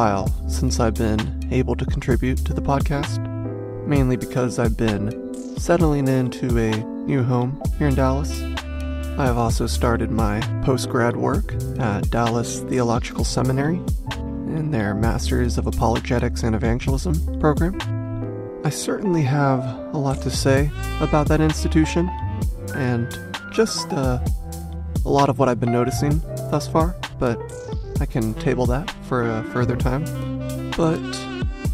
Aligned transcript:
while 0.00 0.32
since 0.48 0.80
I've 0.80 0.94
been 0.94 1.46
able 1.50 1.76
to 1.76 1.84
contribute 1.84 2.38
to 2.46 2.54
the 2.54 2.62
podcast, 2.62 3.18
mainly 3.86 4.16
because 4.16 4.58
I've 4.58 4.74
been 4.74 5.04
settling 5.58 6.08
into 6.08 6.56
a 6.56 6.70
new 7.04 7.22
home 7.22 7.60
here 7.76 7.88
in 7.88 7.94
Dallas. 7.94 8.32
I 9.20 9.26
have 9.26 9.36
also 9.36 9.66
started 9.66 10.10
my 10.10 10.40
post 10.64 10.88
grad 10.88 11.18
work 11.18 11.52
at 11.78 12.08
Dallas 12.08 12.60
Theological 12.60 13.24
Seminary 13.24 13.78
in 14.56 14.70
their 14.70 14.94
Masters 14.94 15.58
of 15.58 15.66
Apologetics 15.66 16.44
and 16.44 16.54
Evangelism 16.54 17.38
program. 17.38 17.76
I 18.64 18.70
certainly 18.70 19.24
have 19.24 19.62
a 19.92 19.98
lot 19.98 20.22
to 20.22 20.30
say 20.30 20.70
about 21.02 21.28
that 21.28 21.42
institution 21.42 22.08
and 22.74 23.06
just 23.52 23.92
uh, 23.92 24.18
a 25.04 25.10
lot 25.10 25.28
of 25.28 25.38
what 25.38 25.50
I've 25.50 25.60
been 25.60 25.72
noticing 25.72 26.20
thus 26.50 26.66
far, 26.66 26.96
but 27.18 27.38
I 28.00 28.06
can 28.06 28.32
table 28.34 28.64
that 28.66 28.90
for 29.02 29.28
a 29.28 29.44
further 29.52 29.76
time. 29.76 30.04
But 30.74 30.98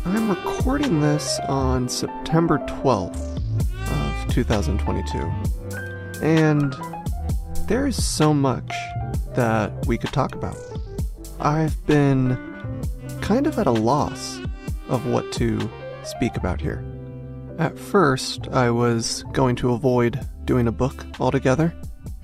I'm 0.05 0.29
recording 0.29 1.01
this 1.01 1.39
on 1.49 1.89
September 1.89 2.59
12th 2.59 3.37
of 3.91 4.35
2022. 4.35 5.19
And 6.23 6.75
there 7.69 7.87
is 7.87 8.05
so 8.05 8.35
much 8.35 8.73
that 9.37 9.87
we 9.87 9.97
could 9.97 10.13
talk 10.13 10.35
about. 10.35 10.57
I've 11.39 11.87
been 11.87 12.37
kind 13.21 13.47
of 13.47 13.57
at 13.61 13.69
a 13.69 13.73
loss 13.73 14.41
of 14.89 15.07
what 15.07 15.31
to 15.35 15.71
speak 16.03 16.37
about 16.37 16.61
here. 16.61 16.85
At 17.59 17.79
first, 17.79 18.49
I 18.49 18.71
was 18.71 19.23
going 19.33 19.55
to 19.57 19.75
avoid 19.75 20.27
doing 20.45 20.67
a 20.67 20.73
book 20.73 21.07
altogether 21.21 21.73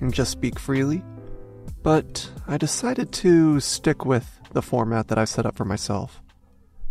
and 0.01 0.13
just 0.13 0.31
speak 0.31 0.59
freely, 0.59 1.01
but 1.83 2.29
I 2.45 2.57
decided 2.57 3.11
to 3.13 3.59
stick 3.61 4.05
with 4.05 4.39
the 4.51 4.61
format 4.61 5.07
that 5.07 5.17
I've 5.17 5.29
set 5.29 5.45
up 5.45 5.55
for 5.55 5.65
myself. 5.65 6.21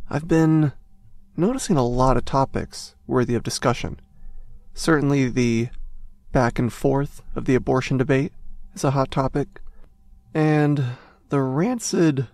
I've 0.08 0.26
been 0.26 0.72
noticing 1.36 1.76
a 1.76 1.86
lot 1.86 2.16
of 2.16 2.24
topics 2.24 2.94
worthy 3.06 3.34
of 3.34 3.42
discussion. 3.42 4.00
Certainly, 4.72 5.28
the 5.28 5.68
back 6.32 6.58
and 6.58 6.72
forth 6.72 7.22
of 7.36 7.44
the 7.44 7.54
abortion 7.54 7.98
debate 7.98 8.32
is 8.74 8.82
a 8.82 8.92
hot 8.92 9.10
topic, 9.10 9.60
and 10.32 10.82
the 11.28 11.40
rancid 11.40 12.28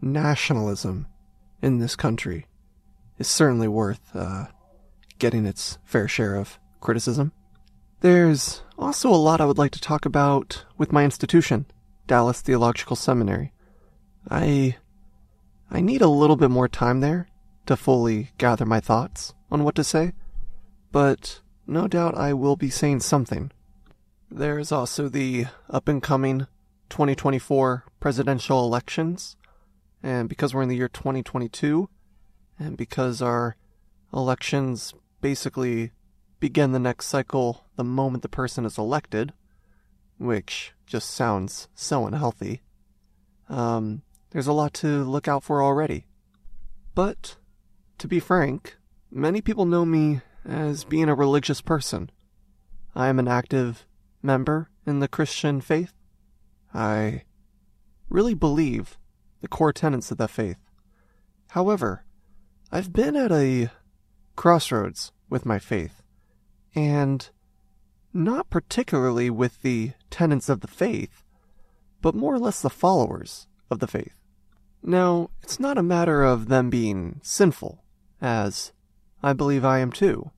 nationalism 0.00 1.06
in 1.60 1.78
this 1.78 1.94
country 1.94 2.46
is 3.18 3.28
certainly 3.28 3.68
worth 3.68 4.00
uh, 4.14 4.46
getting 5.18 5.44
its 5.44 5.78
fair 5.84 6.08
share 6.08 6.34
of 6.36 6.58
criticism. 6.80 7.32
There's 8.00 8.62
also 8.78 9.10
a 9.10 9.16
lot 9.16 9.40
I 9.40 9.44
would 9.44 9.58
like 9.58 9.72
to 9.72 9.80
talk 9.80 10.06
about 10.06 10.64
with 10.78 10.90
my 10.90 11.04
institution, 11.04 11.66
Dallas 12.12 12.42
Theological 12.42 12.94
Seminary. 12.94 13.54
I 14.30 14.76
I 15.70 15.80
need 15.80 16.02
a 16.02 16.08
little 16.08 16.36
bit 16.36 16.50
more 16.50 16.68
time 16.68 17.00
there 17.00 17.26
to 17.64 17.74
fully 17.74 18.32
gather 18.36 18.66
my 18.66 18.80
thoughts 18.80 19.32
on 19.50 19.64
what 19.64 19.74
to 19.76 19.82
say, 19.82 20.12
but 20.90 21.40
no 21.66 21.88
doubt 21.88 22.14
I 22.14 22.34
will 22.34 22.54
be 22.54 22.68
saying 22.68 23.00
something. 23.00 23.50
There's 24.30 24.70
also 24.70 25.08
the 25.08 25.46
up 25.70 25.88
and 25.88 26.02
coming 26.02 26.40
2024 26.90 27.84
presidential 27.98 28.62
elections, 28.62 29.38
and 30.02 30.28
because 30.28 30.52
we're 30.52 30.64
in 30.64 30.68
the 30.68 30.76
year 30.76 30.90
2022, 30.90 31.88
and 32.58 32.76
because 32.76 33.22
our 33.22 33.56
elections 34.12 34.92
basically 35.22 35.92
begin 36.40 36.72
the 36.72 36.78
next 36.78 37.06
cycle 37.06 37.64
the 37.76 37.84
moment 37.84 38.22
the 38.22 38.28
person 38.28 38.66
is 38.66 38.76
elected, 38.76 39.32
which 40.18 40.72
just 40.86 41.10
sounds 41.10 41.68
so 41.74 42.06
unhealthy, 42.06 42.62
um, 43.48 44.02
there's 44.30 44.46
a 44.46 44.52
lot 44.52 44.72
to 44.74 45.04
look 45.04 45.28
out 45.28 45.42
for 45.42 45.62
already. 45.62 46.06
But, 46.94 47.36
to 47.98 48.08
be 48.08 48.20
frank, 48.20 48.76
many 49.10 49.40
people 49.40 49.66
know 49.66 49.84
me 49.84 50.20
as 50.44 50.84
being 50.84 51.08
a 51.08 51.14
religious 51.14 51.60
person. 51.60 52.10
I 52.94 53.08
am 53.08 53.18
an 53.18 53.28
active 53.28 53.86
member 54.22 54.68
in 54.86 55.00
the 55.00 55.08
Christian 55.08 55.60
faith. 55.60 55.92
I 56.74 57.24
really 58.08 58.34
believe 58.34 58.98
the 59.40 59.48
core 59.48 59.72
tenets 59.72 60.10
of 60.10 60.18
that 60.18 60.30
faith. 60.30 60.58
However, 61.50 62.04
I've 62.70 62.92
been 62.92 63.16
at 63.16 63.32
a 63.32 63.70
crossroads 64.36 65.12
with 65.28 65.44
my 65.44 65.58
faith, 65.58 66.02
and 66.74 67.28
not 68.12 68.50
particularly 68.50 69.30
with 69.30 69.62
the 69.62 69.92
tenets 70.10 70.48
of 70.48 70.60
the 70.60 70.68
faith, 70.68 71.24
but 72.00 72.14
more 72.14 72.34
or 72.34 72.38
less 72.38 72.60
the 72.60 72.70
followers 72.70 73.46
of 73.70 73.78
the 73.78 73.86
faith. 73.86 74.14
Now, 74.82 75.30
it's 75.42 75.60
not 75.60 75.78
a 75.78 75.82
matter 75.82 76.22
of 76.22 76.48
them 76.48 76.68
being 76.68 77.20
sinful, 77.22 77.82
as 78.20 78.72
I 79.22 79.32
believe 79.32 79.64
I 79.64 79.78
am 79.78 79.92
too. 79.92 80.30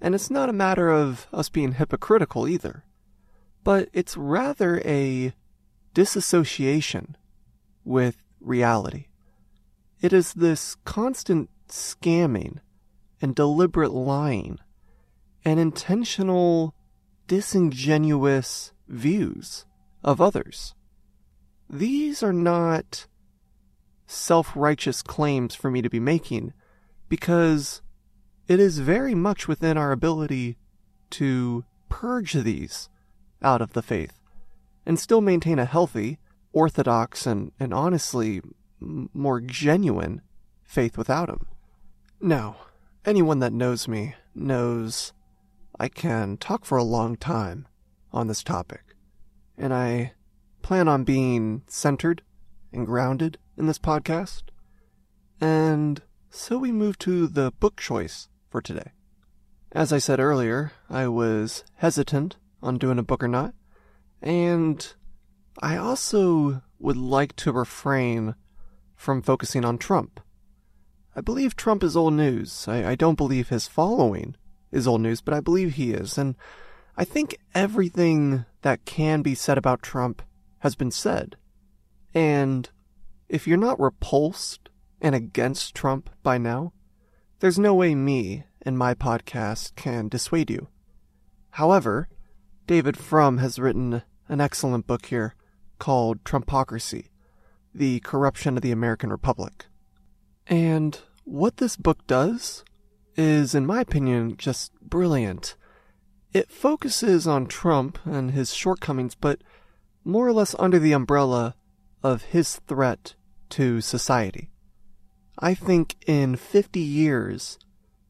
And 0.00 0.14
it's 0.14 0.30
not 0.30 0.48
a 0.48 0.54
matter 0.54 0.90
of 0.90 1.26
us 1.32 1.48
being 1.48 1.72
hypocritical 1.72 2.48
either. 2.48 2.84
But 3.64 3.88
it's 3.92 4.16
rather 4.16 4.80
a 4.84 5.34
disassociation 5.92 7.16
with 7.84 8.16
reality. 8.40 9.06
It 10.00 10.12
is 10.12 10.34
this 10.34 10.76
constant 10.84 11.50
scamming 11.68 12.60
and 13.20 13.34
deliberate 13.34 13.92
lying 13.92 14.58
and 15.44 15.58
intentional 15.58 16.74
disingenuous 17.26 18.72
views 18.88 19.64
of 20.02 20.20
others. 20.20 20.74
These 21.68 22.22
are 22.22 22.32
not 22.32 23.06
self 24.06 24.52
righteous 24.54 25.02
claims 25.02 25.54
for 25.54 25.70
me 25.70 25.82
to 25.82 25.90
be 25.90 26.00
making 26.00 26.52
because 27.08 27.82
it 28.48 28.60
is 28.60 28.78
very 28.78 29.14
much 29.14 29.48
within 29.48 29.76
our 29.76 29.92
ability 29.92 30.56
to 31.10 31.64
purge 31.88 32.32
these 32.32 32.88
out 33.42 33.60
of 33.60 33.72
the 33.72 33.82
faith 33.82 34.20
and 34.84 34.98
still 34.98 35.20
maintain 35.20 35.58
a 35.58 35.64
healthy, 35.64 36.18
orthodox, 36.52 37.26
and, 37.26 37.50
and 37.58 37.74
honestly 37.74 38.40
more 38.80 39.40
genuine 39.40 40.20
faith 40.62 40.96
without 40.96 41.28
them. 41.28 41.46
Now, 42.20 42.56
anyone 43.04 43.40
that 43.40 43.52
knows 43.52 43.88
me 43.88 44.14
knows 44.34 45.12
I 45.78 45.88
can 45.88 46.38
talk 46.38 46.64
for 46.64 46.78
a 46.78 46.84
long 46.84 47.16
time 47.16 47.68
on 48.12 48.28
this 48.28 48.42
topic, 48.42 48.94
and 49.58 49.74
I 49.74 50.12
plan 50.62 50.88
on 50.88 51.04
being 51.04 51.62
centered 51.66 52.22
and 52.72 52.86
grounded 52.86 53.38
in 53.58 53.66
this 53.66 53.78
podcast. 53.78 54.44
And 55.40 56.00
so 56.30 56.58
we 56.58 56.72
move 56.72 56.98
to 57.00 57.26
the 57.26 57.52
book 57.60 57.78
choice 57.78 58.28
for 58.48 58.62
today. 58.62 58.92
As 59.72 59.92
I 59.92 59.98
said 59.98 60.18
earlier, 60.18 60.72
I 60.88 61.08
was 61.08 61.62
hesitant 61.74 62.36
on 62.62 62.78
doing 62.78 62.98
a 62.98 63.02
book 63.02 63.22
or 63.22 63.28
not, 63.28 63.54
and 64.22 64.94
I 65.60 65.76
also 65.76 66.62
would 66.78 66.96
like 66.96 67.36
to 67.36 67.52
refrain 67.52 68.34
from 68.94 69.20
focusing 69.20 69.64
on 69.64 69.76
Trump. 69.76 70.20
I 71.14 71.20
believe 71.20 71.54
Trump 71.54 71.82
is 71.82 71.96
old 71.96 72.14
news. 72.14 72.66
I, 72.66 72.92
I 72.92 72.94
don't 72.94 73.16
believe 73.18 73.50
his 73.50 73.68
following 73.68 74.36
is 74.70 74.86
old 74.86 75.00
news, 75.00 75.20
but 75.20 75.34
I 75.34 75.40
believe 75.40 75.74
he 75.74 75.92
is. 75.92 76.18
And 76.18 76.36
I 76.96 77.04
think 77.04 77.36
everything 77.54 78.44
that 78.62 78.84
can 78.84 79.22
be 79.22 79.34
said 79.34 79.58
about 79.58 79.82
Trump 79.82 80.22
has 80.60 80.74
been 80.74 80.90
said. 80.90 81.36
And 82.14 82.68
if 83.28 83.46
you're 83.46 83.56
not 83.56 83.80
repulsed 83.80 84.70
and 85.00 85.14
against 85.14 85.74
Trump 85.74 86.10
by 86.22 86.38
now, 86.38 86.72
there's 87.40 87.58
no 87.58 87.74
way 87.74 87.94
me 87.94 88.44
and 88.62 88.78
my 88.78 88.94
podcast 88.94 89.76
can 89.76 90.08
dissuade 90.08 90.50
you. 90.50 90.68
However, 91.50 92.08
David 92.66 92.96
Frum 92.96 93.38
has 93.38 93.58
written 93.58 94.02
an 94.28 94.40
excellent 94.40 94.86
book 94.86 95.06
here 95.06 95.34
called 95.78 96.24
Trumpocracy 96.24 97.10
The 97.74 98.00
Corruption 98.00 98.56
of 98.56 98.62
the 98.62 98.72
American 98.72 99.10
Republic. 99.10 99.66
And 100.46 100.98
what 101.24 101.58
this 101.58 101.76
book 101.76 102.06
does 102.06 102.64
is, 103.16 103.54
in 103.54 103.66
my 103.66 103.80
opinion, 103.80 104.36
just 104.36 104.72
brilliant. 104.80 105.56
It 106.32 106.50
focuses 106.50 107.26
on 107.26 107.46
Trump 107.46 107.98
and 108.04 108.32
his 108.32 108.54
shortcomings, 108.54 109.14
but 109.14 109.40
more 110.04 110.26
or 110.26 110.32
less 110.32 110.54
under 110.58 110.78
the 110.78 110.92
umbrella 110.92 111.54
of 112.02 112.24
his 112.24 112.56
threat 112.66 113.14
to 113.50 113.80
society. 113.80 114.50
I 115.38 115.54
think 115.54 115.96
in 116.06 116.36
50 116.36 116.80
years, 116.80 117.58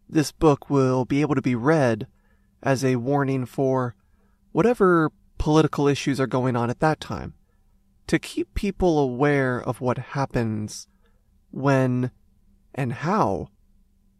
this 0.08 0.32
book 0.32 0.70
will 0.70 1.04
be 1.04 1.20
able 1.20 1.34
to 1.34 1.42
be 1.42 1.54
read 1.54 2.06
as 2.62 2.84
a 2.84 2.96
warning 2.96 3.46
for 3.46 3.94
whatever 4.52 5.10
political 5.38 5.88
issues 5.88 6.20
are 6.20 6.26
going 6.26 6.56
on 6.56 6.70
at 6.70 6.80
that 6.80 7.00
time, 7.00 7.34
to 8.06 8.18
keep 8.18 8.54
people 8.54 8.98
aware 8.98 9.60
of 9.60 9.80
what 9.80 9.98
happens 9.98 10.88
when 11.50 12.10
and 12.74 12.92
how 12.92 13.48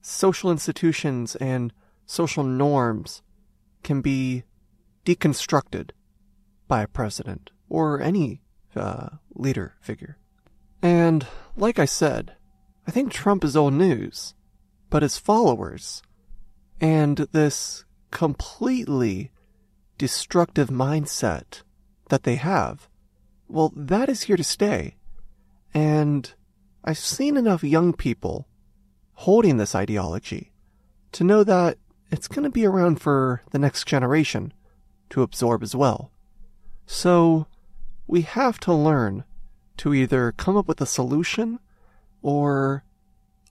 social 0.07 0.53
institutions 0.53 1.35
and 1.37 1.73
social 2.07 2.45
norms 2.45 3.23
can 3.83 4.01
be 4.01 4.45
deconstructed 5.05 5.91
by 6.69 6.83
a 6.83 6.89
president 6.89 7.51
or 7.69 8.01
any 8.01 8.41
uh, 8.77 9.09
leader 9.35 9.75
figure. 9.81 10.17
And 10.81 11.27
like 11.57 11.81
I 11.81 11.87
said, 11.87 12.37
I 12.87 12.93
think 12.93 13.11
Trump 13.11 13.43
is 13.43 13.57
old 13.57 13.75
news, 13.75 14.35
but 14.91 15.03
his 15.03 15.19
followers 15.19 16.03
and 16.81 17.17
this 17.33 17.85
completely 18.13 19.33
destructive 19.99 20.69
mindset 20.69 21.63
that 22.11 22.23
they 22.23 22.37
have, 22.37 22.89
well, 23.49 23.73
that 23.75 24.09
is 24.09 24.23
here 24.23 24.37
to 24.37 24.45
stay. 24.45 24.97
And 25.75 26.33
I've 26.85 26.99
seen 26.99 27.37
enough 27.37 27.65
young 27.65 27.93
people 27.93 28.47
holding 29.21 29.57
this 29.57 29.75
ideology 29.75 30.53
to 31.13 31.25
know 31.25 31.43
that 31.43 31.79
it's 32.11 32.29
going 32.29 32.45
to 32.45 32.51
be 32.51 32.67
around 32.67 33.01
for 33.01 33.43
the 33.51 33.59
next 33.59 33.87
generation 33.87 34.53
to 35.11 35.23
absorb 35.23 35.63
as 35.63 35.75
well. 35.75 36.11
So 36.87 37.47
we 38.07 38.23
have 38.23 38.61
to 38.61 38.73
learn 38.73 39.25
to 39.79 39.95
either 39.95 40.33
come 40.33 40.57
up 40.57 40.69
with 40.69 40.81
a 40.81 40.87
solution 40.87 41.59
or 42.23 42.85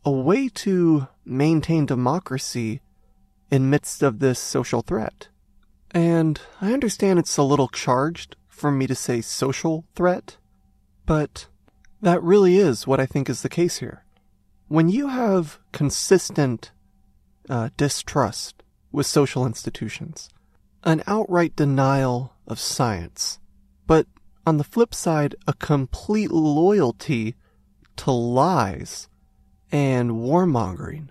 a 0.03 0.11
way 0.11 0.49
to 0.49 1.07
maintain 1.25 1.85
democracy 1.85 2.81
in 3.51 3.69
midst 3.69 4.01
of 4.03 4.19
this 4.19 4.39
social 4.39 4.81
threat. 4.81 5.29
And 5.91 6.39
I 6.61 6.73
understand 6.73 7.19
it's 7.19 7.37
a 7.37 7.43
little 7.43 7.67
charged 7.67 8.35
for 8.47 8.71
me 8.71 8.87
to 8.87 8.95
say 8.95 9.21
social 9.21 9.85
threat, 9.95 10.37
but 11.05 11.47
that 12.01 12.21
really 12.21 12.57
is 12.57 12.85
what 12.85 12.99
I 12.99 13.05
think 13.05 13.29
is 13.29 13.41
the 13.41 13.49
case 13.49 13.79
here. 13.79 14.04
When 14.67 14.89
you 14.89 15.09
have 15.09 15.59
consistent 15.71 16.71
uh, 17.47 17.69
distrust 17.77 18.63
with 18.91 19.05
social 19.05 19.45
institutions, 19.45 20.29
an 20.83 21.03
outright 21.05 21.55
denial 21.55 22.33
of 22.47 22.59
science, 22.59 23.39
but 23.85 24.07
on 24.43 24.57
the 24.57 24.63
flip 24.63 24.95
side, 24.95 25.35
a 25.45 25.53
complete 25.53 26.31
loyalty 26.31 27.35
to 27.97 28.11
lies 28.11 29.07
and 29.71 30.11
warmongering, 30.13 31.09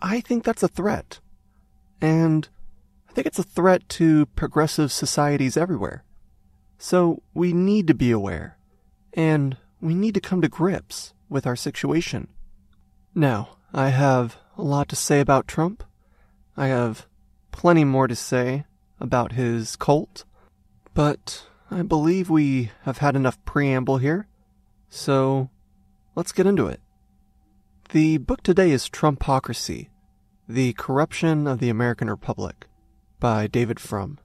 I 0.00 0.20
think 0.20 0.42
that's 0.42 0.64
a 0.64 0.68
threat. 0.68 1.20
And 2.00 2.48
I 3.08 3.12
think 3.12 3.28
it's 3.28 3.38
a 3.38 3.44
threat 3.44 3.88
to 3.90 4.26
progressive 4.26 4.90
societies 4.90 5.56
everywhere. 5.56 6.02
So 6.76 7.22
we 7.34 7.52
need 7.52 7.86
to 7.86 7.94
be 7.94 8.10
aware, 8.10 8.58
and 9.12 9.56
we 9.80 9.94
need 9.94 10.14
to 10.14 10.20
come 10.20 10.42
to 10.42 10.48
grips 10.48 11.14
with 11.28 11.46
our 11.46 11.56
situation. 11.56 12.28
Now, 13.14 13.58
I 13.72 13.90
have 13.90 14.38
a 14.56 14.62
lot 14.62 14.88
to 14.88 14.96
say 14.96 15.20
about 15.20 15.46
Trump. 15.46 15.84
I 16.56 16.66
have 16.66 17.06
plenty 17.52 17.84
more 17.84 18.08
to 18.08 18.16
say 18.16 18.64
about 18.98 19.32
his 19.32 19.76
cult, 19.76 20.24
but 20.94 21.46
I 21.70 21.82
believe 21.82 22.28
we 22.28 22.72
have 22.82 22.98
had 22.98 23.14
enough 23.14 23.42
preamble 23.44 23.98
here, 23.98 24.26
so 24.88 25.48
let's 26.16 26.32
get 26.32 26.46
into 26.46 26.66
it. 26.66 26.80
The 27.90 28.18
book 28.18 28.42
today 28.42 28.72
is 28.72 28.88
Trumpocracy 28.88 29.90
The 30.48 30.72
Corruption 30.72 31.46
of 31.46 31.60
the 31.60 31.70
American 31.70 32.10
Republic 32.10 32.66
by 33.20 33.46
David 33.46 33.78
Frum. 33.78 34.18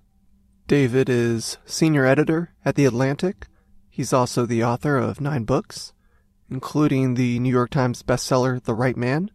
David 0.68 1.10
is 1.10 1.60
senior 1.66 2.06
editor 2.06 2.54
at 2.66 2.74
The 2.74 2.86
Atlantic. 2.86 3.46
He's 3.90 4.14
also 4.14 4.48
the 4.48 4.64
author 4.64 4.98
of 4.98 5.22
nine 5.22 5.44
books, 5.44 5.94
including 6.50 7.14
the 7.14 7.40
New 7.40 7.50
York 7.50 7.70
Times 7.70 8.04
bestseller 8.04 8.64
The 8.64 8.74
Right 8.74 8.98
Man. 8.98 9.32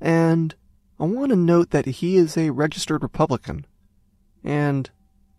And 0.00 0.54
I 0.98 1.04
want 1.04 1.30
to 1.30 1.36
note 1.36 1.70
that 1.70 1.86
he 1.86 2.16
is 2.16 2.36
a 2.36 2.50
registered 2.50 3.02
Republican. 3.02 3.66
And 4.44 4.90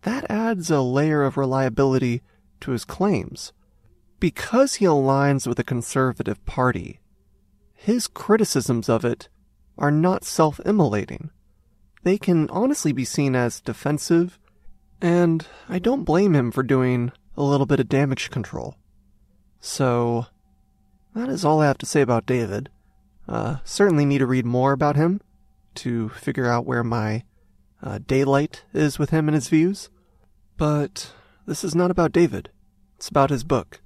that 0.04 0.30
adds 0.30 0.69
a 0.69 0.81
layer 0.81 1.24
of 1.24 1.38
reliability 1.38 2.22
to 2.62 2.72
his 2.72 2.86
claims. 2.86 3.54
Because 4.19 4.75
he 4.75 4.86
aligns 4.86 5.48
with 5.48 5.57
the 5.57 5.63
Conservative 5.63 6.44
Party, 6.45 7.00
his 7.74 8.07
criticisms 8.07 8.88
of 8.88 9.04
it 9.04 9.28
are 9.78 9.92
not 9.92 10.24
self 10.24 10.60
immolating. 10.66 11.30
They 12.04 12.18
can 12.18 12.50
honestly 12.50 12.92
be 12.92 13.06
seen 13.06 13.36
as 13.36 13.62
defensive, 13.62 14.39
and 15.01 15.46
I 15.68 15.80
don't 15.80 16.04
blame 16.04 16.36
him 16.36 16.51
for 16.51 16.63
doing 16.63 17.12
a 17.36 17.44
little 17.44 17.66
bit 17.66 17.80
of 17.80 17.89
damage 17.89 18.30
control. 18.30 18.75
So, 19.60 20.28
that 21.15 21.30
is 21.30 21.45
all 21.45 21.62
I 21.62 21.68
have 21.68 21.77
to 21.80 21.86
say 21.86 22.01
about 22.01 22.25
David. 22.25 22.69
Uh, 23.27 23.57
certainly 23.63 24.06
need 24.06 24.19
to 24.19 24.25
read 24.25 24.45
more 24.45 24.71
about 24.71 24.95
him 24.95 25.21
to 25.75 26.10
figure 26.10 26.48
out 26.48 26.65
where 26.65 26.83
my 26.83 27.24
uh, 27.81 28.00
daylight 28.06 28.63
is 28.74 29.00
with 29.00 29.10
him 29.12 29.27
and 29.27 29.36
his 29.36 29.50
views. 29.50 29.89
But 30.57 31.12
this 31.45 31.63
is 31.63 31.75
not 31.75 31.92
about 31.92 32.12
David. 32.12 32.50
It's 32.98 33.10
about 33.10 33.30
his 33.30 33.44
book. 33.44 33.81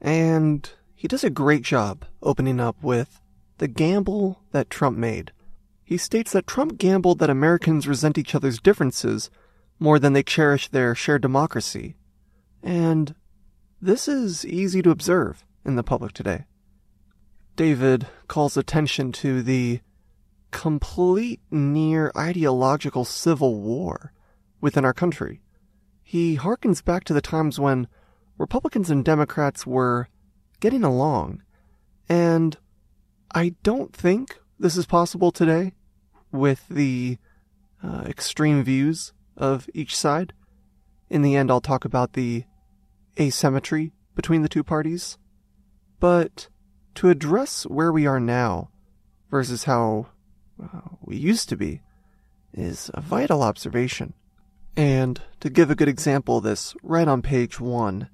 And 0.00 0.68
he 0.94 1.08
does 1.08 1.24
a 1.24 1.30
great 1.30 1.62
job 1.62 2.04
opening 2.22 2.60
up 2.60 2.82
with 2.82 3.20
the 3.58 3.68
gamble 3.68 4.42
that 4.52 4.70
Trump 4.70 4.96
made. 4.98 5.32
He 5.84 5.98
states 5.98 6.32
that 6.32 6.46
Trump 6.46 6.78
gambled 6.78 7.18
that 7.18 7.30
Americans 7.30 7.86
resent 7.86 8.18
each 8.18 8.34
other's 8.34 8.58
differences 8.58 9.30
more 9.78 9.98
than 9.98 10.12
they 10.12 10.22
cherish 10.22 10.68
their 10.68 10.94
shared 10.94 11.22
democracy. 11.22 11.96
And 12.62 13.14
this 13.80 14.08
is 14.08 14.46
easy 14.46 14.80
to 14.82 14.90
observe 14.90 15.44
in 15.64 15.76
the 15.76 15.82
public 15.82 16.12
today. 16.12 16.44
David 17.56 18.06
calls 18.28 18.56
attention 18.56 19.12
to 19.12 19.42
the 19.42 19.80
complete 20.50 21.40
near 21.50 22.12
ideological 22.16 23.04
civil 23.04 23.60
war 23.60 24.12
within 24.60 24.84
our 24.84 24.94
country 24.94 25.40
he 26.04 26.36
harkens 26.36 26.84
back 26.84 27.02
to 27.04 27.14
the 27.14 27.22
times 27.22 27.58
when 27.58 27.88
Republicans 28.38 28.90
and 28.90 29.04
Democrats 29.04 29.66
were 29.66 30.08
getting 30.60 30.84
along. 30.84 31.42
And 32.08 32.56
I 33.34 33.54
don't 33.62 33.92
think 33.92 34.38
this 34.56 34.76
is 34.76 34.86
possible 34.86 35.32
today 35.32 35.72
with 36.30 36.68
the 36.68 37.18
uh, 37.82 38.04
extreme 38.06 38.62
views 38.62 39.12
of 39.36 39.68
each 39.72 39.96
side. 39.96 40.34
In 41.08 41.22
the 41.22 41.34
end, 41.34 41.50
I'll 41.50 41.60
talk 41.60 41.84
about 41.84 42.12
the 42.12 42.44
asymmetry 43.18 43.92
between 44.14 44.42
the 44.42 44.48
two 44.48 44.62
parties. 44.62 45.18
But 46.00 46.48
to 46.96 47.08
address 47.08 47.64
where 47.64 47.92
we 47.92 48.06
are 48.06 48.20
now 48.20 48.70
versus 49.30 49.64
how 49.64 50.08
uh, 50.62 50.80
we 51.00 51.16
used 51.16 51.48
to 51.48 51.56
be 51.56 51.80
is 52.52 52.90
a 52.94 53.00
vital 53.00 53.42
observation. 53.42 54.14
And 54.76 55.20
to 55.40 55.50
give 55.50 55.70
a 55.70 55.74
good 55.74 55.88
example 55.88 56.38
of 56.38 56.44
this, 56.44 56.74
right 56.82 57.06
on 57.06 57.22
page 57.22 57.60
one, 57.60 58.08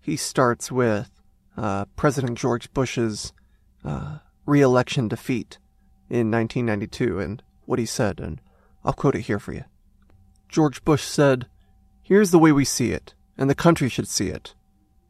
he 0.00 0.16
starts 0.16 0.70
with 0.70 1.10
uh, 1.56 1.86
President 1.96 2.38
George 2.38 2.72
Bush's 2.72 3.32
uh, 3.84 4.18
re-election 4.46 5.08
defeat 5.08 5.58
in 6.08 6.30
1992 6.30 7.18
and 7.18 7.42
what 7.64 7.78
he 7.78 7.86
said, 7.86 8.20
and 8.20 8.40
I'll 8.84 8.92
quote 8.92 9.14
it 9.14 9.22
here 9.22 9.38
for 9.38 9.52
you. 9.52 9.64
George 10.48 10.84
Bush 10.84 11.04
said, 11.04 11.46
Here's 12.02 12.30
the 12.30 12.38
way 12.38 12.52
we 12.52 12.64
see 12.64 12.90
it, 12.90 13.14
and 13.38 13.48
the 13.48 13.54
country 13.54 13.88
should 13.88 14.08
see 14.08 14.28
it 14.28 14.54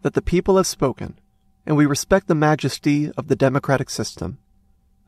that 0.02 0.14
the 0.14 0.22
people 0.22 0.58
have 0.58 0.66
spoken, 0.66 1.18
and 1.66 1.76
we 1.76 1.86
respect 1.86 2.28
the 2.28 2.34
majesty 2.34 3.10
of 3.16 3.28
the 3.28 3.36
democratic 3.36 3.90
system. 3.90 4.38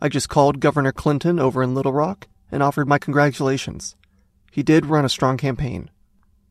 I 0.00 0.08
just 0.08 0.28
called 0.28 0.60
Governor 0.60 0.92
Clinton 0.92 1.38
over 1.38 1.62
in 1.62 1.74
Little 1.74 1.92
Rock 1.92 2.28
and 2.50 2.62
offered 2.62 2.88
my 2.88 2.98
congratulations. 2.98 3.96
He 4.52 4.62
did 4.62 4.86
run 4.86 5.04
a 5.04 5.08
strong 5.08 5.36
campaign. 5.36 5.90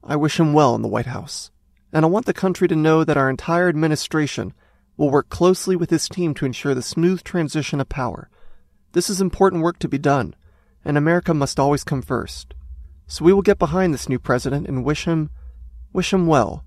I 0.04 0.16
wish 0.16 0.40
him 0.40 0.54
well 0.54 0.76
in 0.76 0.82
the 0.82 0.88
White 0.88 1.08
House, 1.08 1.52
and 1.92 2.06
I 2.06 2.10
want 2.10 2.26
the 2.26 2.34
country 2.34 2.68
to 2.68 2.76
know 2.76 3.04
that 3.04 3.18
our 3.18 3.30
entire 3.30 3.70
administration 3.70 4.54
will 4.98 5.10
work 5.10 5.30
closely 5.30 5.76
with 5.76 5.90
his 5.90 6.08
team 6.08 6.34
to 6.36 6.46
ensure 6.46 6.76
the 6.76 6.82
smooth 6.82 7.24
transition 7.24 7.82
of 7.82 7.90
power. 7.90 8.30
This 8.92 9.10
is 9.10 9.22
important 9.22 9.64
work 9.64 9.80
to 9.80 9.88
be 9.88 9.98
done, 9.98 10.36
and 10.84 10.98
America 10.98 11.34
must 11.34 11.60
always 11.60 11.84
come 11.84 12.02
first. 12.02 12.54
So 13.08 13.26
we 13.26 13.34
will 13.34 13.42
get 13.42 13.60
behind 13.60 13.94
this 13.94 14.10
new 14.10 14.20
president 14.20 14.68
and 14.68 14.84
wish 14.84 15.06
him 15.06 15.30
wish 15.94 16.12
him 16.12 16.28
well. 16.28 16.65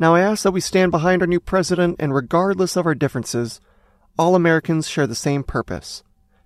Now 0.00 0.14
I 0.14 0.22
ask 0.22 0.44
that 0.44 0.52
we 0.52 0.62
stand 0.62 0.92
behind 0.92 1.20
our 1.20 1.28
new 1.28 1.40
president 1.40 1.96
and 1.98 2.14
regardless 2.14 2.74
of 2.74 2.86
our 2.86 2.94
differences, 2.94 3.60
all 4.18 4.34
Americans 4.34 4.88
share 4.88 5.06
the 5.06 5.14
same 5.14 5.44
purpose 5.44 6.02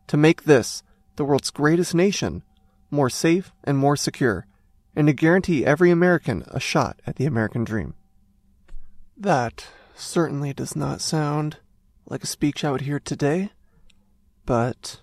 to 0.08 0.16
make 0.16 0.42
this, 0.42 0.82
the 1.14 1.25
world's 1.25 1.52
greatest 1.52 1.94
nation, 1.94 2.42
more 2.90 3.08
safe 3.08 3.52
and 3.62 3.78
more 3.78 3.94
secure, 3.94 4.49
and 4.96 5.06
to 5.06 5.12
guarantee 5.12 5.64
every 5.64 5.92
American 5.92 6.42
a 6.49 6.58
shot 6.58 7.00
at 7.06 7.14
the 7.14 7.26
American 7.26 7.62
dream. 7.62 7.94
That 9.16 9.68
certainly 9.94 10.52
does 10.52 10.75
not 10.75 11.00
sound 11.00 11.58
like 12.06 12.25
a 12.25 12.26
speech 12.26 12.64
I 12.64 12.73
would 12.73 12.80
hear 12.80 12.99
today, 12.99 13.52
but 14.46 15.00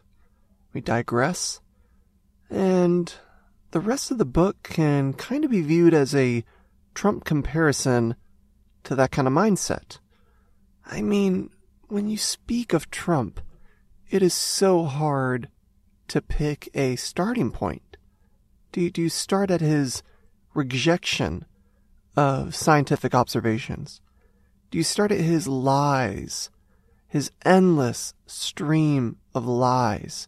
we 0.73 0.81
digress, 0.81 1.61
and 2.49 3.13
the 3.71 3.79
rest 3.79 4.11
of 4.11 4.17
the 4.17 4.25
book 4.25 4.61
can 4.61 5.13
kind 5.13 5.45
of 5.45 5.51
be 5.51 5.61
viewed 5.61 5.93
as 5.93 6.13
a 6.13 6.43
Trump 6.93 7.23
comparison 7.23 8.17
to 8.83 8.95
that 8.95 9.11
kind 9.11 9.27
of 9.27 9.33
mindset. 9.33 9.99
I 10.85 11.01
mean, 11.01 11.49
when 11.87 12.07
you 12.09 12.17
speak 12.17 12.73
of 12.73 12.89
Trump, 12.89 13.39
it 14.09 14.21
is 14.21 14.33
so 14.33 14.83
hard 14.83 15.49
to 16.07 16.21
pick 16.21 16.69
a 16.73 16.95
starting 16.95 17.51
point. 17.51 17.97
Do 18.71 18.81
you, 18.81 18.91
do 18.91 19.01
you 19.01 19.09
start 19.09 19.51
at 19.51 19.61
his 19.61 20.03
rejection 20.53 21.45
of 22.15 22.55
scientific 22.55 23.15
observations? 23.15 24.01
Do 24.69 24.77
you 24.77 24.83
start 24.83 25.11
at 25.11 25.19
his 25.19 25.47
lies, 25.47 26.49
his 27.07 27.31
endless 27.43 28.13
stream 28.25 29.17
of 29.33 29.45
lies, 29.45 30.27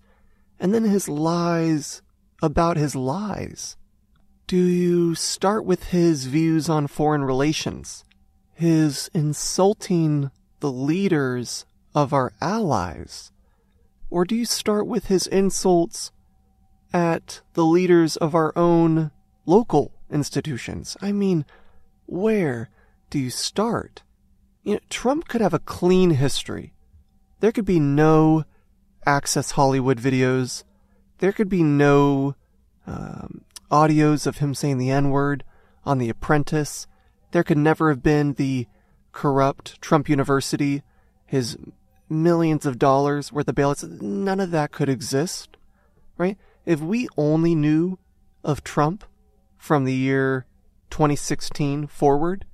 and 0.59 0.73
then 0.73 0.83
his 0.83 1.09
lies 1.09 2.01
about 2.41 2.77
his 2.77 2.95
lies? 2.95 3.77
Do 4.47 4.57
you 4.57 5.15
start 5.15 5.65
with 5.65 5.85
his 5.85 6.25
views 6.25 6.67
on 6.67 6.87
foreign 6.87 7.23
relations, 7.23 8.03
his 8.53 9.09
insulting 9.13 10.31
the 10.59 10.71
leaders 10.71 11.65
of 11.93 12.13
our 12.13 12.33
allies? 12.41 13.31
Or 14.09 14.25
do 14.25 14.35
you 14.35 14.45
start 14.45 14.87
with 14.87 15.07
his 15.07 15.27
insults 15.27 16.11
at 16.93 17.41
the 17.53 17.65
leaders 17.65 18.15
of 18.17 18.35
our 18.35 18.53
own 18.55 19.11
local 19.45 19.91
institutions? 20.11 20.95
I 21.01 21.11
mean, 21.11 21.45
where 22.05 22.69
do 23.09 23.19
you 23.19 23.29
start? 23.29 24.03
You 24.63 24.75
know, 24.75 24.79
Trump 24.89 25.27
could 25.27 25.41
have 25.41 25.53
a 25.53 25.59
clean 25.59 26.11
history. 26.11 26.73
There 27.39 27.51
could 27.51 27.65
be 27.65 27.79
no 27.79 28.45
Access 29.05 29.51
Hollywood 29.51 29.99
videos. 29.99 30.63
There 31.19 31.33
could 31.33 31.49
be 31.49 31.63
no 31.63 32.35
um, 32.87 33.43
audios 33.69 34.25
of 34.25 34.37
him 34.37 34.53
saying 34.53 34.77
the 34.77 34.91
N 34.91 35.09
word 35.09 35.43
on 35.85 35.97
The 35.97 36.09
Apprentice. 36.09 36.87
There 37.33 37.43
could 37.43 37.57
never 37.57 37.89
have 37.89 38.03
been 38.03 38.33
the 38.33 38.67
corrupt 39.11 39.81
Trump 39.81 40.07
University, 40.07 40.83
his 41.25 41.57
millions 42.07 42.63
of 42.63 42.77
dollars 42.77 43.31
worth 43.31 43.47
of 43.47 43.55
ballots. 43.55 43.83
None 43.83 44.39
of 44.39 44.51
that 44.51 44.71
could 44.71 44.87
exist, 44.87 45.57
right? 46.15 46.37
If 46.63 46.79
we 46.79 47.07
only 47.17 47.55
knew 47.55 47.97
of 48.43 48.63
Trump 48.63 49.03
from 49.57 49.83
the 49.83 49.95
year 49.95 50.45
2016 50.91 51.87
forward, 51.87 52.45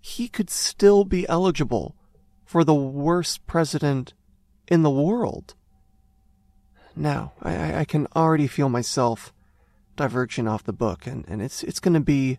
he 0.00 0.28
could 0.28 0.50
still 0.50 1.04
be 1.04 1.28
eligible 1.28 1.96
for 2.44 2.62
the 2.62 2.74
worst 2.74 3.44
president 3.48 4.14
in 4.68 4.84
the 4.84 4.90
world. 4.90 5.56
Now, 6.94 7.32
I, 7.42 7.80
I 7.80 7.84
can 7.84 8.06
already 8.14 8.46
feel 8.46 8.68
myself 8.68 9.32
diverging 9.96 10.46
off 10.46 10.62
the 10.62 10.72
book, 10.72 11.08
and, 11.08 11.24
and 11.26 11.42
it's 11.42 11.64
it's 11.64 11.80
going 11.80 11.94
to 11.94 12.00
be 12.00 12.38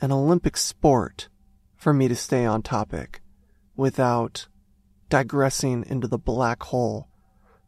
an 0.00 0.12
Olympic 0.12 0.56
sport 0.56 1.28
for 1.74 1.92
me 1.92 2.08
to 2.08 2.16
stay 2.16 2.44
on 2.44 2.62
topic 2.62 3.20
without 3.76 4.48
digressing 5.08 5.84
into 5.86 6.08
the 6.08 6.18
black 6.18 6.62
hole 6.64 7.08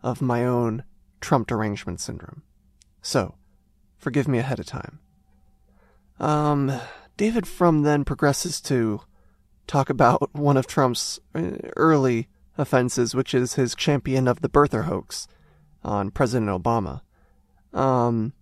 of 0.03 0.23
my 0.23 0.45
own 0.45 0.85
Trump 1.21 1.47
derangement 1.47 2.01
syndrome. 2.01 2.43
So, 3.03 3.37
forgive 3.97 4.29
me 4.29 4.39
ahead 4.39 4.59
of 4.59 4.67
time. 4.67 5.01
Um, 6.19 6.81
David 7.17 7.47
Frum 7.47 7.83
then 7.83 8.05
progresses 8.05 8.61
to 8.63 9.01
talk 9.67 9.91
about 9.91 10.35
one 10.35 10.57
of 10.57 10.67
Trump's 10.67 11.21
uh, 11.35 11.53
early 11.77 12.29
offenses, 12.57 13.15
which 13.15 13.35
is 13.35 13.55
his 13.55 13.75
champion 13.75 14.27
of 14.27 14.41
the 14.41 14.49
birther 14.49 14.85
hoax 14.85 15.29
on 15.85 16.11
President 16.11 16.51
Obama. 16.51 17.03
Um, 17.73 18.33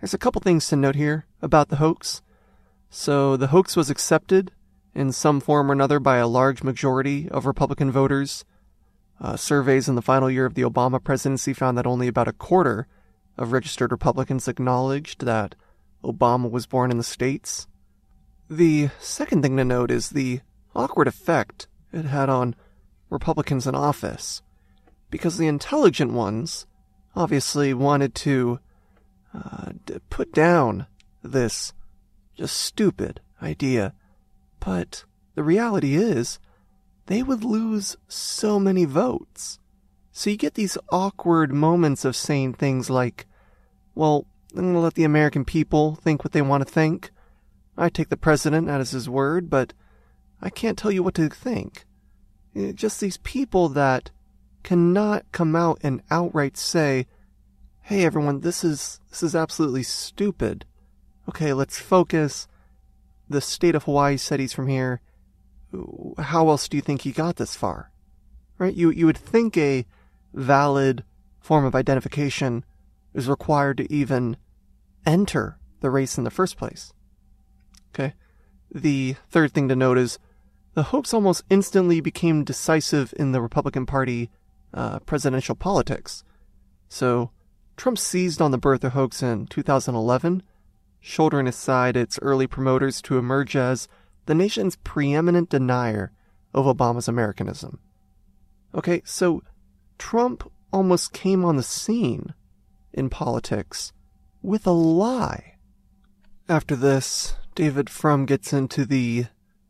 there's 0.00 0.14
a 0.14 0.18
couple 0.18 0.40
things 0.40 0.68
to 0.68 0.76
note 0.76 0.96
here 0.96 1.26
about 1.40 1.68
the 1.68 1.76
hoax. 1.76 2.22
So, 2.98 3.36
the 3.36 3.48
hoax 3.48 3.76
was 3.76 3.90
accepted 3.90 4.52
in 4.94 5.12
some 5.12 5.38
form 5.38 5.68
or 5.70 5.74
another 5.74 6.00
by 6.00 6.16
a 6.16 6.26
large 6.26 6.62
majority 6.62 7.28
of 7.28 7.44
Republican 7.44 7.92
voters. 7.92 8.46
Uh, 9.20 9.36
surveys 9.36 9.86
in 9.86 9.96
the 9.96 10.02
final 10.02 10.30
year 10.30 10.46
of 10.46 10.54
the 10.54 10.62
Obama 10.62 11.04
presidency 11.04 11.52
found 11.52 11.76
that 11.76 11.86
only 11.86 12.08
about 12.08 12.26
a 12.26 12.32
quarter 12.32 12.88
of 13.36 13.52
registered 13.52 13.92
Republicans 13.92 14.48
acknowledged 14.48 15.26
that 15.26 15.54
Obama 16.02 16.50
was 16.50 16.66
born 16.66 16.90
in 16.90 16.96
the 16.96 17.04
States. 17.04 17.68
The 18.48 18.88
second 18.98 19.42
thing 19.42 19.58
to 19.58 19.64
note 19.64 19.90
is 19.90 20.08
the 20.08 20.40
awkward 20.74 21.06
effect 21.06 21.68
it 21.92 22.06
had 22.06 22.30
on 22.30 22.56
Republicans 23.10 23.66
in 23.66 23.74
office, 23.74 24.40
because 25.10 25.36
the 25.36 25.48
intelligent 25.48 26.12
ones 26.12 26.66
obviously 27.14 27.74
wanted 27.74 28.14
to 28.14 28.58
uh, 29.34 29.72
put 30.08 30.32
down 30.32 30.86
this 31.22 31.74
just 32.36 32.56
stupid 32.56 33.20
idea, 33.42 33.94
but 34.60 35.04
the 35.34 35.42
reality 35.42 35.96
is 35.96 36.38
they 37.06 37.22
would 37.22 37.44
lose 37.44 37.96
so 38.08 38.58
many 38.58 38.84
votes. 38.84 39.58
So 40.12 40.30
you 40.30 40.36
get 40.36 40.54
these 40.54 40.78
awkward 40.90 41.52
moments 41.52 42.04
of 42.04 42.16
saying 42.16 42.54
things 42.54 42.88
like, 42.88 43.26
well, 43.94 44.26
I'm 44.54 44.62
going 44.62 44.74
to 44.74 44.80
let 44.80 44.94
the 44.94 45.04
American 45.04 45.44
people 45.44 45.96
think 45.96 46.24
what 46.24 46.32
they 46.32 46.42
want 46.42 46.66
to 46.66 46.72
think. 46.72 47.10
I 47.76 47.88
take 47.88 48.08
the 48.08 48.16
president 48.16 48.68
at 48.68 48.86
his 48.86 49.08
word, 49.08 49.50
but 49.50 49.74
I 50.40 50.50
can't 50.50 50.78
tell 50.78 50.90
you 50.90 51.02
what 51.02 51.14
to 51.14 51.28
think. 51.28 51.84
Eh, 52.54 52.72
just 52.72 53.00
these 53.00 53.18
people 53.18 53.68
that 53.70 54.10
cannot 54.62 55.30
come 55.32 55.54
out 55.54 55.78
and 55.82 56.02
outright 56.10 56.56
say, 56.56 57.06
"Hey 57.82 58.04
everyone, 58.04 58.40
this 58.40 58.64
is 58.64 59.00
this 59.10 59.22
is 59.22 59.36
absolutely 59.36 59.82
stupid." 59.82 60.64
Okay, 61.28 61.52
let's 61.52 61.78
focus. 61.78 62.48
The 63.28 63.40
state 63.40 63.74
of 63.74 63.84
Hawaii 63.84 64.16
said 64.16 64.40
he's 64.40 64.52
from 64.52 64.68
here. 64.68 65.00
How 66.18 66.48
else 66.48 66.68
do 66.68 66.76
you 66.76 66.80
think 66.80 67.02
he 67.02 67.12
got 67.12 67.36
this 67.36 67.56
far? 67.56 67.90
Right? 68.58 68.74
You 68.74 68.90
you 68.90 69.06
would 69.06 69.18
think 69.18 69.56
a 69.56 69.84
valid 70.32 71.04
form 71.40 71.64
of 71.64 71.74
identification 71.74 72.64
is 73.14 73.28
required 73.28 73.78
to 73.78 73.92
even 73.92 74.36
enter 75.04 75.58
the 75.80 75.90
race 75.90 76.18
in 76.18 76.24
the 76.24 76.30
first 76.30 76.56
place. 76.56 76.92
Okay. 77.94 78.14
The 78.70 79.16
third 79.30 79.52
thing 79.52 79.68
to 79.68 79.76
note 79.76 79.98
is 79.98 80.18
the 80.74 80.84
hoax 80.84 81.14
almost 81.14 81.44
instantly 81.48 82.00
became 82.00 82.44
decisive 82.44 83.14
in 83.16 83.32
the 83.32 83.40
Republican 83.40 83.86
Party 83.86 84.30
uh, 84.74 84.98
presidential 85.00 85.54
politics. 85.54 86.22
So 86.88 87.30
Trump 87.76 87.98
seized 87.98 88.42
on 88.42 88.50
the 88.50 88.58
birther 88.58 88.90
hoax 88.90 89.22
in 89.22 89.46
2011, 89.46 90.42
shouldering 91.06 91.46
aside 91.46 91.96
its 91.96 92.18
early 92.20 92.48
promoters 92.48 93.00
to 93.00 93.16
emerge 93.16 93.54
as 93.54 93.86
the 94.26 94.34
nation's 94.34 94.74
preeminent 94.74 95.48
denier 95.48 96.10
of 96.52 96.64
Obama's 96.66 97.06
Americanism. 97.06 97.78
Okay, 98.74 99.02
so 99.04 99.40
Trump 99.98 100.50
almost 100.72 101.12
came 101.12 101.44
on 101.44 101.54
the 101.56 101.62
scene 101.62 102.34
in 102.92 103.08
politics 103.08 103.92
with 104.42 104.66
a 104.66 104.72
lie. 104.72 105.54
After 106.48 106.74
this, 106.74 107.36
David 107.54 107.88
Frum 107.88 108.26
gets 108.26 108.52
into 108.52 108.84
the 108.84 109.26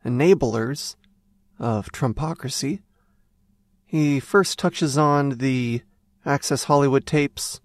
enablers 0.06 0.96
of 1.58 1.92
Trumpocracy. 1.92 2.80
He 3.84 4.20
first 4.20 4.58
touches 4.58 4.96
on 4.96 5.36
the 5.36 5.82
Access 6.24 6.64
Hollywood 6.64 7.04
tapes, 7.04 7.60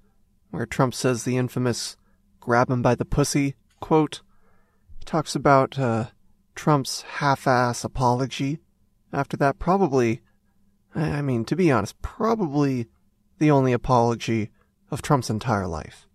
where 0.50 0.66
Trump 0.66 0.94
says 0.94 1.24
the 1.24 1.38
infamous 1.38 1.96
grab 2.42 2.70
him 2.70 2.82
by 2.82 2.96
the 2.96 3.06
pussy 3.06 3.56
quote. 3.82 4.22
He 5.00 5.04
talks 5.04 5.36
about 5.36 5.78
uh, 5.78 6.06
Trump's 6.56 7.02
half 7.02 7.46
ass 7.48 7.84
apology. 7.84 8.60
After 9.12 9.36
that, 9.38 9.60
probably, 9.60 10.22
I 10.96 11.22
mean, 11.22 11.44
to 11.46 11.56
be 11.58 11.70
honest, 11.70 12.02
probably 12.02 12.88
the 13.40 13.52
only 13.52 13.74
apology 13.74 14.52
of 14.90 15.02
Trump's 15.02 15.30
entire 15.30 15.68
life. 15.68 16.08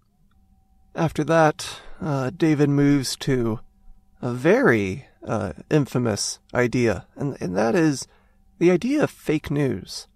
After 0.94 1.24
that, 1.24 1.80
uh, 2.00 2.30
David 2.30 2.70
moves 2.70 3.16
to 3.16 3.60
a 4.22 4.32
very 4.32 5.06
uh, 5.26 5.52
infamous 5.70 6.38
idea, 6.54 7.06
and, 7.16 7.36
and 7.40 7.54
that 7.56 7.74
is 7.74 8.06
the 8.58 8.70
idea 8.70 9.02
of 9.02 9.10
fake 9.10 9.50
news. 9.50 10.06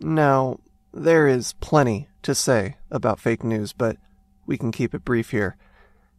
Now, 0.00 0.60
there 0.94 1.26
is 1.26 1.52
plenty 1.54 2.08
to 2.22 2.34
say 2.34 2.76
about 2.90 3.20
fake 3.20 3.44
news, 3.44 3.72
but 3.72 3.98
we 4.46 4.56
can 4.56 4.72
keep 4.72 4.94
it 4.94 5.04
brief 5.04 5.30
here. 5.30 5.56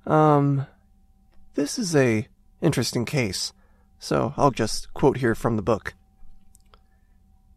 Um, 0.07 0.65
this 1.55 1.77
is 1.77 1.93
a 1.95 2.27
interesting 2.61 3.03
case, 3.03 3.51
so 3.99 4.33
I'll 4.37 4.51
just 4.51 4.93
quote 4.93 5.17
here 5.17 5.35
from 5.35 5.57
the 5.57 5.61
book. 5.61 5.95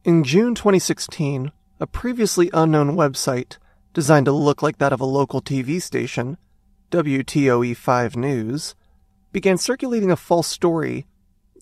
In 0.04 0.24
June 0.24 0.56
2016, 0.56 1.52
a 1.78 1.86
previously 1.86 2.50
unknown 2.52 2.96
website 2.96 3.58
designed 3.94 4.26
to 4.26 4.32
look 4.32 4.62
like 4.62 4.78
that 4.78 4.92
of 4.92 5.00
a 5.00 5.04
local 5.06 5.40
TV 5.40 5.80
station, 5.80 6.38
WTOE 6.90 7.76
5 7.76 8.16
News, 8.16 8.74
began 9.30 9.56
circulating 9.56 10.10
a 10.10 10.16
false 10.16 10.48
story 10.48 11.06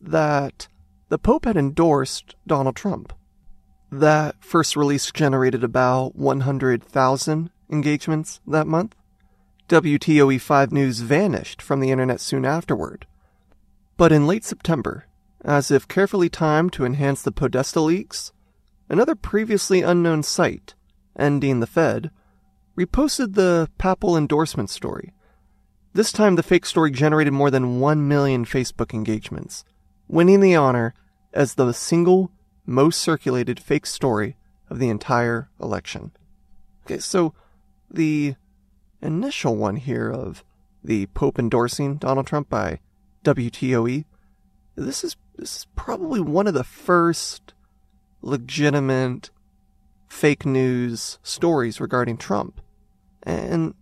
that 0.00 0.68
the 1.11 1.18
Pope 1.18 1.45
had 1.45 1.57
endorsed 1.57 2.35
Donald 2.47 2.76
Trump. 2.76 3.12
That 3.92 4.37
first 4.42 4.75
release 4.75 5.11
generated 5.11 5.62
about 5.62 6.16
100,000 6.16 7.50
engagements 7.71 8.40
that 8.47 8.66
month. 8.66 8.95
WTOE 9.69 10.41
5 10.41 10.73
News 10.73 11.01
vanished 11.01 11.61
from 11.61 11.81
the 11.81 11.91
internet 11.91 12.21
soon 12.21 12.47
afterward. 12.47 13.07
But 13.99 14.13
in 14.13 14.27
late 14.27 14.45
September, 14.45 15.05
as 15.45 15.71
if 15.71 15.87
carefully 15.87 16.31
timed 16.31 16.73
to 16.73 16.87
enhance 16.87 17.21
the 17.21 17.33
Podesta 17.33 17.83
leaks, 17.83 18.33
another 18.89 19.15
previously 19.15 19.83
unknown 19.83 20.23
site, 20.23 20.75
Ending 21.19 21.61
the 21.61 21.67
Fed, 21.67 22.11
reposted 22.79 23.35
the 23.35 23.69
papal 23.77 24.17
endorsement 24.17 24.71
story. 24.71 25.13
This 25.93 26.13
time, 26.13 26.37
the 26.37 26.43
fake 26.43 26.65
story 26.65 26.91
generated 26.91 27.35
more 27.35 27.51
than 27.51 27.79
1 27.79 28.09
million 28.09 28.47
Facebook 28.47 28.95
engagements, 28.95 29.65
winning 30.07 30.41
the 30.41 30.57
honor 30.57 30.95
as 31.35 31.55
the 31.55 31.73
single 31.73 32.31
most 32.65 33.01
circulated 33.01 33.61
fake 33.61 33.85
story 33.85 34.37
of 34.71 34.79
the 34.79 34.89
entire 34.89 35.51
election. 35.61 36.13
Okay, 36.87 36.99
so 36.99 37.35
the 37.91 38.35
initial 39.00 39.57
one 39.57 39.76
here 39.76 40.11
of 40.11 40.45
the 40.83 41.07
Pope 41.07 41.38
endorsing 41.38 41.97
Donald 41.97 42.26
Trump 42.26 42.49
by 42.49 42.81
WTOE, 43.25 44.05
this 44.76 45.02
is, 45.05 45.17
this 45.37 45.57
is 45.57 45.67
probably 45.76 46.21
one 46.21 46.47
of 46.47 46.55
the 46.55 46.64
first 46.64 47.52
legitimate 48.23 49.31
fake 50.09 50.47
news 50.47 51.19
stories 51.23 51.81
regarding 51.81 52.17
Trump. 52.17 52.61
And 53.23 53.75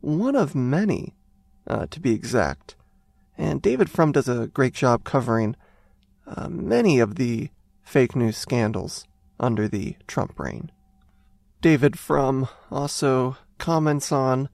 one 0.00 0.36
of 0.36 0.54
many, 0.54 1.14
uh, 1.66 1.86
to 1.90 2.00
be 2.00 2.12
exact. 2.12 2.76
And 3.36 3.60
David 3.60 3.90
Frum 3.90 4.12
does 4.12 4.28
a 4.28 4.46
great 4.48 4.74
job 4.74 5.04
covering 5.04 5.56
uh, 6.26 6.48
many 6.48 7.00
of 7.00 7.16
the 7.16 7.50
fake 7.82 8.16
news 8.16 8.36
scandals 8.36 9.06
under 9.38 9.68
the 9.68 9.96
Trump 10.06 10.38
reign. 10.38 10.70
David 11.60 11.98
Frum 11.98 12.48
also 12.70 13.36
comments 13.58 14.12
on 14.12 14.48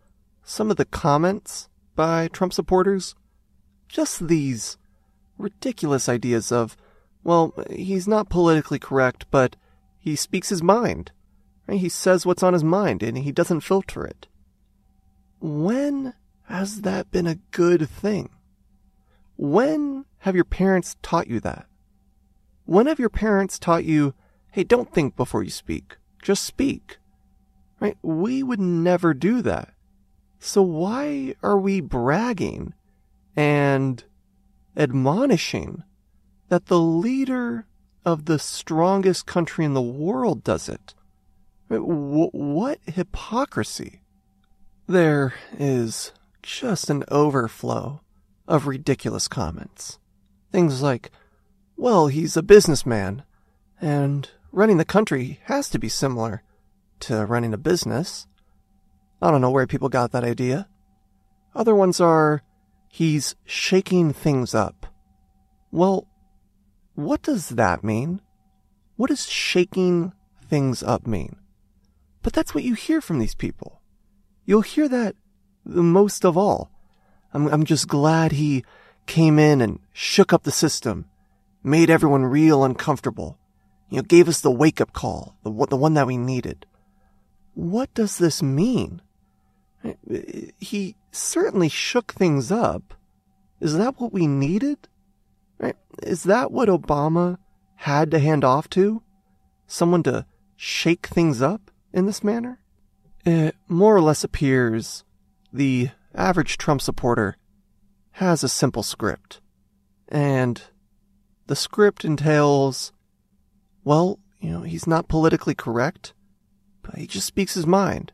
some 0.50 0.68
of 0.68 0.76
the 0.76 0.84
comments 0.84 1.68
by 1.94 2.26
Trump 2.26 2.52
supporters. 2.52 3.14
Just 3.88 4.26
these 4.26 4.78
ridiculous 5.38 6.08
ideas 6.08 6.50
of, 6.50 6.76
well, 7.22 7.54
he's 7.70 8.08
not 8.08 8.28
politically 8.28 8.80
correct, 8.80 9.26
but 9.30 9.54
he 10.00 10.16
speaks 10.16 10.48
his 10.48 10.60
mind. 10.60 11.12
He 11.70 11.88
says 11.88 12.26
what's 12.26 12.42
on 12.42 12.52
his 12.52 12.64
mind 12.64 13.00
and 13.00 13.18
he 13.18 13.30
doesn't 13.30 13.60
filter 13.60 14.04
it. 14.04 14.26
When 15.38 16.14
has 16.46 16.80
that 16.80 17.12
been 17.12 17.28
a 17.28 17.38
good 17.52 17.88
thing? 17.88 18.30
When 19.36 20.04
have 20.18 20.34
your 20.34 20.44
parents 20.44 20.96
taught 21.00 21.28
you 21.28 21.38
that? 21.40 21.66
When 22.64 22.86
have 22.86 22.98
your 22.98 23.08
parents 23.08 23.56
taught 23.56 23.84
you, 23.84 24.14
hey, 24.50 24.64
don't 24.64 24.92
think 24.92 25.14
before 25.14 25.44
you 25.44 25.50
speak, 25.50 25.96
just 26.20 26.42
speak? 26.42 26.98
Right? 27.78 27.96
We 28.02 28.42
would 28.42 28.60
never 28.60 29.14
do 29.14 29.42
that. 29.42 29.74
So 30.40 30.62
why 30.62 31.34
are 31.42 31.58
we 31.58 31.80
bragging 31.82 32.72
and 33.36 34.02
admonishing 34.74 35.84
that 36.48 36.66
the 36.66 36.80
leader 36.80 37.66
of 38.04 38.24
the 38.24 38.38
strongest 38.38 39.26
country 39.26 39.66
in 39.66 39.74
the 39.74 39.82
world 39.82 40.42
does 40.42 40.68
it? 40.68 40.94
What 41.68 42.80
hypocrisy! 42.86 44.00
There 44.86 45.34
is 45.56 46.12
just 46.42 46.88
an 46.90 47.04
overflow 47.08 48.00
of 48.48 48.66
ridiculous 48.66 49.28
comments. 49.28 49.98
Things 50.50 50.82
like, 50.82 51.12
well, 51.76 52.08
he's 52.08 52.36
a 52.36 52.42
businessman, 52.42 53.22
and 53.80 54.28
running 54.50 54.78
the 54.78 54.84
country 54.84 55.38
has 55.44 55.68
to 55.68 55.78
be 55.78 55.88
similar 55.88 56.42
to 57.00 57.26
running 57.26 57.54
a 57.54 57.58
business. 57.58 58.26
I 59.22 59.30
don't 59.30 59.40
know 59.40 59.50
where 59.50 59.66
people 59.66 59.88
got 59.88 60.12
that 60.12 60.24
idea. 60.24 60.68
Other 61.54 61.74
ones 61.74 62.00
are, 62.00 62.42
he's 62.88 63.34
shaking 63.44 64.12
things 64.12 64.54
up. 64.54 64.86
Well, 65.70 66.06
what 66.94 67.22
does 67.22 67.50
that 67.50 67.84
mean? 67.84 68.20
What 68.96 69.10
does 69.10 69.28
shaking 69.28 70.12
things 70.48 70.82
up 70.82 71.06
mean? 71.06 71.36
But 72.22 72.32
that's 72.32 72.54
what 72.54 72.64
you 72.64 72.74
hear 72.74 73.00
from 73.00 73.18
these 73.18 73.34
people. 73.34 73.80
You'll 74.44 74.62
hear 74.62 74.88
that 74.88 75.16
the 75.64 75.82
most 75.82 76.24
of 76.24 76.36
all. 76.36 76.70
I'm, 77.32 77.46
I'm 77.48 77.64
just 77.64 77.88
glad 77.88 78.32
he 78.32 78.64
came 79.06 79.38
in 79.38 79.60
and 79.60 79.78
shook 79.92 80.32
up 80.32 80.42
the 80.42 80.50
system, 80.50 81.06
made 81.62 81.90
everyone 81.90 82.24
real 82.24 82.64
uncomfortable, 82.64 83.38
you 83.88 83.96
know, 83.96 84.02
gave 84.02 84.28
us 84.28 84.40
the 84.40 84.50
wake 84.50 84.80
up 84.80 84.92
call, 84.92 85.36
the, 85.42 85.66
the 85.66 85.76
one 85.76 85.94
that 85.94 86.06
we 86.06 86.16
needed. 86.16 86.66
What 87.54 87.92
does 87.94 88.18
this 88.18 88.42
mean? 88.42 89.02
He 90.58 90.96
certainly 91.10 91.68
shook 91.68 92.12
things 92.12 92.52
up. 92.52 92.94
Is 93.60 93.76
that 93.76 94.00
what 94.00 94.12
we 94.12 94.26
needed? 94.26 94.88
Is 96.02 96.24
that 96.24 96.50
what 96.50 96.68
Obama 96.68 97.38
had 97.76 98.10
to 98.10 98.18
hand 98.18 98.44
off 98.44 98.68
to? 98.70 99.02
Someone 99.66 100.02
to 100.04 100.26
shake 100.56 101.06
things 101.06 101.40
up 101.40 101.70
in 101.92 102.06
this 102.06 102.24
manner? 102.24 102.60
It 103.24 103.56
more 103.68 103.94
or 103.94 104.00
less 104.00 104.24
appears 104.24 105.04
the 105.52 105.90
average 106.14 106.58
Trump 106.58 106.80
supporter 106.80 107.36
has 108.12 108.42
a 108.42 108.48
simple 108.48 108.82
script. 108.82 109.40
And 110.08 110.62
the 111.46 111.56
script 111.56 112.04
entails, 112.04 112.92
well, 113.84 114.18
you 114.40 114.50
know, 114.50 114.62
he's 114.62 114.86
not 114.86 115.08
politically 115.08 115.54
correct, 115.54 116.14
but 116.82 116.96
he 116.96 117.06
just 117.06 117.26
speaks 117.26 117.54
his 117.54 117.66
mind. 117.66 118.12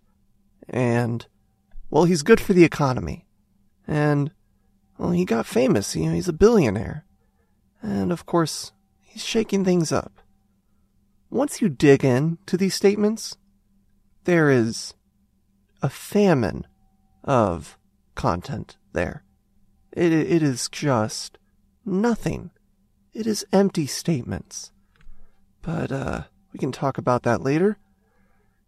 And, 0.68 1.26
well, 1.90 2.04
he's 2.04 2.22
good 2.22 2.40
for 2.40 2.52
the 2.52 2.64
economy. 2.64 3.26
And, 3.86 4.32
well, 4.98 5.10
he 5.10 5.24
got 5.24 5.46
famous. 5.46 5.94
You 5.94 6.06
know, 6.06 6.14
he's 6.14 6.28
a 6.28 6.32
billionaire. 6.32 7.04
And, 7.82 8.10
of 8.12 8.26
course, 8.26 8.72
he's 9.00 9.24
shaking 9.24 9.64
things 9.64 9.92
up. 9.92 10.20
Once 11.30 11.60
you 11.60 11.68
dig 11.68 12.04
in 12.04 12.38
to 12.46 12.56
these 12.56 12.74
statements, 12.74 13.36
there 14.24 14.50
is 14.50 14.94
a 15.82 15.88
famine 15.88 16.66
of 17.24 17.78
content 18.14 18.76
there. 18.92 19.24
It, 19.92 20.12
it 20.12 20.42
is 20.42 20.68
just 20.68 21.38
nothing. 21.84 22.50
It 23.12 23.26
is 23.26 23.46
empty 23.52 23.86
statements. 23.86 24.72
But, 25.62 25.92
uh, 25.92 26.22
we 26.52 26.58
can 26.58 26.72
talk 26.72 26.96
about 26.96 27.22
that 27.24 27.42
later. 27.42 27.78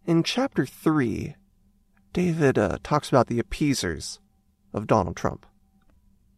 In 0.05 0.21
chapter 0.23 0.65
3, 0.65 1.35
David 2.13 2.57
uh, 2.57 2.77
talks 2.83 3.09
about 3.09 3.27
the 3.27 3.39
appeasers 3.39 4.19
of 4.73 4.87
Donald 4.87 5.15
Trump. 5.15 5.45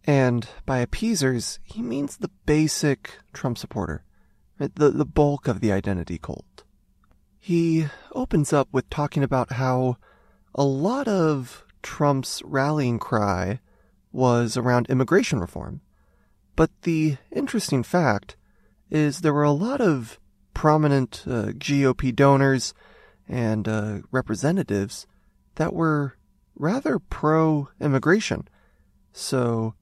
And 0.06 0.48
by 0.66 0.80
appeasers, 0.80 1.60
he 1.64 1.82
means 1.82 2.18
the 2.18 2.32
basic 2.46 3.18
Trump 3.34 3.58
supporter, 3.58 4.04
right? 4.60 4.74
the, 4.74 4.90
the 4.90 5.06
bulk 5.06 5.48
of 5.48 5.60
the 5.62 5.72
identity 5.72 6.18
cult. 6.18 6.64
He 7.40 7.88
opens 8.14 8.52
up 8.52 8.68
with 8.72 8.90
talking 8.90 9.24
about 9.24 9.54
how 9.54 9.98
a 10.54 10.64
lot 10.64 11.08
of 11.08 11.66
Trump's 11.82 12.42
rallying 12.44 13.00
cry 13.00 13.60
was 14.12 14.58
around 14.58 14.88
immigration 14.90 15.40
reform. 15.40 15.82
But 16.56 16.70
the 16.82 17.18
interesting 17.32 17.84
fact 17.84 18.36
is 18.90 19.22
there 19.22 19.34
were 19.34 19.44
a 19.44 19.52
lot 19.52 19.82
of 19.82 20.20
prominent 20.54 21.24
uh, 21.26 21.54
GOP 21.54 22.14
donors 22.14 22.74
and 23.28 23.68
uh, 23.68 24.00
representatives 24.12 25.08
that 25.62 25.74
were 25.74 26.18
rather 26.56 26.98
pro 26.98 27.70
immigration. 27.80 28.48
So, 29.14 29.76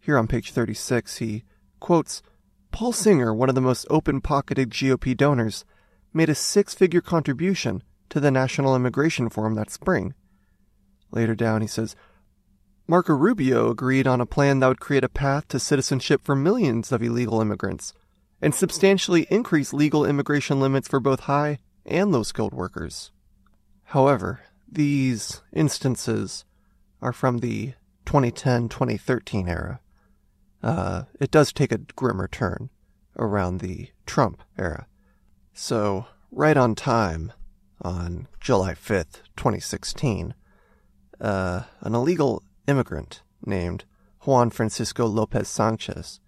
here 0.00 0.16
on 0.16 0.26
page 0.26 0.50
36, 0.52 1.18
he 1.18 1.44
quotes 1.78 2.22
Paul 2.70 2.92
Singer, 2.92 3.34
one 3.34 3.50
of 3.50 3.54
the 3.54 3.60
most 3.60 3.86
open 3.90 4.22
pocketed 4.22 4.70
GOP 4.70 5.14
donors, 5.14 5.66
made 6.14 6.30
a 6.30 6.34
six 6.34 6.72
figure 6.72 7.02
contribution 7.02 7.82
to 8.08 8.18
the 8.18 8.30
National 8.30 8.74
Immigration 8.74 9.28
Forum 9.28 9.56
that 9.56 9.70
spring. 9.70 10.14
Later 11.10 11.34
down, 11.34 11.60
he 11.60 11.68
says, 11.68 11.94
Marco 12.88 13.12
Rubio 13.12 13.68
agreed 13.68 14.06
on 14.06 14.22
a 14.22 14.26
plan 14.26 14.60
that 14.60 14.68
would 14.68 14.80
create 14.80 15.04
a 15.04 15.08
path 15.10 15.48
to 15.48 15.60
citizenship 15.60 16.22
for 16.24 16.34
millions 16.34 16.92
of 16.92 17.02
illegal 17.02 17.42
immigrants 17.42 17.92
and 18.40 18.54
substantially 18.54 19.26
increase 19.28 19.74
legal 19.74 20.06
immigration 20.06 20.60
limits 20.60 20.88
for 20.88 20.98
both 20.98 21.20
high 21.20 21.58
and 21.84 22.10
low 22.10 22.22
skilled 22.22 22.54
workers. 22.54 23.10
However, 23.84 24.40
these 24.70 25.42
instances 25.52 26.44
are 27.00 27.12
from 27.12 27.38
the 27.38 27.74
2010 28.04 28.68
2013 28.68 29.48
era. 29.48 29.80
Uh, 30.62 31.02
it 31.20 31.30
does 31.30 31.52
take 31.52 31.72
a 31.72 31.78
grimmer 31.78 32.28
turn 32.28 32.70
around 33.18 33.60
the 33.60 33.88
Trump 34.06 34.42
era. 34.58 34.86
So, 35.52 36.06
right 36.30 36.56
on 36.56 36.74
time, 36.74 37.32
on 37.80 38.28
July 38.40 38.74
5th, 38.74 39.22
2016, 39.36 40.34
uh, 41.20 41.62
an 41.80 41.94
illegal 41.94 42.42
immigrant 42.66 43.22
named 43.44 43.84
Juan 44.22 44.50
Francisco 44.50 45.06
Lopez 45.06 45.48
Sanchez 45.48 46.20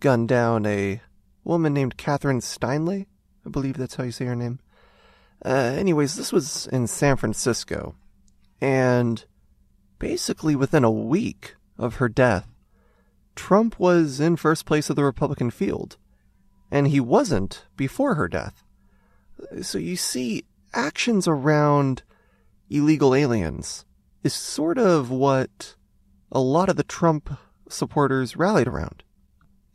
gunned 0.00 0.28
down 0.28 0.66
a 0.66 1.00
woman 1.42 1.74
named 1.74 1.96
Kathryn 1.96 2.40
Steinle. 2.40 3.06
I 3.46 3.50
believe 3.50 3.76
that's 3.76 3.96
how 3.96 4.04
you 4.04 4.12
say 4.12 4.26
her 4.26 4.36
name. 4.36 4.60
Uh, 5.44 5.74
anyways, 5.76 6.16
this 6.16 6.32
was 6.32 6.66
in 6.68 6.86
San 6.86 7.16
Francisco. 7.16 7.94
And 8.60 9.24
basically 9.98 10.56
within 10.56 10.84
a 10.84 10.90
week 10.90 11.56
of 11.78 11.96
her 11.96 12.08
death, 12.08 12.48
Trump 13.36 13.78
was 13.78 14.20
in 14.20 14.36
first 14.36 14.64
place 14.64 14.88
of 14.88 14.96
the 14.96 15.04
Republican 15.04 15.50
field. 15.50 15.96
And 16.70 16.88
he 16.88 17.00
wasn't 17.00 17.66
before 17.76 18.14
her 18.14 18.28
death. 18.28 18.64
So 19.62 19.78
you 19.78 19.96
see, 19.96 20.44
actions 20.72 21.28
around 21.28 22.02
illegal 22.70 23.14
aliens 23.14 23.84
is 24.22 24.32
sort 24.32 24.78
of 24.78 25.10
what 25.10 25.74
a 26.32 26.40
lot 26.40 26.68
of 26.68 26.76
the 26.76 26.82
Trump 26.82 27.30
supporters 27.68 28.36
rallied 28.36 28.66
around. 28.66 29.02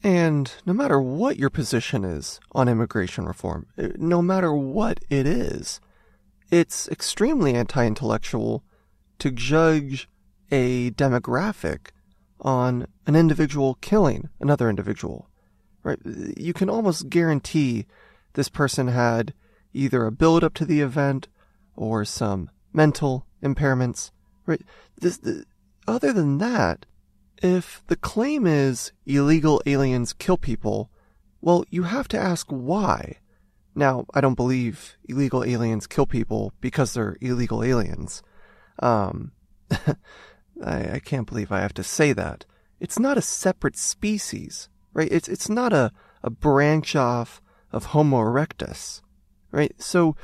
And 0.04 0.52
no 0.66 0.74
matter 0.74 1.00
what 1.02 1.38
your 1.38 1.50
position 1.50 2.06
is 2.06 2.40
on 2.54 2.70
immigration 2.70 3.26
reform, 3.26 3.68
eh, 3.78 3.90
no 3.98 4.22
matter 4.22 4.54
what 4.54 5.00
it 5.10 5.28
is, 5.28 5.82
it's 6.50 6.88
extremely 6.88 7.54
anti 7.54 7.86
intellectual 7.86 8.64
to 9.20 9.32
judge 9.32 10.10
a 10.52 10.92
demographic 10.92 11.90
on 12.42 12.88
an 13.06 13.16
individual 13.16 13.76
killing 13.82 14.30
another 14.40 14.70
individual. 14.70 15.30
Right? 15.84 16.00
You 16.06 16.54
can 16.54 16.70
almost 16.70 17.10
guarantee 17.10 17.86
this 18.34 18.50
person 18.50 18.88
had 18.88 19.34
either 19.74 20.06
a 20.06 20.12
build 20.12 20.44
up 20.44 20.54
to 20.56 20.66
the 20.66 20.82
event 20.82 21.28
or 21.76 22.06
some 22.06 22.50
mental 22.74 23.26
impairments. 23.44 24.12
Right? 24.46 24.62
This, 24.98 25.18
the, 25.18 25.46
other 25.88 26.14
than 26.14 26.38
that, 26.38 26.86
if 27.42 27.84
the 27.88 27.96
claim 27.96 28.46
is 28.46 28.92
illegal 29.06 29.62
aliens 29.66 30.14
kill 30.14 30.38
people, 30.38 30.90
well, 31.42 31.64
you 31.70 31.84
have 31.84 32.08
to 32.10 32.20
ask 32.20 32.48
why. 32.50 33.18
Now, 33.76 34.06
I 34.14 34.22
don't 34.22 34.36
believe 34.36 34.98
illegal 35.08 35.44
aliens 35.44 35.88
kill 35.88 36.06
people 36.06 36.54
because 36.60 36.94
they're 36.94 37.18
illegal 37.22 37.64
aliens. 37.64 38.22
Um, 38.80 39.32
I, 39.72 39.96
I 40.94 41.02
can't 41.04 41.28
believe 41.28 41.52
I 41.52 41.62
have 41.62 41.74
to 41.76 41.84
say 41.84 42.14
that. 42.14 42.46
It's 42.80 43.00
not 43.00 43.18
a 43.18 43.22
separate 43.22 43.78
species, 43.78 44.70
right? 44.94 45.12
It's, 45.12 45.28
it's 45.28 45.50
not 45.50 45.74
a, 45.74 45.92
a 46.24 46.30
branch 46.30 46.96
off 46.96 47.42
of 47.72 47.86
Homo 47.86 48.18
erectus, 48.18 49.02
right? 49.52 49.74
So, 49.82 50.16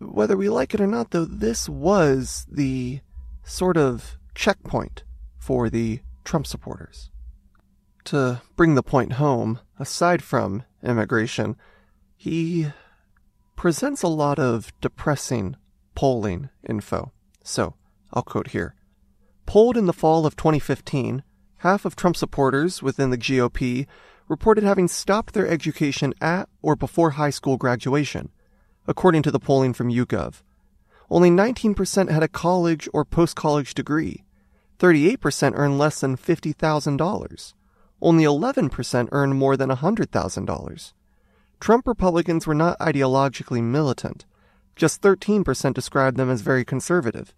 whether 0.00 0.36
we 0.36 0.48
like 0.48 0.74
it 0.74 0.80
or 0.80 0.86
not, 0.86 1.10
though, 1.10 1.26
this 1.26 1.68
was 1.68 2.46
the 2.50 3.00
sort 3.42 3.76
of 3.76 4.16
checkpoint 4.34 5.04
for 5.38 5.68
the 5.68 6.00
Trump 6.24 6.46
supporters. 6.46 7.10
To 8.04 8.40
bring 8.56 8.74
the 8.74 8.82
point 8.82 9.14
home, 9.14 9.60
aside 9.78 10.22
from 10.22 10.64
immigration, 10.82 11.56
he 12.16 12.68
presents 13.56 14.02
a 14.02 14.08
lot 14.08 14.38
of 14.38 14.72
depressing 14.80 15.56
polling 15.94 16.48
info. 16.66 17.12
So, 17.44 17.74
I'll 18.12 18.22
quote 18.22 18.48
here. 18.48 18.74
Polled 19.46 19.76
in 19.76 19.86
the 19.86 19.92
fall 19.92 20.26
of 20.26 20.36
2015, 20.36 21.22
half 21.58 21.84
of 21.84 21.96
Trump 21.96 22.16
supporters 22.16 22.82
within 22.82 23.10
the 23.10 23.18
GOP 23.18 23.86
reported 24.28 24.64
having 24.64 24.88
stopped 24.88 25.34
their 25.34 25.48
education 25.48 26.14
at 26.20 26.48
or 26.62 26.76
before 26.76 27.10
high 27.10 27.30
school 27.30 27.56
graduation, 27.56 28.30
according 28.86 29.22
to 29.22 29.30
the 29.30 29.40
polling 29.40 29.72
from 29.72 29.90
YouGov. 29.90 30.42
Only 31.10 31.30
19% 31.30 32.10
had 32.10 32.22
a 32.22 32.28
college 32.28 32.88
or 32.94 33.04
post 33.04 33.34
college 33.34 33.74
degree. 33.74 34.24
38% 34.80 35.52
earn 35.56 35.76
less 35.76 36.00
than 36.00 36.16
$50,000. 36.16 37.54
Only 38.00 38.24
11% 38.24 39.08
earn 39.12 39.32
more 39.34 39.56
than 39.56 39.68
$100,000. 39.68 40.92
Trump 41.60 41.86
Republicans 41.86 42.46
were 42.46 42.54
not 42.54 42.78
ideologically 42.78 43.62
militant. 43.62 44.24
Just 44.74 45.02
13% 45.02 45.74
described 45.74 46.16
them 46.16 46.30
as 46.30 46.40
very 46.40 46.64
conservative. 46.64 47.34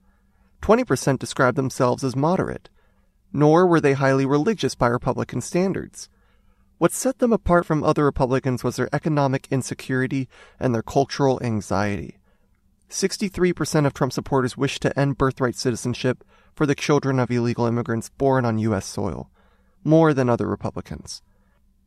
20% 0.63 1.19
described 1.19 1.59
themselves 1.59 2.05
as 2.05 2.15
moderate, 2.15 2.71
nor 3.33 3.67
were 3.67 3.81
they 3.81 3.95
highly 3.95 4.25
religious 4.25 4.77
by 4.77 4.87
Republican 4.87 5.41
standards. 5.41 6.09
What 6.79 6.93
set 6.93 7.19
them 7.19 7.33
apart 7.33 7.67
from 7.67 7.83
other 7.83 8.05
Republicans 8.05 8.63
was 8.63 8.77
their 8.77 8.89
economic 8.93 9.49
insecurity 9.51 10.29
and 10.61 10.73
their 10.73 10.83
cultural 10.83 11.41
anxiety. 11.43 12.19
63% 12.89 13.87
of 13.87 13.95
Trump 13.95 14.13
supporters 14.13 14.57
wished 14.57 14.83
to 14.83 14.97
end 14.97 15.19
birthright 15.19 15.57
citizenship 15.57 16.23
for 16.55 16.67
the 16.67 16.75
children 16.75 17.19
of 17.19 17.31
illegal 17.31 17.67
immigrants 17.67 18.11
born 18.11 18.45
on 18.45 18.59
U.S. 18.59 18.87
soil, 18.87 19.31
more 19.85 20.13
than 20.15 20.29
other 20.29 20.47
Republicans. 20.47 21.23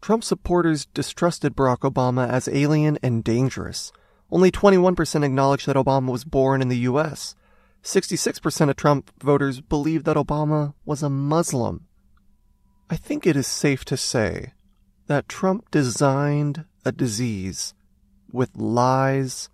Trump 0.02 0.24
supporters 0.24 0.86
distrusted 0.88 1.56
Barack 1.56 1.80
Obama 1.80 2.30
as 2.30 2.48
alien 2.48 2.98
and 3.02 3.24
dangerous. 3.24 3.92
Only 4.32 4.52
21% 4.52 5.24
acknowledged 5.24 5.68
that 5.68 5.76
Obama 5.76 6.12
was 6.12 6.24
born 6.24 6.62
in 6.62 6.68
the 6.70 6.78
U.S., 6.80 7.36
66% 7.84 8.70
of 8.70 8.76
Trump 8.76 9.12
voters 9.22 9.62
believed 9.62 10.06
that 10.06 10.18
Obama 10.18 10.74
was 10.86 11.04
a 11.04 11.10
Muslim. 11.10 11.86
I 12.90 12.96
think 12.96 13.28
it 13.28 13.36
is 13.36 13.46
safe 13.46 13.86
to 13.86 13.96
say 13.96 14.54
that 15.06 15.30
Trump 15.30 15.70
designed 15.70 16.66
a 16.84 16.92
disease 16.92 17.76
with 18.32 18.56
lies 18.56 19.50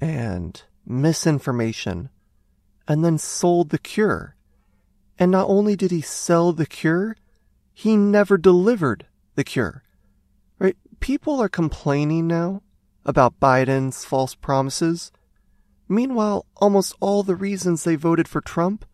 and 0.00 0.62
misinformation 0.86 2.10
and 2.88 3.04
then 3.04 3.18
sold 3.18 3.70
the 3.70 3.78
cure. 3.78 4.36
And 5.18 5.30
not 5.30 5.48
only 5.48 5.76
did 5.76 5.90
he 5.90 6.00
sell 6.00 6.52
the 6.52 6.66
cure, 6.66 7.16
he 7.72 7.96
never 7.96 8.38
delivered 8.38 9.06
the 9.34 9.44
cure. 9.44 9.82
Right? 10.58 10.76
People 11.00 11.40
are 11.40 11.48
complaining 11.48 12.26
now 12.26 12.62
about 13.04 13.40
Biden's 13.40 14.04
false 14.04 14.34
promises 14.34 15.12
Meanwhile, 15.90 16.46
almost 16.54 16.94
all 17.00 17.24
the 17.24 17.34
reasons 17.34 17.82
they 17.82 17.96
voted 17.96 18.28
for 18.28 18.40
Trump, 18.40 18.84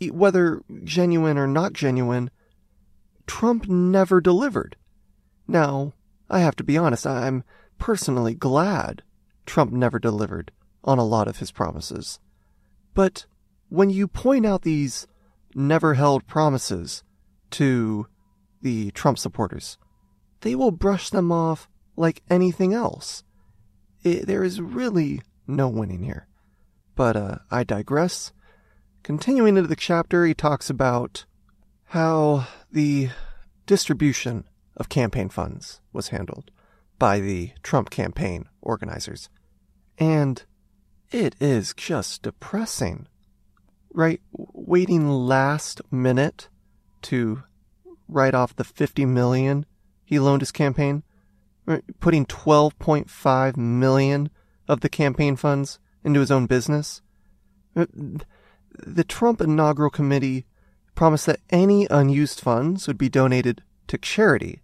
whether 0.00 0.62
genuine 0.82 1.36
or 1.36 1.46
not 1.46 1.74
genuine, 1.74 2.30
Trump 3.26 3.68
never 3.68 4.22
delivered. 4.22 4.76
Now, 5.46 5.92
I 6.30 6.38
have 6.38 6.56
to 6.56 6.64
be 6.64 6.78
honest, 6.78 7.06
I'm 7.06 7.44
personally 7.76 8.32
glad 8.32 9.02
Trump 9.44 9.72
never 9.72 9.98
delivered 9.98 10.52
on 10.82 10.96
a 10.96 11.04
lot 11.04 11.28
of 11.28 11.36
his 11.36 11.52
promises. 11.52 12.18
But 12.96 13.26
when 13.68 13.90
you 13.90 14.08
point 14.08 14.46
out 14.46 14.62
these 14.62 15.06
never 15.54 15.94
held 15.94 16.26
promises 16.26 17.04
to 17.50 18.06
the 18.62 18.90
Trump 18.92 19.18
supporters, 19.18 19.76
they 20.40 20.54
will 20.54 20.70
brush 20.70 21.10
them 21.10 21.30
off 21.30 21.68
like 21.94 22.22
anything 22.30 22.72
else. 22.72 23.22
It, 24.02 24.26
there 24.26 24.42
is 24.42 24.62
really 24.62 25.20
no 25.46 25.68
winning 25.68 26.04
here. 26.04 26.26
But 26.94 27.16
uh, 27.16 27.38
I 27.50 27.64
digress. 27.64 28.32
Continuing 29.02 29.58
into 29.58 29.68
the 29.68 29.76
chapter, 29.76 30.24
he 30.24 30.32
talks 30.32 30.70
about 30.70 31.26
how 31.88 32.46
the 32.72 33.10
distribution 33.66 34.44
of 34.74 34.88
campaign 34.88 35.28
funds 35.28 35.82
was 35.92 36.08
handled 36.08 36.50
by 36.98 37.20
the 37.20 37.50
Trump 37.62 37.90
campaign 37.90 38.46
organizers. 38.62 39.28
And 39.98 40.42
it 41.10 41.36
is 41.40 41.74
just 41.74 42.22
depressing. 42.22 43.06
Right? 43.92 44.20
Waiting 44.32 45.08
last 45.08 45.80
minute 45.90 46.48
to 47.02 47.42
write 48.08 48.34
off 48.34 48.56
the 48.56 48.64
50 48.64 49.04
million 49.06 49.66
he 50.04 50.18
loaned 50.20 50.42
his 50.42 50.52
campaign, 50.52 51.02
putting 51.98 52.26
12.5 52.26 53.56
million 53.56 54.30
of 54.68 54.80
the 54.80 54.88
campaign 54.88 55.34
funds 55.34 55.80
into 56.04 56.20
his 56.20 56.30
own 56.30 56.46
business. 56.46 57.02
The 57.74 59.04
Trump 59.04 59.40
inaugural 59.40 59.90
committee 59.90 60.46
promised 60.94 61.26
that 61.26 61.40
any 61.50 61.88
unused 61.90 62.40
funds 62.40 62.86
would 62.86 62.98
be 62.98 63.08
donated 63.08 63.64
to 63.88 63.98
charity. 63.98 64.62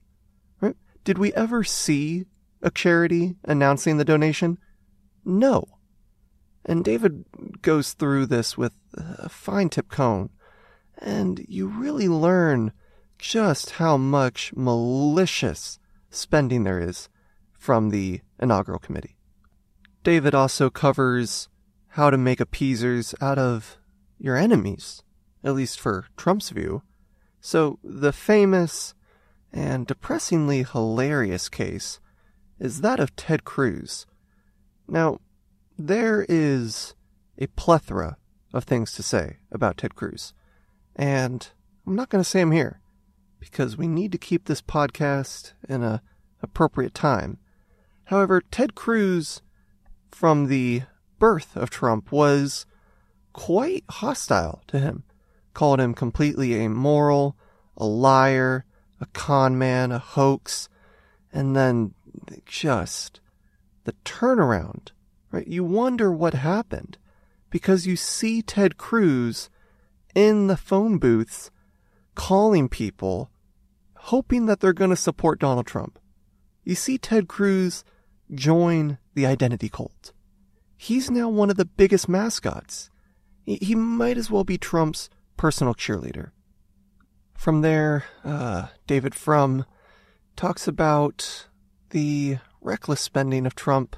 Did 1.04 1.18
we 1.18 1.32
ever 1.34 1.64
see 1.64 2.26
a 2.62 2.70
charity 2.70 3.34
announcing 3.44 3.96
the 3.96 4.04
donation? 4.04 4.58
No. 5.24 5.64
And 6.64 6.84
David 6.84 7.24
goes 7.62 7.92
through 7.92 8.26
this 8.26 8.56
with 8.56 8.72
a 8.94 9.28
fine 9.28 9.68
tip 9.68 9.88
cone, 9.88 10.30
and 10.98 11.44
you 11.48 11.66
really 11.66 12.08
learn 12.08 12.72
just 13.18 13.70
how 13.70 13.96
much 13.96 14.52
malicious 14.54 15.78
spending 16.10 16.64
there 16.64 16.80
is 16.80 17.08
from 17.58 17.90
the 17.90 18.20
inaugural 18.40 18.78
committee. 18.78 19.16
David 20.02 20.34
also 20.34 20.68
covers 20.70 21.48
how 21.90 22.10
to 22.10 22.18
make 22.18 22.40
appeasers 22.40 23.14
out 23.20 23.38
of 23.38 23.78
your 24.18 24.36
enemies, 24.36 25.02
at 25.44 25.54
least 25.54 25.78
for 25.78 26.06
Trump's 26.16 26.50
view. 26.50 26.82
So, 27.40 27.78
the 27.82 28.12
famous 28.12 28.94
and 29.52 29.86
depressingly 29.86 30.62
hilarious 30.62 31.48
case 31.48 32.00
is 32.58 32.80
that 32.80 33.00
of 33.00 33.14
Ted 33.16 33.44
Cruz. 33.44 34.06
Now, 34.88 35.18
there 35.86 36.24
is 36.28 36.94
a 37.38 37.46
plethora 37.48 38.16
of 38.52 38.64
things 38.64 38.92
to 38.92 39.02
say 39.02 39.38
about 39.50 39.78
Ted 39.78 39.94
Cruz, 39.94 40.32
and 40.94 41.48
I'm 41.86 41.96
not 41.96 42.08
going 42.08 42.22
to 42.22 42.28
say 42.28 42.40
them 42.40 42.52
here 42.52 42.80
because 43.40 43.76
we 43.76 43.88
need 43.88 44.12
to 44.12 44.18
keep 44.18 44.44
this 44.44 44.62
podcast 44.62 45.52
in 45.68 45.82
a 45.82 46.02
appropriate 46.42 46.94
time. 46.94 47.38
However, 48.04 48.40
Ted 48.40 48.74
Cruz 48.74 49.42
from 50.10 50.46
the 50.46 50.82
birth 51.18 51.56
of 51.56 51.70
Trump 51.70 52.12
was 52.12 52.66
quite 53.32 53.84
hostile 53.88 54.62
to 54.68 54.78
him, 54.78 55.04
called 55.54 55.80
him 55.80 55.94
completely 55.94 56.62
immoral, 56.62 57.36
a 57.76 57.86
liar, 57.86 58.66
a 59.00 59.06
con 59.06 59.58
man, 59.58 59.90
a 59.90 59.98
hoax, 59.98 60.68
and 61.32 61.56
then 61.56 61.94
just 62.44 63.20
the 63.84 63.94
turnaround, 64.04 64.90
right? 65.32 65.48
You 65.48 65.64
wonder 65.64 66.12
what 66.12 66.34
happened 66.34 66.98
because 67.50 67.86
you 67.86 67.96
see 67.96 68.42
Ted 68.42 68.76
Cruz 68.76 69.50
in 70.14 70.46
the 70.46 70.56
phone 70.56 70.98
booths 70.98 71.50
calling 72.14 72.68
people, 72.68 73.30
hoping 73.94 74.46
that 74.46 74.60
they're 74.60 74.72
going 74.72 74.90
to 74.90 74.96
support 74.96 75.40
Donald 75.40 75.66
Trump. 75.66 75.98
You 76.64 76.74
see 76.74 76.98
Ted 76.98 77.26
Cruz 77.26 77.82
join 78.32 78.98
the 79.14 79.26
identity 79.26 79.68
cult. 79.68 80.12
He's 80.76 81.10
now 81.10 81.28
one 81.28 81.50
of 81.50 81.56
the 81.56 81.64
biggest 81.64 82.08
mascots. 82.08 82.90
He 83.44 83.74
might 83.74 84.18
as 84.18 84.30
well 84.30 84.44
be 84.44 84.58
Trump's 84.58 85.08
personal 85.36 85.74
cheerleader. 85.74 86.30
From 87.34 87.62
there, 87.62 88.04
uh, 88.24 88.68
David 88.86 89.14
Frum 89.14 89.64
talks 90.36 90.68
about 90.68 91.48
the 91.90 92.38
reckless 92.60 93.00
spending 93.00 93.46
of 93.46 93.54
Trump, 93.54 93.96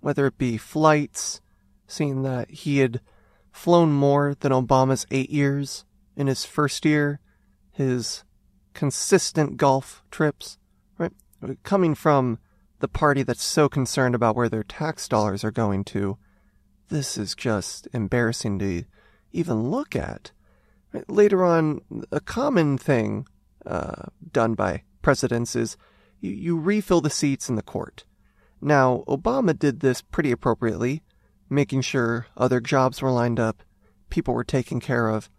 whether 0.00 0.26
it 0.26 0.38
be 0.38 0.56
flights, 0.56 1.40
seeing 1.86 2.22
that 2.22 2.50
he 2.50 2.78
had 2.78 3.00
flown 3.50 3.92
more 3.92 4.34
than 4.38 4.52
Obama's 4.52 5.06
eight 5.10 5.30
years 5.30 5.84
in 6.16 6.26
his 6.26 6.44
first 6.44 6.84
year, 6.84 7.20
his 7.72 8.24
consistent 8.74 9.56
golf 9.56 10.02
trips, 10.10 10.58
right? 10.98 11.12
Coming 11.62 11.94
from 11.94 12.38
the 12.80 12.88
party 12.88 13.22
that's 13.22 13.42
so 13.42 13.68
concerned 13.68 14.14
about 14.14 14.36
where 14.36 14.48
their 14.48 14.62
tax 14.62 15.08
dollars 15.08 15.42
are 15.42 15.50
going 15.50 15.84
to, 15.84 16.18
this 16.88 17.18
is 17.18 17.34
just 17.34 17.88
embarrassing 17.92 18.58
to 18.60 18.84
even 19.32 19.70
look 19.70 19.96
at. 19.96 20.30
Later 21.08 21.44
on, 21.44 21.80
a 22.10 22.20
common 22.20 22.78
thing 22.78 23.26
uh, 23.66 24.06
done 24.32 24.54
by 24.54 24.82
presidents 25.02 25.54
is 25.54 25.76
you, 26.20 26.30
you 26.30 26.58
refill 26.58 27.00
the 27.00 27.10
seats 27.10 27.48
in 27.48 27.56
the 27.56 27.62
court. 27.62 28.04
Now, 28.60 29.04
Obama 29.06 29.56
did 29.58 29.80
this 29.80 30.02
pretty 30.02 30.32
appropriately, 30.32 31.02
making 31.48 31.82
sure 31.82 32.26
other 32.36 32.60
jobs 32.60 33.00
were 33.00 33.10
lined 33.10 33.38
up, 33.38 33.62
people 34.10 34.34
were 34.34 34.44
taken 34.44 34.80
care 34.80 35.08
of. 35.08 35.30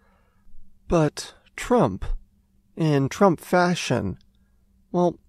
But 0.87 1.33
Trump, 1.55 2.05
in 2.75 3.09
Trump 3.09 3.39
fashion, 3.39 4.17
well, 4.91 5.19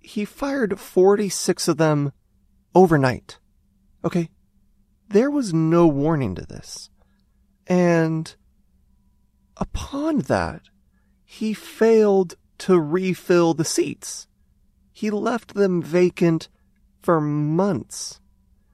he 0.00 0.24
fired 0.24 0.78
46 0.78 1.68
of 1.68 1.76
them 1.76 2.12
overnight. 2.74 3.38
Okay? 4.04 4.28
There 5.08 5.30
was 5.30 5.54
no 5.54 5.86
warning 5.86 6.34
to 6.34 6.42
this. 6.44 6.90
And 7.66 8.34
upon 9.56 10.18
that, 10.20 10.62
he 11.24 11.54
failed 11.54 12.34
to 12.58 12.80
refill 12.80 13.54
the 13.54 13.64
seats. 13.64 14.26
He 14.92 15.10
left 15.10 15.54
them 15.54 15.82
vacant 15.82 16.48
for 17.06 17.20
months. 17.20 18.20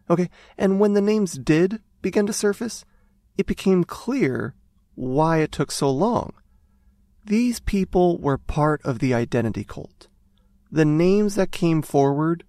Okay, 0.08 0.30
and 0.56 0.80
when 0.80 0.94
the 0.94 1.02
names 1.02 1.34
did 1.34 1.82
begin 2.00 2.26
to 2.26 2.32
surface, 2.32 2.84
it 3.36 3.46
became 3.46 3.84
clear 3.84 4.54
why 4.94 5.38
it 5.38 5.52
took 5.52 5.70
so 5.70 5.90
long. 5.90 6.32
These 7.26 7.60
people 7.60 8.18
were 8.18 8.38
part 8.38 8.80
of 8.84 8.98
the 8.98 9.12
identity 9.12 9.64
cult. 9.64 10.08
The 10.70 10.86
names 10.86 11.34
that 11.34 11.52
came 11.52 11.82
forward 11.82 12.44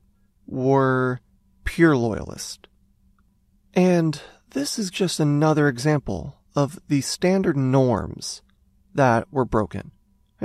were 0.48 1.19
pure 1.65 1.98
loyalist. 1.98 2.67
And 3.74 4.22
this 4.52 4.80
is 4.80 4.89
just 4.89 5.19
another 5.19 5.67
example 5.67 6.38
of 6.56 6.80
the 6.88 7.02
standard 7.02 7.58
norms 7.58 8.41
that 8.96 9.28
were 9.34 9.46
broken. 9.46 9.91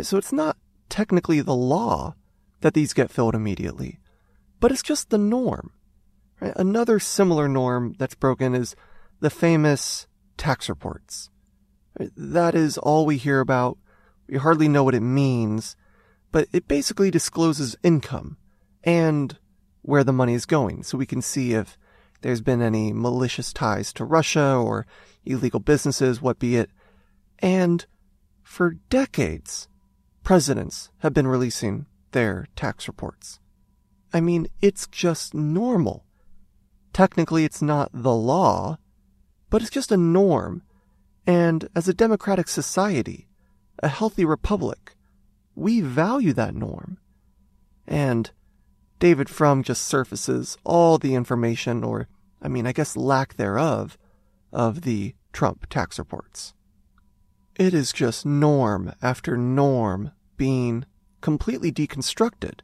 So 0.02 0.16
it's 0.16 0.32
not 0.32 0.56
technically 0.88 1.40
the 1.42 1.54
law 1.54 2.16
that 2.60 2.74
these 2.74 2.92
get 2.92 3.12
filled 3.12 3.36
immediately, 3.36 4.00
but 4.60 4.72
it's 4.72 4.82
just 4.82 5.10
the 5.10 5.18
norm. 5.18 5.72
Right? 6.40 6.52
Another 6.56 6.98
similar 6.98 7.48
norm 7.48 7.94
that's 7.98 8.14
broken 8.14 8.54
is 8.54 8.76
the 9.20 9.30
famous 9.30 10.06
tax 10.36 10.68
reports. 10.68 11.30
Right? 11.98 12.10
That 12.16 12.54
is 12.54 12.78
all 12.78 13.06
we 13.06 13.16
hear 13.16 13.40
about. 13.40 13.78
We 14.28 14.38
hardly 14.38 14.68
know 14.68 14.84
what 14.84 14.94
it 14.94 15.00
means, 15.00 15.76
but 16.32 16.48
it 16.52 16.68
basically 16.68 17.10
discloses 17.10 17.76
income 17.82 18.36
and 18.84 19.38
where 19.82 20.04
the 20.04 20.12
money 20.12 20.34
is 20.34 20.46
going 20.46 20.82
so 20.82 20.98
we 20.98 21.06
can 21.06 21.22
see 21.22 21.54
if 21.54 21.78
there's 22.20 22.40
been 22.40 22.60
any 22.60 22.92
malicious 22.92 23.52
ties 23.52 23.92
to 23.94 24.04
Russia 24.04 24.54
or 24.56 24.86
illegal 25.24 25.60
businesses, 25.60 26.20
what 26.20 26.38
be 26.38 26.56
it. 26.56 26.70
And 27.38 27.86
for 28.42 28.76
decades, 28.90 29.68
presidents 30.24 30.90
have 30.98 31.14
been 31.14 31.28
releasing 31.28 31.86
their 32.12 32.46
tax 32.56 32.88
reports. 32.88 33.38
I 34.12 34.20
mean, 34.20 34.48
it's 34.60 34.86
just 34.86 35.34
normal. 35.34 36.04
Technically, 36.92 37.44
it's 37.44 37.62
not 37.62 37.90
the 37.92 38.14
law, 38.14 38.78
but 39.50 39.62
it's 39.62 39.70
just 39.70 39.92
a 39.92 39.96
norm. 39.96 40.62
And 41.26 41.68
as 41.74 41.88
a 41.88 41.94
democratic 41.94 42.48
society, 42.48 43.28
a 43.82 43.88
healthy 43.88 44.24
republic, 44.24 44.96
we 45.54 45.80
value 45.80 46.32
that 46.32 46.54
norm. 46.54 46.98
And 47.86 48.30
David 48.98 49.28
Frum 49.28 49.62
just 49.62 49.84
surfaces 49.84 50.56
all 50.64 50.98
the 50.98 51.14
information, 51.14 51.84
or, 51.84 52.08
I 52.42 52.48
mean, 52.48 52.66
I 52.66 52.72
guess 52.72 52.96
lack 52.96 53.34
thereof, 53.34 53.98
of 54.52 54.82
the 54.82 55.14
Trump 55.32 55.68
tax 55.68 55.98
reports. 55.98 56.54
It 57.56 57.74
is 57.74 57.92
just 57.92 58.24
norm 58.24 58.94
after 59.02 59.36
norm 59.36 60.12
being 60.36 60.86
completely 61.20 61.72
deconstructed. 61.72 62.60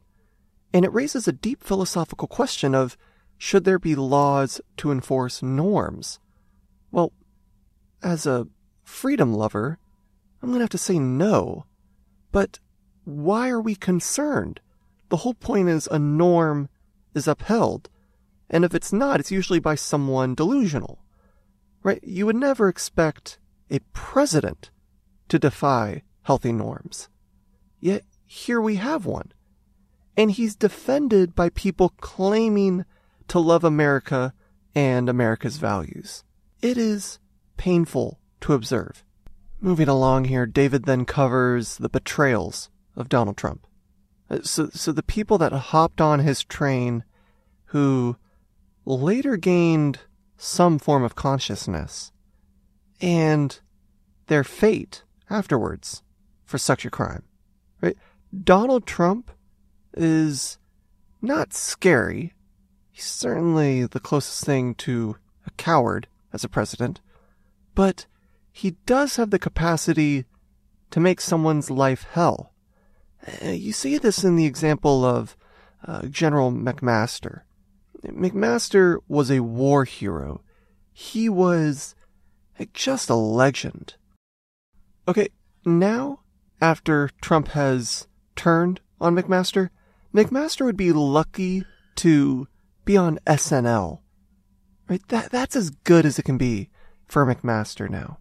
And 0.75 0.85
it 0.85 0.93
raises 0.93 1.29
a 1.29 1.33
deep 1.33 1.63
philosophical 1.63 2.27
question 2.27 2.75
of 2.75 2.99
should 3.39 3.63
there 3.63 3.79
be 3.79 3.95
laws 3.95 4.61
to 4.79 4.91
enforce 4.91 5.41
norms? 5.41 6.19
Well, 6.91 7.13
as 8.03 8.27
a 8.27 8.49
freedom 8.83 9.33
lover, 9.33 9.79
I'm 10.43 10.49
going 10.49 10.59
to 10.59 10.65
have 10.65 10.71
to 10.71 10.79
say 10.79 10.99
no. 10.99 11.67
But 12.33 12.59
why 13.05 13.51
are 13.51 13.61
we 13.61 13.77
concerned? 13.77 14.61
The 15.11 15.19
whole 15.19 15.35
point 15.35 15.69
is 15.69 15.87
a 15.87 15.99
norm 15.99 16.69
is 17.15 17.29
upheld. 17.29 17.89
And 18.51 18.65
if 18.65 18.75
it's 18.75 18.93
not, 18.93 19.21
it's 19.21 19.31
usually 19.31 19.61
by 19.61 19.77
someone 19.77 20.35
delusional. 20.35 20.99
Right? 21.85 22.03
You 22.03 22.27
would 22.27 22.37
never 22.37 22.69
expect 22.69 23.39
a 23.71 23.79
president 23.93 24.73
to 25.29 25.39
defy 25.39 26.03
healthy 26.23 26.53
norms. 26.53 27.09
Yet 27.79 28.03
here 28.27 28.61
we 28.61 28.75
have 28.77 29.07
one. 29.07 29.31
And 30.17 30.31
he's 30.31 30.55
defended 30.55 31.35
by 31.35 31.49
people 31.51 31.91
claiming 32.01 32.85
to 33.29 33.39
love 33.39 33.65
America 33.65 34.33
and 34.75 35.09
America's 35.09 35.57
values. 35.57 36.25
It 36.61 36.79
is 36.79 37.19
painful 37.57 38.21
to 38.41 38.55
observe. 38.55 39.05
Moving 39.61 39.89
along 39.89 40.25
here, 40.27 40.47
David 40.47 40.85
then 40.85 41.05
covers 41.05 41.79
the 41.79 41.89
betrayals 41.89 42.71
of 42.97 43.09
Donald 43.09 43.37
Trump. 43.37 43.67
Uh, 44.29 44.41
so, 44.43 44.69
so 44.73 44.93
the 44.93 45.03
people 45.03 45.39
that 45.39 45.53
hopped 45.53 46.01
on 46.01 46.21
his 46.21 46.45
train 46.45 47.05
who 47.67 48.17
later 48.85 49.37
gained 49.37 50.01
some 50.37 50.79
form 50.79 51.03
of 51.03 51.15
consciousness 51.15 52.13
and 53.01 53.61
their 54.27 54.45
fate 54.45 55.03
afterwards 55.31 56.03
for 56.45 56.59
such 56.59 56.85
a 56.85 56.91
crime. 56.91 57.23
Right? 57.81 57.97
Donald 58.43 58.87
Trump 58.87 59.31
is 59.97 60.59
not 61.23 61.53
scary. 61.53 62.35
He's 62.91 63.05
certainly 63.05 63.87
the 63.87 64.01
closest 64.01 64.45
thing 64.45 64.75
to 64.77 65.17
a 65.47 65.51
coward 65.53 66.07
as 66.33 66.45
a 66.45 66.49
president, 66.49 67.01
but 67.75 68.07
he 68.53 68.73
does 68.87 69.17
have 69.17 69.31
the 69.31 69.39
capacity 69.39 70.27
to 70.91 71.01
make 71.01 71.21
someone's 71.21 71.71
life 71.71 72.07
hell. 72.13 72.53
Uh, 73.43 73.49
you 73.49 73.73
see 73.73 73.99
this 73.99 74.23
in 74.23 74.37
the 74.37 74.47
example 74.47 75.05
of 75.05 75.37
uh, 75.87 76.07
General 76.07 76.53
McMaster. 76.53 77.43
McMaster 78.05 78.99
was 79.09 79.31
a 79.31 79.41
war 79.41 79.85
hero. 79.85 80.43
He 80.93 81.29
was 81.29 81.95
just 82.73 83.11
a 83.11 83.15
legend. 83.15 83.95
Okay, 85.09 85.29
now, 85.65 86.21
after 86.61 87.11
Trump 87.21 87.49
has 87.49 88.07
turned 88.37 88.81
on 89.01 89.15
McMaster, 89.15 89.71
McMaster 90.15 90.65
would 90.65 90.77
be 90.77 90.93
lucky 90.93 91.65
to 91.97 92.47
be 92.85 92.97
on 92.97 93.19
SNL. 93.27 94.01
Right? 94.89 95.07
That, 95.09 95.31
that's 95.31 95.57
as 95.57 95.71
good 95.71 96.07
as 96.07 96.19
it 96.19 96.25
can 96.25 96.39
be 96.39 96.71
for 97.07 97.27
McMaster 97.27 97.91
now. 97.91 98.19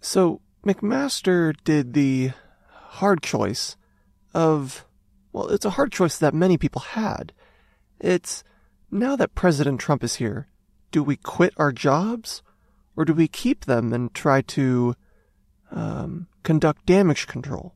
So, 0.00 0.42
McMaster 0.64 1.54
did 1.64 1.94
the 1.94 2.32
hard 2.68 3.22
choice 3.22 3.76
of, 4.34 4.84
well, 5.32 5.48
it's 5.48 5.64
a 5.64 5.70
hard 5.70 5.92
choice 5.92 6.18
that 6.18 6.34
many 6.34 6.58
people 6.58 6.82
had. 6.82 7.32
It's 8.00 8.44
now 8.90 9.16
that 9.16 9.34
President 9.34 9.80
Trump 9.80 10.04
is 10.04 10.16
here, 10.16 10.48
do 10.90 11.02
we 11.02 11.16
quit 11.16 11.54
our 11.56 11.72
jobs 11.72 12.42
or 12.96 13.04
do 13.04 13.14
we 13.14 13.26
keep 13.26 13.64
them 13.64 13.92
and 13.92 14.12
try 14.14 14.42
to 14.42 14.94
um, 15.70 16.28
conduct 16.42 16.86
damage 16.86 17.26
control? 17.26 17.74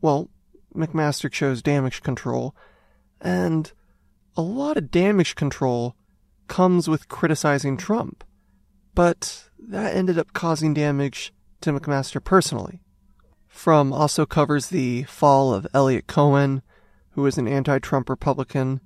Well, 0.00 0.30
McMaster 0.74 1.30
chose 1.30 1.62
damage 1.62 2.02
control, 2.02 2.54
and 3.20 3.72
a 4.36 4.42
lot 4.42 4.76
of 4.76 4.90
damage 4.90 5.34
control 5.34 5.96
comes 6.46 6.88
with 6.88 7.08
criticizing 7.08 7.76
Trump. 7.76 8.24
But 8.94 9.50
that 9.58 9.94
ended 9.94 10.18
up 10.18 10.32
causing 10.32 10.74
damage 10.74 11.32
to 11.60 11.72
McMaster 11.72 12.22
personally. 12.22 12.80
Frum 13.46 13.92
also 13.92 14.26
covers 14.26 14.68
the 14.68 15.02
fall 15.04 15.52
of 15.52 15.66
Eliot 15.74 16.06
Cohen, 16.06 16.62
who 17.10 17.26
is 17.26 17.38
an 17.38 17.48
anti 17.48 17.78
Trump 17.78 18.08
Republican, 18.08 18.80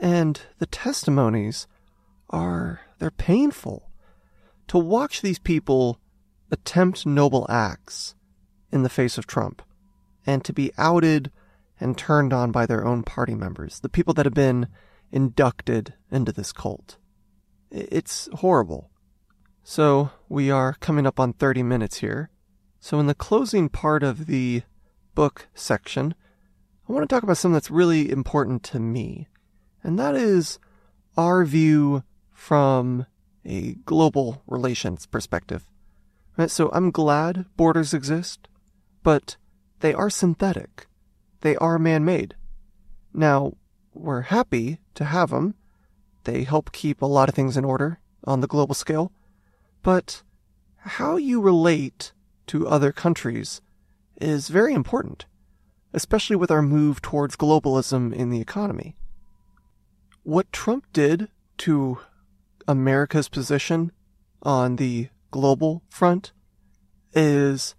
and 0.00 0.40
the 0.58 0.66
testimonies 0.66 1.66
are 2.30 2.80
they're 2.98 3.10
painful. 3.10 3.90
To 4.68 4.78
watch 4.78 5.20
these 5.20 5.38
people 5.38 6.00
attempt 6.50 7.06
noble 7.06 7.46
acts 7.48 8.14
in 8.72 8.82
the 8.82 8.88
face 8.88 9.18
of 9.18 9.26
Trump 9.26 9.62
and 10.26 10.44
to 10.44 10.52
be 10.52 10.72
outed 10.78 11.30
and 11.80 11.98
turned 11.98 12.32
on 12.32 12.52
by 12.52 12.66
their 12.66 12.84
own 12.84 13.02
party 13.02 13.34
members, 13.34 13.80
the 13.80 13.88
people 13.88 14.14
that 14.14 14.26
have 14.26 14.34
been 14.34 14.68
inducted 15.10 15.94
into 16.10 16.32
this 16.32 16.52
cult. 16.52 16.96
It's 17.70 18.28
horrible. 18.34 18.90
So, 19.62 20.10
we 20.28 20.50
are 20.50 20.74
coming 20.74 21.06
up 21.06 21.18
on 21.18 21.32
30 21.32 21.62
minutes 21.62 21.98
here. 21.98 22.30
So, 22.80 23.00
in 23.00 23.06
the 23.06 23.14
closing 23.14 23.68
part 23.68 24.02
of 24.02 24.26
the 24.26 24.62
book 25.14 25.48
section, 25.54 26.14
I 26.88 26.92
want 26.92 27.08
to 27.08 27.12
talk 27.12 27.22
about 27.22 27.38
something 27.38 27.54
that's 27.54 27.70
really 27.70 28.10
important 28.10 28.62
to 28.64 28.78
me, 28.78 29.28
and 29.82 29.98
that 29.98 30.14
is 30.14 30.58
our 31.16 31.44
view 31.44 32.04
from 32.30 33.06
a 33.44 33.74
global 33.86 34.42
relations 34.46 35.06
perspective. 35.06 35.70
Right? 36.36 36.50
So, 36.50 36.70
I'm 36.74 36.90
glad 36.90 37.46
borders 37.56 37.94
exist, 37.94 38.48
but 39.02 39.36
they 39.84 39.92
are 39.92 40.08
synthetic. 40.08 40.86
They 41.42 41.56
are 41.56 41.78
man 41.78 42.06
made. 42.06 42.36
Now, 43.12 43.52
we're 43.92 44.22
happy 44.22 44.78
to 44.94 45.04
have 45.04 45.28
them. 45.28 45.56
They 46.24 46.44
help 46.44 46.72
keep 46.72 47.02
a 47.02 47.06
lot 47.06 47.28
of 47.28 47.34
things 47.34 47.58
in 47.58 47.66
order 47.66 47.98
on 48.26 48.40
the 48.40 48.46
global 48.46 48.74
scale. 48.74 49.12
But 49.82 50.22
how 50.78 51.18
you 51.18 51.38
relate 51.38 52.14
to 52.46 52.66
other 52.66 52.92
countries 52.92 53.60
is 54.18 54.48
very 54.48 54.72
important, 54.72 55.26
especially 55.92 56.36
with 56.36 56.50
our 56.50 56.62
move 56.62 57.02
towards 57.02 57.36
globalism 57.36 58.10
in 58.10 58.30
the 58.30 58.40
economy. 58.40 58.96
What 60.22 60.50
Trump 60.50 60.86
did 60.94 61.28
to 61.58 61.98
America's 62.66 63.28
position 63.28 63.92
on 64.42 64.76
the 64.76 65.10
global 65.30 65.82
front 65.90 66.32
is 67.12 67.74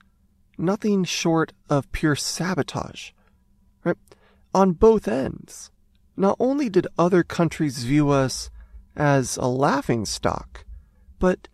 nothing 0.57 1.03
short 1.03 1.53
of 1.69 1.91
pure 1.91 2.15
sabotage. 2.15 3.11
Right? 3.83 3.97
On 4.53 4.71
both 4.73 5.07
ends. 5.07 5.71
Not 6.17 6.37
only 6.39 6.69
did 6.69 6.87
other 6.97 7.23
countries 7.23 7.83
view 7.83 8.09
us 8.09 8.49
as 8.95 9.37
a 9.37 9.47
laughing 9.47 10.05
stock, 10.05 10.65
but 11.19 11.47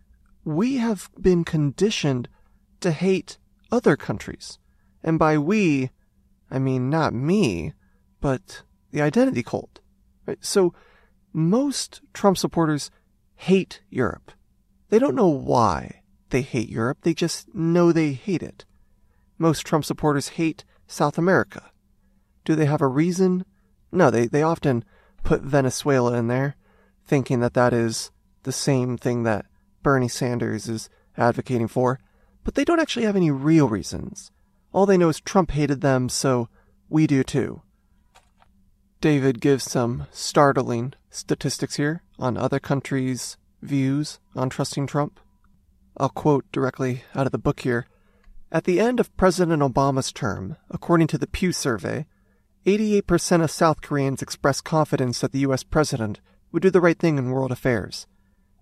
we 0.44 0.76
have 0.76 1.10
been 1.20 1.44
conditioned 1.44 2.28
to 2.80 2.92
hate 2.92 3.38
other 3.70 3.96
countries. 3.96 4.58
And 5.02 5.18
by 5.18 5.38
we, 5.38 5.90
I 6.50 6.58
mean 6.58 6.90
not 6.90 7.12
me, 7.12 7.72
but 8.20 8.62
the 8.92 9.02
identity 9.02 9.42
cult. 9.42 9.80
Right? 10.26 10.38
So 10.44 10.74
most 11.32 12.02
Trump 12.12 12.38
supporters 12.38 12.90
hate 13.34 13.80
Europe. 13.90 14.32
They 14.90 14.98
don't 14.98 15.16
know 15.16 15.28
why 15.28 16.02
they 16.30 16.42
hate 16.42 16.68
Europe, 16.68 16.98
they 17.02 17.14
just 17.14 17.54
know 17.54 17.92
they 17.92 18.12
hate 18.12 18.42
it. 18.42 18.64
Most 19.42 19.66
Trump 19.66 19.84
supporters 19.84 20.38
hate 20.38 20.62
South 20.86 21.18
America. 21.18 21.72
Do 22.44 22.54
they 22.54 22.66
have 22.66 22.80
a 22.80 22.86
reason? 22.86 23.44
No, 23.90 24.08
they, 24.08 24.28
they 24.28 24.44
often 24.44 24.84
put 25.24 25.42
Venezuela 25.42 26.16
in 26.16 26.28
there, 26.28 26.54
thinking 27.04 27.40
that 27.40 27.54
that 27.54 27.72
is 27.72 28.12
the 28.44 28.52
same 28.52 28.96
thing 28.96 29.24
that 29.24 29.46
Bernie 29.82 30.06
Sanders 30.06 30.68
is 30.68 30.88
advocating 31.16 31.66
for, 31.66 31.98
but 32.44 32.54
they 32.54 32.64
don't 32.64 32.78
actually 32.78 33.04
have 33.04 33.16
any 33.16 33.32
real 33.32 33.68
reasons. 33.68 34.30
All 34.72 34.86
they 34.86 34.96
know 34.96 35.08
is 35.08 35.18
Trump 35.20 35.50
hated 35.50 35.80
them, 35.80 36.08
so 36.08 36.48
we 36.88 37.08
do 37.08 37.24
too. 37.24 37.62
David 39.00 39.40
gives 39.40 39.64
some 39.64 40.06
startling 40.12 40.94
statistics 41.10 41.74
here 41.74 42.04
on 42.16 42.36
other 42.36 42.60
countries' 42.60 43.36
views 43.60 44.20
on 44.36 44.50
trusting 44.50 44.86
Trump. 44.86 45.18
I'll 45.96 46.10
quote 46.10 46.44
directly 46.52 47.02
out 47.16 47.26
of 47.26 47.32
the 47.32 47.38
book 47.38 47.58
here. 47.62 47.88
At 48.52 48.64
the 48.64 48.80
end 48.80 49.00
of 49.00 49.16
President 49.16 49.62
Obama's 49.62 50.12
term, 50.12 50.58
according 50.68 51.06
to 51.06 51.16
the 51.16 51.26
Pew 51.26 51.52
survey, 51.52 52.04
88% 52.66 53.42
of 53.42 53.50
South 53.50 53.80
Koreans 53.80 54.20
expressed 54.20 54.62
confidence 54.62 55.20
that 55.20 55.32
the 55.32 55.38
US 55.38 55.62
president 55.62 56.20
would 56.52 56.62
do 56.62 56.68
the 56.68 56.82
right 56.82 56.98
thing 56.98 57.16
in 57.16 57.30
world 57.30 57.50
affairs. 57.50 58.06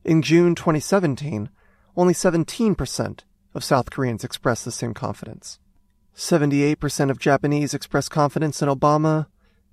In 0.05 0.23
June 0.23 0.55
2017, 0.55 1.51
only 1.97 2.15
17% 2.15 3.21
of 3.53 3.65
South 3.65 3.91
Koreans 3.91 4.23
expressed 4.23 4.65
the 4.65 4.71
same 4.71 4.95
confidence. 4.95 5.59
78% 6.15 7.11
of 7.11 7.19
Japanese 7.19 7.75
expressed 7.75 8.13
confidence 8.13 8.63
in 8.63 8.69
Obama, 8.69 9.27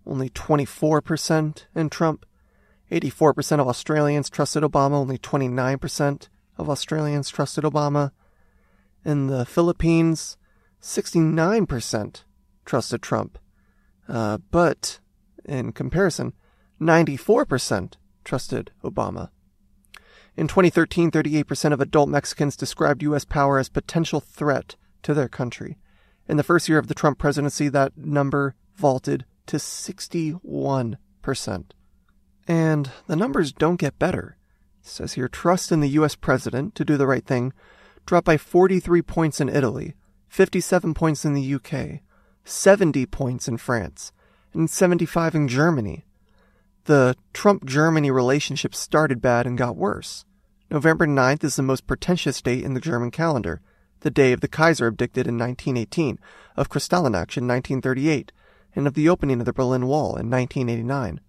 only 0.03 0.31
24% 0.31 1.65
in 1.75 1.89
Trump. 1.91 2.25
84% 2.91 3.59
of 3.59 3.67
Australians 3.67 4.31
trusted 4.31 4.63
Obama, 4.63 4.93
only 4.93 5.19
29% 5.19 6.27
of 6.57 6.71
Australians 6.71 7.29
trusted 7.29 7.63
Obama. 7.63 8.09
In 9.07 9.27
the 9.27 9.45
Philippines, 9.45 10.35
69% 10.81 12.23
trusted 12.65 13.01
Trump. 13.01 13.39
Uh, 14.05 14.39
but 14.51 14.99
in 15.45 15.71
comparison, 15.71 16.33
94% 16.81 17.93
trusted 18.25 18.71
Obama. 18.83 19.29
In 20.35 20.49
2013, 20.49 21.09
38% 21.09 21.71
of 21.71 21.79
adult 21.79 22.09
Mexicans 22.09 22.57
described 22.57 23.01
U.S. 23.03 23.23
power 23.23 23.57
as 23.59 23.69
potential 23.69 24.19
threat 24.19 24.75
to 25.03 25.13
their 25.13 25.29
country. 25.29 25.77
In 26.27 26.35
the 26.35 26.43
first 26.43 26.67
year 26.67 26.77
of 26.77 26.87
the 26.87 26.93
Trump 26.93 27.17
presidency, 27.17 27.69
that 27.69 27.95
number 27.95 28.55
vaulted 28.75 29.23
to 29.45 29.55
61%. 29.55 30.97
And 32.45 32.91
the 33.07 33.15
numbers 33.15 33.53
don't 33.53 33.79
get 33.79 33.97
better. 33.97 34.35
It 34.81 34.87
says 34.87 35.13
here 35.13 35.29
trust 35.29 35.71
in 35.71 35.79
the 35.79 35.87
U.S. 35.91 36.15
president 36.15 36.75
to 36.75 36.83
do 36.83 36.97
the 36.97 37.07
right 37.07 37.25
thing 37.25 37.53
dropped 38.07 38.25
by 38.25 38.37
43 38.37 39.03
points 39.03 39.39
in 39.39 39.49
Italy, 39.49 39.93
57 40.29 40.93
points 40.95 41.25
in 41.25 41.33
the 41.33 41.53
UK, 41.53 42.01
70 42.43 43.05
points 43.05 43.47
in 43.47 43.57
France, 43.57 44.11
and 44.53 44.69
75 44.69 45.35
in 45.35 45.47
Germany. 45.47 46.05
The 46.85 47.15
Trump 47.33 47.65
Germany 47.65 48.09
relationship 48.09 48.73
started 48.73 49.21
bad 49.21 49.45
and 49.45 49.57
got 49.57 49.75
worse. 49.75 50.25
November 50.71 51.05
9th 51.05 51.43
is 51.43 51.57
the 51.57 51.63
most 51.63 51.85
pretentious 51.85 52.41
date 52.41 52.63
in 52.63 52.73
the 52.73 52.79
German 52.79 53.11
calendar, 53.11 53.61
the 53.99 54.09
day 54.09 54.31
of 54.31 54.41
the 54.41 54.47
Kaiser 54.47 54.87
abdicted 54.87 55.27
in 55.27 55.37
1918, 55.37 56.17
of 56.55 56.69
Kristallnacht 56.69 57.37
in 57.37 57.47
1938, 57.47 58.31
and 58.75 58.87
of 58.87 58.93
the 58.93 59.09
opening 59.09 59.39
of 59.39 59.45
the 59.45 59.53
Berlin 59.53 59.85
Wall 59.85 60.15
in 60.15 60.29
1989. 60.29 61.19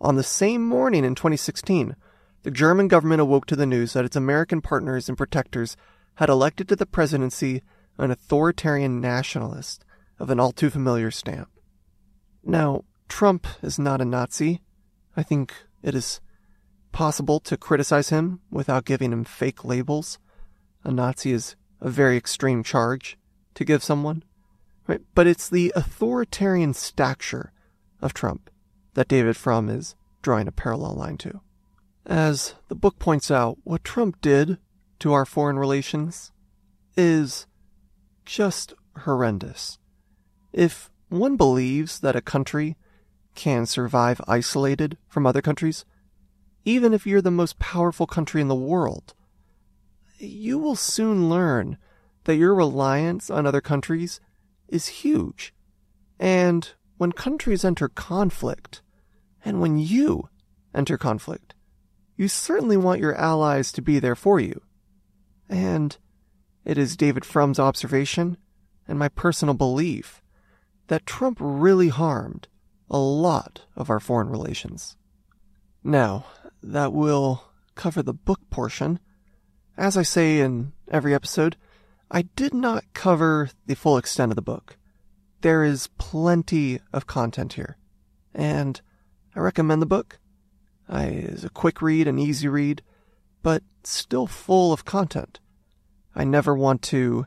On 0.00 0.16
the 0.16 0.22
same 0.22 0.66
morning 0.66 1.04
in 1.04 1.14
2016, 1.14 1.94
the 2.42 2.50
German 2.50 2.88
government 2.88 3.20
awoke 3.20 3.46
to 3.46 3.56
the 3.56 3.66
news 3.66 3.92
that 3.92 4.04
its 4.04 4.16
American 4.16 4.62
partners 4.62 5.08
and 5.08 5.18
protectors 5.18 5.76
had 6.16 6.28
elected 6.28 6.68
to 6.68 6.76
the 6.76 6.86
presidency 6.86 7.62
an 7.98 8.10
authoritarian 8.10 9.00
nationalist 9.00 9.84
of 10.18 10.30
an 10.30 10.40
all 10.40 10.52
too 10.52 10.70
familiar 10.70 11.10
stamp. 11.10 11.48
Now, 12.42 12.84
Trump 13.08 13.46
is 13.62 13.78
not 13.78 14.00
a 14.00 14.04
Nazi. 14.04 14.62
I 15.16 15.22
think 15.22 15.52
it 15.82 15.94
is 15.94 16.20
possible 16.92 17.40
to 17.40 17.56
criticize 17.56 18.08
him 18.08 18.40
without 18.50 18.84
giving 18.84 19.12
him 19.12 19.24
fake 19.24 19.64
labels. 19.64 20.18
A 20.84 20.90
Nazi 20.90 21.32
is 21.32 21.56
a 21.80 21.90
very 21.90 22.16
extreme 22.16 22.62
charge 22.62 23.18
to 23.54 23.64
give 23.64 23.82
someone, 23.82 24.22
right? 24.86 25.00
But 25.14 25.26
it's 25.26 25.48
the 25.48 25.72
authoritarian 25.76 26.74
stature 26.74 27.52
of 28.00 28.14
Trump 28.14 28.50
that 28.94 29.08
David 29.08 29.36
Frum 29.36 29.68
is 29.68 29.94
drawing 30.22 30.48
a 30.48 30.52
parallel 30.52 30.94
line 30.94 31.18
to. 31.18 31.40
As 32.06 32.54
the 32.68 32.74
book 32.74 32.98
points 32.98 33.30
out, 33.30 33.58
what 33.64 33.84
Trump 33.84 34.20
did 34.20 34.58
to 35.00 35.12
our 35.12 35.24
foreign 35.24 35.58
relations 35.58 36.32
is 36.96 37.46
just 38.24 38.72
horrendous. 38.98 39.78
If 40.52 40.90
one 41.08 41.36
believes 41.36 42.00
that 42.00 42.16
a 42.16 42.20
country 42.20 42.76
can 43.34 43.66
survive 43.66 44.20
isolated 44.28 44.96
from 45.08 45.26
other 45.26 45.42
countries, 45.42 45.84
even 46.64 46.92
if 46.92 47.06
you're 47.06 47.22
the 47.22 47.30
most 47.30 47.58
powerful 47.58 48.06
country 48.06 48.40
in 48.40 48.48
the 48.48 48.54
world, 48.54 49.14
you 50.18 50.58
will 50.58 50.76
soon 50.76 51.30
learn 51.30 51.78
that 52.24 52.36
your 52.36 52.54
reliance 52.54 53.30
on 53.30 53.46
other 53.46 53.60
countries 53.60 54.20
is 54.68 54.86
huge. 54.88 55.54
And 56.18 56.68
when 56.98 57.12
countries 57.12 57.64
enter 57.64 57.88
conflict, 57.88 58.82
and 59.42 59.60
when 59.60 59.78
you 59.78 60.28
enter 60.74 60.98
conflict, 60.98 61.54
you 62.16 62.28
certainly 62.28 62.76
want 62.76 63.00
your 63.00 63.14
allies 63.14 63.72
to 63.72 63.80
be 63.80 63.98
there 63.98 64.14
for 64.14 64.38
you. 64.38 64.60
And 65.50 65.98
it 66.64 66.78
is 66.78 66.96
David 66.96 67.24
Frum's 67.24 67.58
observation 67.58 68.38
and 68.86 68.98
my 68.98 69.08
personal 69.08 69.54
belief 69.54 70.22
that 70.86 71.06
Trump 71.06 71.38
really 71.40 71.88
harmed 71.88 72.46
a 72.88 72.98
lot 72.98 73.62
of 73.76 73.90
our 73.90 74.00
foreign 74.00 74.28
relations. 74.28 74.96
Now, 75.82 76.24
that 76.62 76.92
will 76.92 77.44
cover 77.74 78.02
the 78.02 78.14
book 78.14 78.40
portion. 78.48 79.00
As 79.76 79.96
I 79.96 80.02
say 80.02 80.40
in 80.40 80.72
every 80.88 81.14
episode, 81.14 81.56
I 82.10 82.22
did 82.22 82.54
not 82.54 82.84
cover 82.94 83.50
the 83.66 83.74
full 83.74 83.96
extent 83.96 84.30
of 84.32 84.36
the 84.36 84.42
book. 84.42 84.76
There 85.40 85.64
is 85.64 85.88
plenty 85.98 86.80
of 86.92 87.06
content 87.06 87.54
here, 87.54 87.76
and 88.34 88.80
I 89.34 89.40
recommend 89.40 89.82
the 89.82 89.86
book. 89.86 90.18
It's 90.88 91.44
a 91.44 91.50
quick 91.50 91.80
read, 91.80 92.06
an 92.06 92.18
easy 92.18 92.46
read, 92.46 92.82
but 93.42 93.62
still 93.84 94.26
full 94.26 94.72
of 94.72 94.84
content. 94.84 95.40
I 96.14 96.24
never 96.24 96.54
want 96.54 96.82
to 96.82 97.26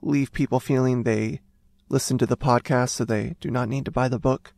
leave 0.00 0.32
people 0.32 0.60
feeling 0.60 1.02
they 1.02 1.40
listen 1.88 2.18
to 2.18 2.26
the 2.26 2.36
podcast 2.36 2.90
so 2.90 3.04
they 3.04 3.36
do 3.40 3.50
not 3.50 3.68
need 3.68 3.84
to 3.84 3.90
buy 3.90 4.08
the 4.08 4.18
book. 4.18 4.54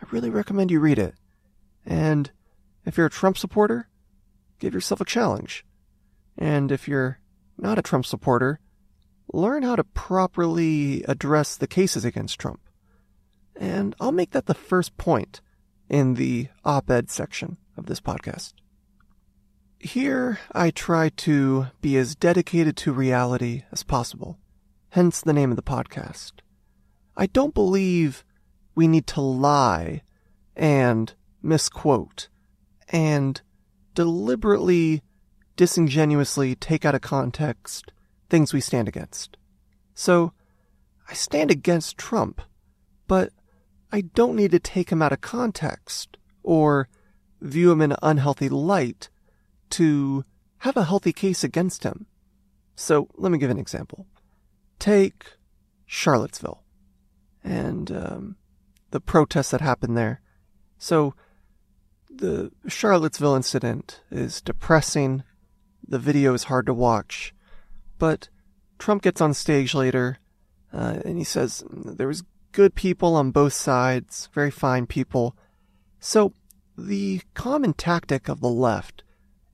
I 0.00 0.06
really 0.10 0.30
recommend 0.30 0.70
you 0.70 0.78
read 0.78 0.98
it. 0.98 1.14
And 1.84 2.30
if 2.84 2.96
you're 2.96 3.06
a 3.06 3.10
Trump 3.10 3.38
supporter, 3.38 3.88
give 4.58 4.74
yourself 4.74 5.00
a 5.00 5.06
challenge. 5.06 5.64
And 6.36 6.70
if 6.70 6.86
you're 6.86 7.18
not 7.56 7.78
a 7.78 7.82
Trump 7.82 8.04
supporter, 8.04 8.60
learn 9.32 9.62
how 9.62 9.76
to 9.76 9.84
properly 9.84 11.02
address 11.04 11.56
the 11.56 11.66
cases 11.66 12.04
against 12.04 12.38
Trump. 12.38 12.60
And 13.56 13.94
I'll 13.98 14.12
make 14.12 14.32
that 14.32 14.46
the 14.46 14.54
first 14.54 14.96
point 14.98 15.40
in 15.88 16.14
the 16.14 16.48
op 16.64 16.90
ed 16.90 17.10
section 17.10 17.56
of 17.76 17.86
this 17.86 18.00
podcast. 18.00 18.52
Here, 19.78 20.38
I 20.52 20.70
try 20.70 21.10
to 21.10 21.66
be 21.82 21.98
as 21.98 22.14
dedicated 22.14 22.76
to 22.78 22.92
reality 22.92 23.64
as 23.70 23.82
possible, 23.82 24.38
hence 24.90 25.20
the 25.20 25.34
name 25.34 25.50
of 25.50 25.56
the 25.56 25.62
podcast. 25.62 26.32
I 27.14 27.26
don't 27.26 27.52
believe 27.52 28.24
we 28.74 28.88
need 28.88 29.06
to 29.08 29.20
lie 29.20 30.02
and 30.56 31.12
misquote 31.42 32.28
and 32.88 33.40
deliberately, 33.94 35.02
disingenuously 35.56 36.54
take 36.54 36.86
out 36.86 36.94
of 36.94 37.02
context 37.02 37.92
things 38.30 38.54
we 38.54 38.60
stand 38.60 38.88
against. 38.88 39.36
So, 39.94 40.32
I 41.08 41.12
stand 41.12 41.50
against 41.50 41.98
Trump, 41.98 42.40
but 43.06 43.30
I 43.92 44.00
don't 44.00 44.36
need 44.36 44.52
to 44.52 44.58
take 44.58 44.90
him 44.90 45.02
out 45.02 45.12
of 45.12 45.20
context 45.20 46.16
or 46.42 46.88
view 47.42 47.70
him 47.70 47.82
in 47.82 47.92
an 47.92 47.98
unhealthy 48.02 48.48
light 48.48 49.10
to 49.70 50.24
have 50.58 50.76
a 50.76 50.84
healthy 50.84 51.12
case 51.12 51.44
against 51.44 51.84
him. 51.84 52.06
So 52.74 53.08
let 53.16 53.32
me 53.32 53.38
give 53.38 53.50
an 53.50 53.58
example. 53.58 54.06
Take 54.78 55.24
Charlottesville 55.86 56.62
and 57.42 57.90
um, 57.90 58.36
the 58.90 59.00
protests 59.00 59.50
that 59.50 59.60
happened 59.60 59.96
there. 59.96 60.20
So 60.78 61.14
the 62.10 62.50
Charlottesville 62.66 63.34
incident 63.34 64.02
is 64.10 64.40
depressing. 64.40 65.22
The 65.86 65.98
video 65.98 66.34
is 66.34 66.44
hard 66.44 66.66
to 66.66 66.74
watch, 66.74 67.34
but 67.98 68.28
Trump 68.78 69.02
gets 69.02 69.20
on 69.20 69.32
stage 69.34 69.74
later 69.74 70.18
uh, 70.72 71.00
and 71.04 71.16
he 71.16 71.24
says 71.24 71.64
there 71.70 72.08
was 72.08 72.24
good 72.52 72.74
people 72.74 73.14
on 73.14 73.30
both 73.30 73.52
sides, 73.52 74.28
very 74.32 74.50
fine 74.50 74.86
people. 74.86 75.36
So 76.00 76.32
the 76.76 77.22
common 77.34 77.72
tactic 77.72 78.28
of 78.28 78.40
the 78.40 78.48
left 78.48 79.02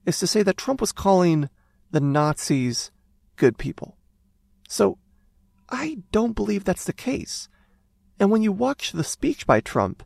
is 0.05 0.19
to 0.19 0.27
say 0.27 0.43
that 0.43 0.57
Trump 0.57 0.81
was 0.81 0.91
calling 0.91 1.49
the 1.91 2.01
Nazis 2.01 2.91
good 3.35 3.57
people. 3.57 3.97
So 4.67 4.97
I 5.69 5.99
don't 6.11 6.35
believe 6.35 6.63
that's 6.63 6.85
the 6.85 6.93
case. 6.93 7.49
And 8.19 8.31
when 8.31 8.41
you 8.41 8.51
watch 8.51 8.91
the 8.91 9.03
speech 9.03 9.47
by 9.47 9.59
Trump, 9.59 10.03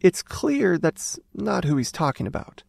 it's 0.00 0.22
clear 0.22 0.78
that's 0.78 1.18
not 1.34 1.64
who 1.64 1.76
he's 1.76 1.92
talking 1.92 2.26
about. 2.26 2.62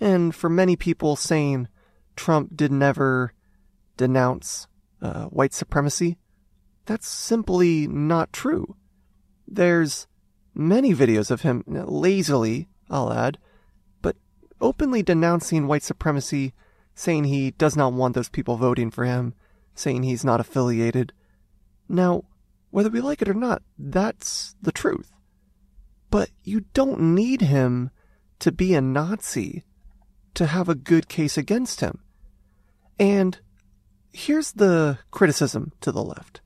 And 0.00 0.34
for 0.34 0.48
many 0.48 0.76
people 0.76 1.16
saying 1.16 1.68
Trump 2.16 2.56
did 2.56 2.72
never 2.72 3.32
denounce 3.96 4.66
uh, 5.00 5.24
white 5.24 5.52
supremacy, 5.52 6.18
that's 6.86 7.08
simply 7.08 7.86
not 7.86 8.32
true. 8.32 8.76
There's 9.46 10.06
many 10.54 10.94
videos 10.94 11.30
of 11.30 11.42
him 11.42 11.62
lazily, 11.66 12.68
I'll 12.90 13.12
add, 13.12 13.38
openly 14.64 15.02
denouncing 15.02 15.66
white 15.66 15.82
supremacy, 15.82 16.54
saying 16.94 17.24
he 17.24 17.50
does 17.52 17.76
not 17.76 17.92
want 17.92 18.14
those 18.14 18.30
people 18.30 18.56
voting 18.56 18.90
for 18.90 19.04
him, 19.04 19.34
saying 19.74 20.02
he's 20.02 20.24
not 20.24 20.40
affiliated. 20.40 21.12
Now, 21.88 22.24
whether 22.70 22.88
we 22.88 23.02
like 23.02 23.20
it 23.20 23.28
or 23.28 23.34
not, 23.34 23.62
that's 23.78 24.56
the 24.62 24.72
truth. 24.72 25.12
But 26.10 26.30
you 26.42 26.64
don't 26.72 27.14
need 27.14 27.42
him 27.42 27.90
to 28.38 28.50
be 28.50 28.74
a 28.74 28.80
Nazi 28.80 29.64
to 30.32 30.46
have 30.46 30.68
a 30.68 30.74
good 30.74 31.08
case 31.08 31.36
against 31.36 31.80
him. 31.80 32.00
And 32.98 33.38
here's 34.12 34.52
the 34.52 34.98
criticism 35.10 35.72
to 35.82 35.92
the 35.92 36.02
left. 36.02 36.40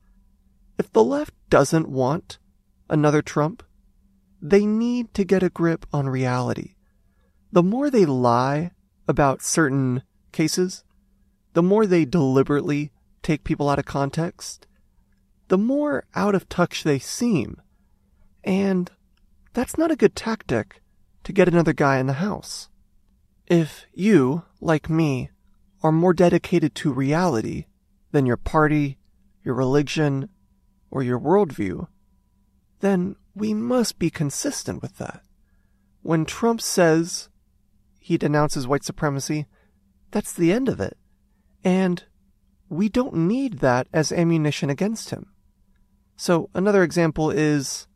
If 0.77 0.91
the 0.91 1.03
left 1.03 1.33
doesn't 1.49 1.87
want 1.87 2.37
another 2.89 3.21
Trump, 3.21 3.63
they 4.41 4.65
need 4.65 5.13
to 5.13 5.23
get 5.23 5.43
a 5.43 5.49
grip 5.49 5.85
on 5.93 6.09
reality 6.09 6.75
the 7.51 7.63
more 7.63 7.89
they 7.89 8.05
lie 8.05 8.71
about 9.07 9.41
certain 9.41 10.03
cases, 10.31 10.83
the 11.53 11.63
more 11.63 11.85
they 11.85 12.05
deliberately 12.05 12.91
take 13.23 13.43
people 13.43 13.69
out 13.69 13.79
of 13.79 13.85
context, 13.85 14.67
the 15.47 15.57
more 15.57 16.05
out 16.15 16.35
of 16.35 16.47
touch 16.47 16.83
they 16.83 16.99
seem. 16.99 17.59
And 18.43 18.91
that's 19.53 19.77
not 19.77 19.91
a 19.91 19.95
good 19.95 20.15
tactic 20.15 20.81
to 21.23 21.33
get 21.33 21.47
another 21.47 21.73
guy 21.73 21.97
in 21.97 22.07
the 22.07 22.13
house. 22.13 22.69
If 23.47 23.85
you, 23.93 24.43
like 24.61 24.89
me, 24.89 25.31
are 25.81 25.91
more 25.91 26.13
dedicated 26.13 26.75
to 26.75 26.93
reality 26.93 27.65
than 28.11 28.25
your 28.25 28.37
party, 28.37 28.97
your 29.43 29.55
religion, 29.55 30.29
or 30.91 31.01
your 31.01 31.19
worldview, 31.19 31.87
then 32.79 33.15
we 33.33 33.53
must 33.53 33.97
be 33.97 34.09
consistent 34.09 34.81
with 34.81 34.97
that. 34.97 35.21
When 36.01 36.25
Trump 36.25 36.61
says 36.61 37.29
he 37.99 38.17
denounces 38.17 38.67
white 38.67 38.83
supremacy, 38.83 39.45
that's 40.11 40.33
the 40.33 40.51
end 40.51 40.69
of 40.69 40.79
it. 40.79 40.97
And 41.63 42.03
we 42.69 42.89
don't 42.89 43.13
need 43.13 43.59
that 43.59 43.87
as 43.93 44.11
ammunition 44.11 44.69
against 44.69 45.09
him. 45.09 45.27
So, 46.15 46.49
another 46.53 46.83
example 46.83 47.31
is 47.31 47.87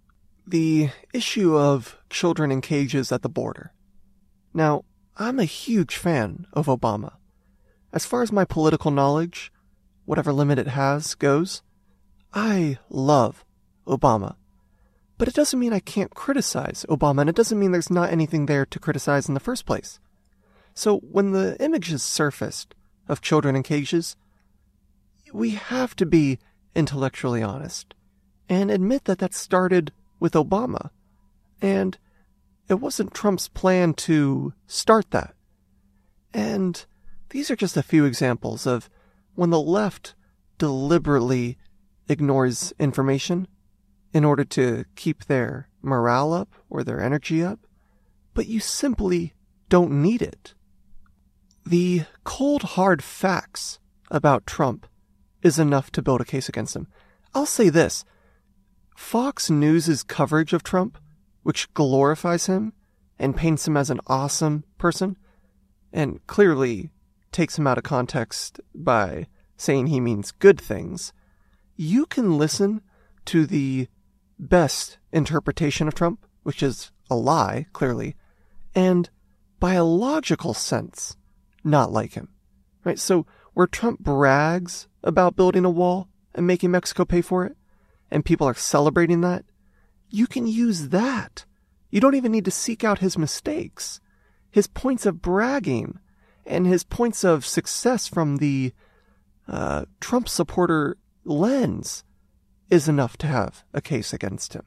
the 0.46 0.90
issue 1.14 1.58
of 1.58 1.98
children 2.10 2.52
in 2.52 2.62
cages 2.62 3.12
at 3.12 3.22
the 3.22 3.30
border. 3.30 3.74
Now, 4.54 4.86
I'm 5.18 5.40
a 5.40 5.46
huge 5.46 5.96
fan 5.96 6.48
of 6.54 6.68
Obama. 6.68 7.14
As 7.92 8.06
far 8.06 8.22
as 8.22 8.32
my 8.32 8.46
political 8.46 8.92
knowledge, 8.92 9.52
whatever 10.06 10.34
limit 10.34 10.60
it 10.60 10.68
has, 10.68 11.16
goes, 11.16 11.62
I 12.34 12.80
love 12.90 13.46
Obama. 13.86 14.36
But 15.24 15.30
it 15.30 15.36
doesn't 15.36 15.60
mean 15.62 15.72
I 15.72 15.80
can't 15.80 16.14
criticize 16.14 16.86
Obama, 16.90 17.22
and 17.22 17.30
it 17.30 17.36
doesn't 17.38 17.58
mean 17.58 17.72
there's 17.72 17.90
not 17.90 18.12
anything 18.12 18.46
there 18.46 18.66
to 18.66 18.78
criticize 18.78 19.30
in 19.30 19.36
the 19.36 19.40
first 19.40 19.66
place. 19.66 20.02
So 20.74 20.98
when 20.98 21.32
the 21.32 21.56
images 21.64 22.04
surfaced 22.04 22.76
of 23.08 23.22
children 23.22 23.56
in 23.56 23.64
cages, 23.64 24.18
we 25.32 25.52
have 25.52 25.96
to 25.96 26.06
be 26.06 26.40
intellectually 26.76 27.42
honest 27.42 27.94
and 28.50 28.70
admit 28.70 29.06
that 29.06 29.20
that 29.20 29.34
started 29.34 29.94
with 30.20 30.34
Obama. 30.34 30.90
And 31.62 31.98
it 32.68 32.82
wasn't 32.82 33.14
Trump's 33.14 33.48
plan 33.48 33.94
to 33.94 34.52
start 34.68 35.12
that. 35.12 35.34
And 36.34 36.84
these 37.30 37.50
are 37.50 37.56
just 37.56 37.78
a 37.78 37.82
few 37.82 38.04
examples 38.04 38.68
of 38.68 38.90
when 39.36 39.52
the 39.52 39.62
left 39.62 40.16
deliberately 40.58 41.58
ignores 42.10 42.74
information 42.78 43.48
in 44.14 44.24
order 44.24 44.44
to 44.44 44.86
keep 44.96 45.26
their 45.26 45.68
morale 45.82 46.34
up 46.34 46.50
or 46.70 46.84
their 46.84 47.02
energy 47.02 47.44
up, 47.44 47.60
but 48.34 48.48
you 48.48 48.60
simply 48.60 49.34
don't 49.70 49.92
need 49.92 50.22
it. 50.22 50.54
The 51.66 52.04
cold 52.24 52.64
hard 52.64 53.04
facts 53.04 53.80
about 54.12 54.46
Trump 54.46 54.86
is 55.42 55.60
enough 55.60 55.92
to 55.92 56.02
build 56.02 56.22
a 56.22 56.26
case 56.26 56.48
against 56.48 56.76
him. 56.76 56.88
I'll 57.34 57.46
say 57.46 57.70
this 57.70 58.06
Fox 58.96 59.50
News' 59.50 60.04
coverage 60.04 60.54
of 60.54 60.64
Trump, 60.64 60.98
which 61.42 61.74
glorifies 61.74 62.46
him 62.46 62.74
and 63.18 63.36
paints 63.36 63.68
him 63.68 63.76
as 63.76 63.90
an 63.90 64.00
awesome 64.08 64.64
person, 64.78 65.18
and 65.92 66.26
clearly 66.28 66.92
takes 67.32 67.58
him 67.58 67.68
out 67.68 67.78
of 67.78 67.84
context 67.84 68.60
by 68.76 69.28
saying 69.58 69.88
he 69.88 70.00
means 70.00 70.32
good 70.32 70.60
things, 70.60 71.14
you 71.76 72.06
can 72.06 72.38
listen 72.38 72.82
to 73.26 73.46
the 73.46 73.88
best 74.44 74.98
interpretation 75.12 75.88
of 75.88 75.96
Trump, 75.96 76.26
which 76.44 76.62
is 76.62 76.92
a 77.10 77.16
lie, 77.16 77.68
clearly, 77.74 78.16
and 78.76 79.10
by 79.60 79.74
a 79.74 79.84
logical 79.84 80.54
sense, 80.54 81.16
not 81.64 81.92
like 81.92 82.14
him. 82.14 82.30
Right? 82.84 83.00
So 83.00 83.26
where 83.54 83.68
Trump 83.68 84.00
brags 84.00 84.88
about 85.04 85.36
building 85.36 85.66
a 85.66 85.70
wall 85.70 86.10
and 86.36 86.48
making 86.48 86.72
Mexico 86.72 87.06
pay 87.06 87.22
for 87.22 87.46
it, 87.46 87.56
and 88.12 88.26
people 88.26 88.48
are 88.48 88.54
celebrating 88.54 89.22
that, 89.22 89.46
you 90.10 90.28
can 90.28 90.46
use 90.46 90.90
that. 90.90 91.46
You 91.90 92.00
don't 92.00 92.16
even 92.16 92.32
need 92.32 92.46
to 92.46 92.52
seek 92.52 92.84
out 92.84 93.00
his 93.00 93.18
mistakes. 93.18 94.00
His 94.52 94.68
points 94.68 95.06
of 95.06 95.22
bragging 95.22 96.00
and 96.46 96.68
his 96.68 96.84
points 96.84 97.24
of 97.24 97.46
success 97.46 98.08
from 98.08 98.38
the 98.38 98.74
uh, 99.48 99.86
Trump 100.00 100.28
supporter 100.30 100.98
lens 101.26 102.04
is 102.70 102.88
enough 102.88 103.18
to 103.18 103.28
have 103.28 103.64
a 103.74 103.82
case 103.82 104.14
against 104.14 104.54
him. 104.54 104.64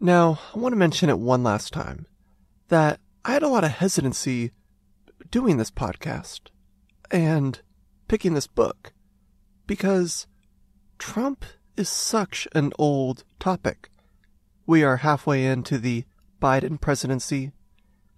Now, 0.00 0.40
I 0.54 0.58
want 0.58 0.72
to 0.72 0.78
mention 0.78 1.08
it 1.08 1.18
one 1.18 1.42
last 1.42 1.72
time 1.72 2.06
that 2.68 2.98
I 3.24 3.32
had 3.32 3.42
a 3.42 3.48
lot 3.48 3.64
of 3.64 3.70
hesitancy 3.70 4.50
doing 5.30 5.56
this 5.56 5.70
podcast 5.70 6.48
and 7.10 7.60
picking 8.08 8.34
this 8.34 8.46
book 8.46 8.92
because 9.66 10.26
Trump 10.98 11.44
is 11.76 11.88
such 11.88 12.48
an 12.52 12.72
old 12.78 13.24
topic. 13.38 13.90
We 14.66 14.82
are 14.82 14.98
halfway 14.98 15.44
into 15.46 15.78
the 15.78 16.04
Biden 16.40 16.80
presidency. 16.80 17.52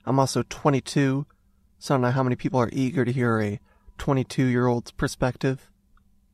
I'm 0.07 0.19
also 0.19 0.43
22, 0.49 1.27
so 1.79 1.95
I 1.95 1.97
don't 1.97 2.03
know 2.03 2.11
how 2.11 2.23
many 2.23 2.37
people 2.37 2.61
are 2.61 2.71
eager 2.73 3.05
to 3.05 3.13
hear 3.13 3.41
a 3.41 3.61
22 3.99 4.45
year 4.45 4.67
old's 4.67 4.91
perspective. 4.91 5.69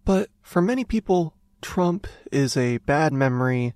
But 0.05 0.31
for 0.43 0.63
many 0.63 0.85
people, 0.85 1.35
Trump 1.61 2.07
is 2.33 2.57
a 2.57 2.79
bad 2.79 3.13
memory 3.13 3.75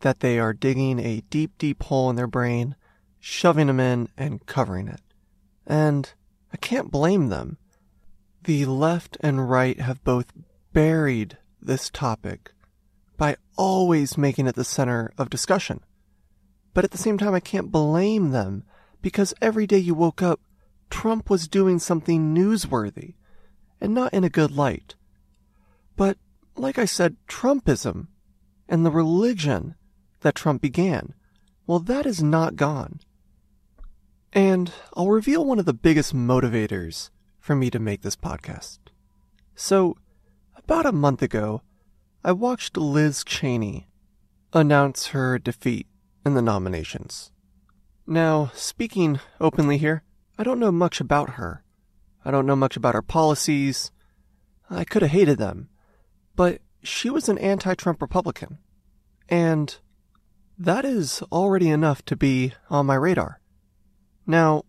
that 0.00 0.20
they 0.20 0.38
are 0.38 0.52
digging 0.52 0.98
a 0.98 1.22
deep, 1.30 1.58
deep 1.58 1.82
hole 1.84 2.10
in 2.10 2.16
their 2.16 2.26
brain, 2.26 2.74
shoving 3.18 3.68
him 3.68 3.80
in, 3.80 4.08
and 4.16 4.44
covering 4.46 4.88
it. 4.88 5.00
And 5.66 6.12
I 6.52 6.56
can't 6.56 6.90
blame 6.90 7.28
them. 7.28 7.58
The 8.44 8.64
left 8.64 9.16
and 9.20 9.48
right 9.48 9.78
have 9.80 10.02
both 10.02 10.32
buried 10.72 11.36
this 11.60 11.90
topic 11.90 12.52
by 13.16 13.36
always 13.56 14.16
making 14.16 14.46
it 14.46 14.54
the 14.54 14.64
center 14.64 15.12
of 15.18 15.28
discussion. 15.28 15.80
But 16.72 16.84
at 16.84 16.90
the 16.90 16.98
same 16.98 17.18
time, 17.18 17.34
I 17.34 17.40
can't 17.40 17.70
blame 17.70 18.30
them 18.30 18.64
because 19.02 19.34
every 19.42 19.66
day 19.66 19.78
you 19.78 19.94
woke 19.94 20.22
up, 20.22 20.40
Trump 20.88 21.28
was 21.28 21.48
doing 21.48 21.78
something 21.78 22.34
newsworthy 22.34 23.14
and 23.80 23.94
not 23.94 24.14
in 24.14 24.24
a 24.24 24.30
good 24.30 24.50
light. 24.50 24.94
Like 26.60 26.78
I 26.78 26.84
said, 26.84 27.16
Trumpism 27.26 28.08
and 28.68 28.84
the 28.84 28.90
religion 28.90 29.76
that 30.20 30.34
Trump 30.34 30.60
began, 30.60 31.14
well, 31.66 31.78
that 31.78 32.04
is 32.04 32.22
not 32.22 32.54
gone. 32.54 33.00
And 34.34 34.70
I'll 34.92 35.08
reveal 35.08 35.46
one 35.46 35.58
of 35.58 35.64
the 35.64 35.72
biggest 35.72 36.14
motivators 36.14 37.08
for 37.38 37.56
me 37.56 37.70
to 37.70 37.78
make 37.78 38.02
this 38.02 38.14
podcast. 38.14 38.78
So, 39.54 39.96
about 40.54 40.84
a 40.84 40.92
month 40.92 41.22
ago, 41.22 41.62
I 42.22 42.32
watched 42.32 42.76
Liz 42.76 43.24
Cheney 43.24 43.88
announce 44.52 45.06
her 45.08 45.38
defeat 45.38 45.86
in 46.26 46.34
the 46.34 46.42
nominations. 46.42 47.30
Now, 48.06 48.50
speaking 48.54 49.18
openly 49.40 49.78
here, 49.78 50.02
I 50.38 50.44
don't 50.44 50.60
know 50.60 50.72
much 50.72 51.00
about 51.00 51.30
her. 51.30 51.64
I 52.22 52.30
don't 52.30 52.44
know 52.44 52.54
much 52.54 52.76
about 52.76 52.94
her 52.94 53.00
policies. 53.00 53.92
I 54.68 54.84
could 54.84 55.00
have 55.00 55.12
hated 55.12 55.38
them. 55.38 55.69
But 56.36 56.60
she 56.82 57.10
was 57.10 57.28
an 57.28 57.38
anti 57.38 57.74
Trump 57.74 58.00
Republican. 58.00 58.58
And 59.28 59.76
that 60.58 60.84
is 60.84 61.22
already 61.32 61.70
enough 61.70 62.04
to 62.06 62.16
be 62.16 62.52
on 62.68 62.86
my 62.86 62.94
radar. 62.94 63.40
Now, 64.26 64.64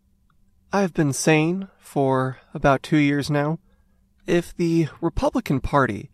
I've 0.72 0.94
been 0.94 1.14
saying 1.14 1.68
for 1.78 2.38
about 2.54 2.84
two 2.84 2.98
years 2.98 3.30
now 3.30 3.60
if 4.26 4.56
the 4.56 4.88
Republican 5.02 5.60
Party 5.60 6.10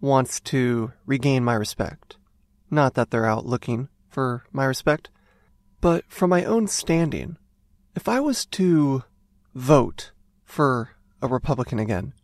wants 0.00 0.40
to 0.40 0.92
regain 1.04 1.44
my 1.44 1.54
respect, 1.54 2.16
not 2.70 2.94
that 2.94 3.10
they're 3.10 3.26
out 3.26 3.44
looking 3.44 3.88
for 4.08 4.44
my 4.52 4.64
respect, 4.64 5.10
but 5.80 6.04
from 6.08 6.30
my 6.30 6.44
own 6.44 6.66
standing, 6.66 7.36
if 7.94 8.08
I 8.08 8.20
was 8.20 8.46
to 8.46 9.04
vote 9.54 10.12
for 10.44 10.90
a 11.20 11.28
Republican 11.28 11.78
again, 11.78 12.14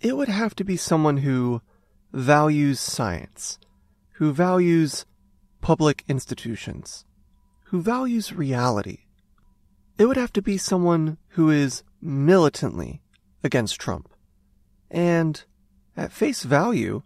it 0.00 0.16
would 0.16 0.28
have 0.28 0.54
to 0.56 0.64
be 0.64 0.76
someone 0.76 1.18
who 1.18 1.62
values 2.12 2.80
science, 2.80 3.58
who 4.14 4.32
values 4.32 5.06
public 5.60 6.04
institutions, 6.08 7.04
who 7.66 7.80
values 7.80 8.32
reality. 8.32 9.04
It 9.98 10.06
would 10.06 10.16
have 10.16 10.32
to 10.34 10.42
be 10.42 10.58
someone 10.58 11.18
who 11.30 11.50
is 11.50 11.82
militantly 12.00 13.02
against 13.44 13.80
Trump. 13.80 14.08
And 14.90 15.42
at 15.96 16.12
face 16.12 16.42
value, 16.42 17.02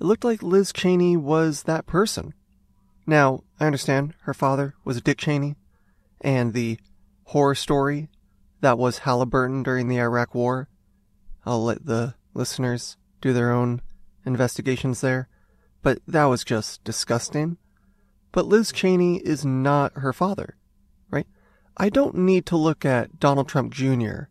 it 0.00 0.04
looked 0.04 0.24
like 0.24 0.42
Liz 0.42 0.72
Cheney 0.72 1.16
was 1.16 1.64
that 1.64 1.86
person. 1.86 2.34
Now, 3.06 3.42
I 3.58 3.66
understand 3.66 4.14
her 4.22 4.34
father 4.34 4.74
was 4.84 5.00
Dick 5.00 5.18
Cheney, 5.18 5.56
and 6.20 6.52
the 6.52 6.78
horror 7.24 7.54
story 7.54 8.08
that 8.60 8.78
was 8.78 8.98
Halliburton 8.98 9.62
during 9.62 9.88
the 9.88 9.98
Iraq 9.98 10.34
War. 10.34 10.68
I'll 11.46 11.64
let 11.64 11.86
the 11.86 12.14
listeners 12.34 12.96
do 13.20 13.32
their 13.32 13.50
own 13.50 13.80
investigations 14.24 15.00
there, 15.00 15.28
but 15.82 16.00
that 16.06 16.24
was 16.24 16.44
just 16.44 16.84
disgusting. 16.84 17.56
But 18.32 18.46
Liz 18.46 18.72
Cheney 18.72 19.18
is 19.18 19.44
not 19.44 19.92
her 19.96 20.12
father, 20.12 20.56
right? 21.10 21.26
I 21.76 21.88
don't 21.88 22.16
need 22.16 22.44
to 22.46 22.56
look 22.56 22.84
at 22.84 23.20
Donald 23.20 23.48
Trump 23.48 23.72
Jr. 23.72 24.24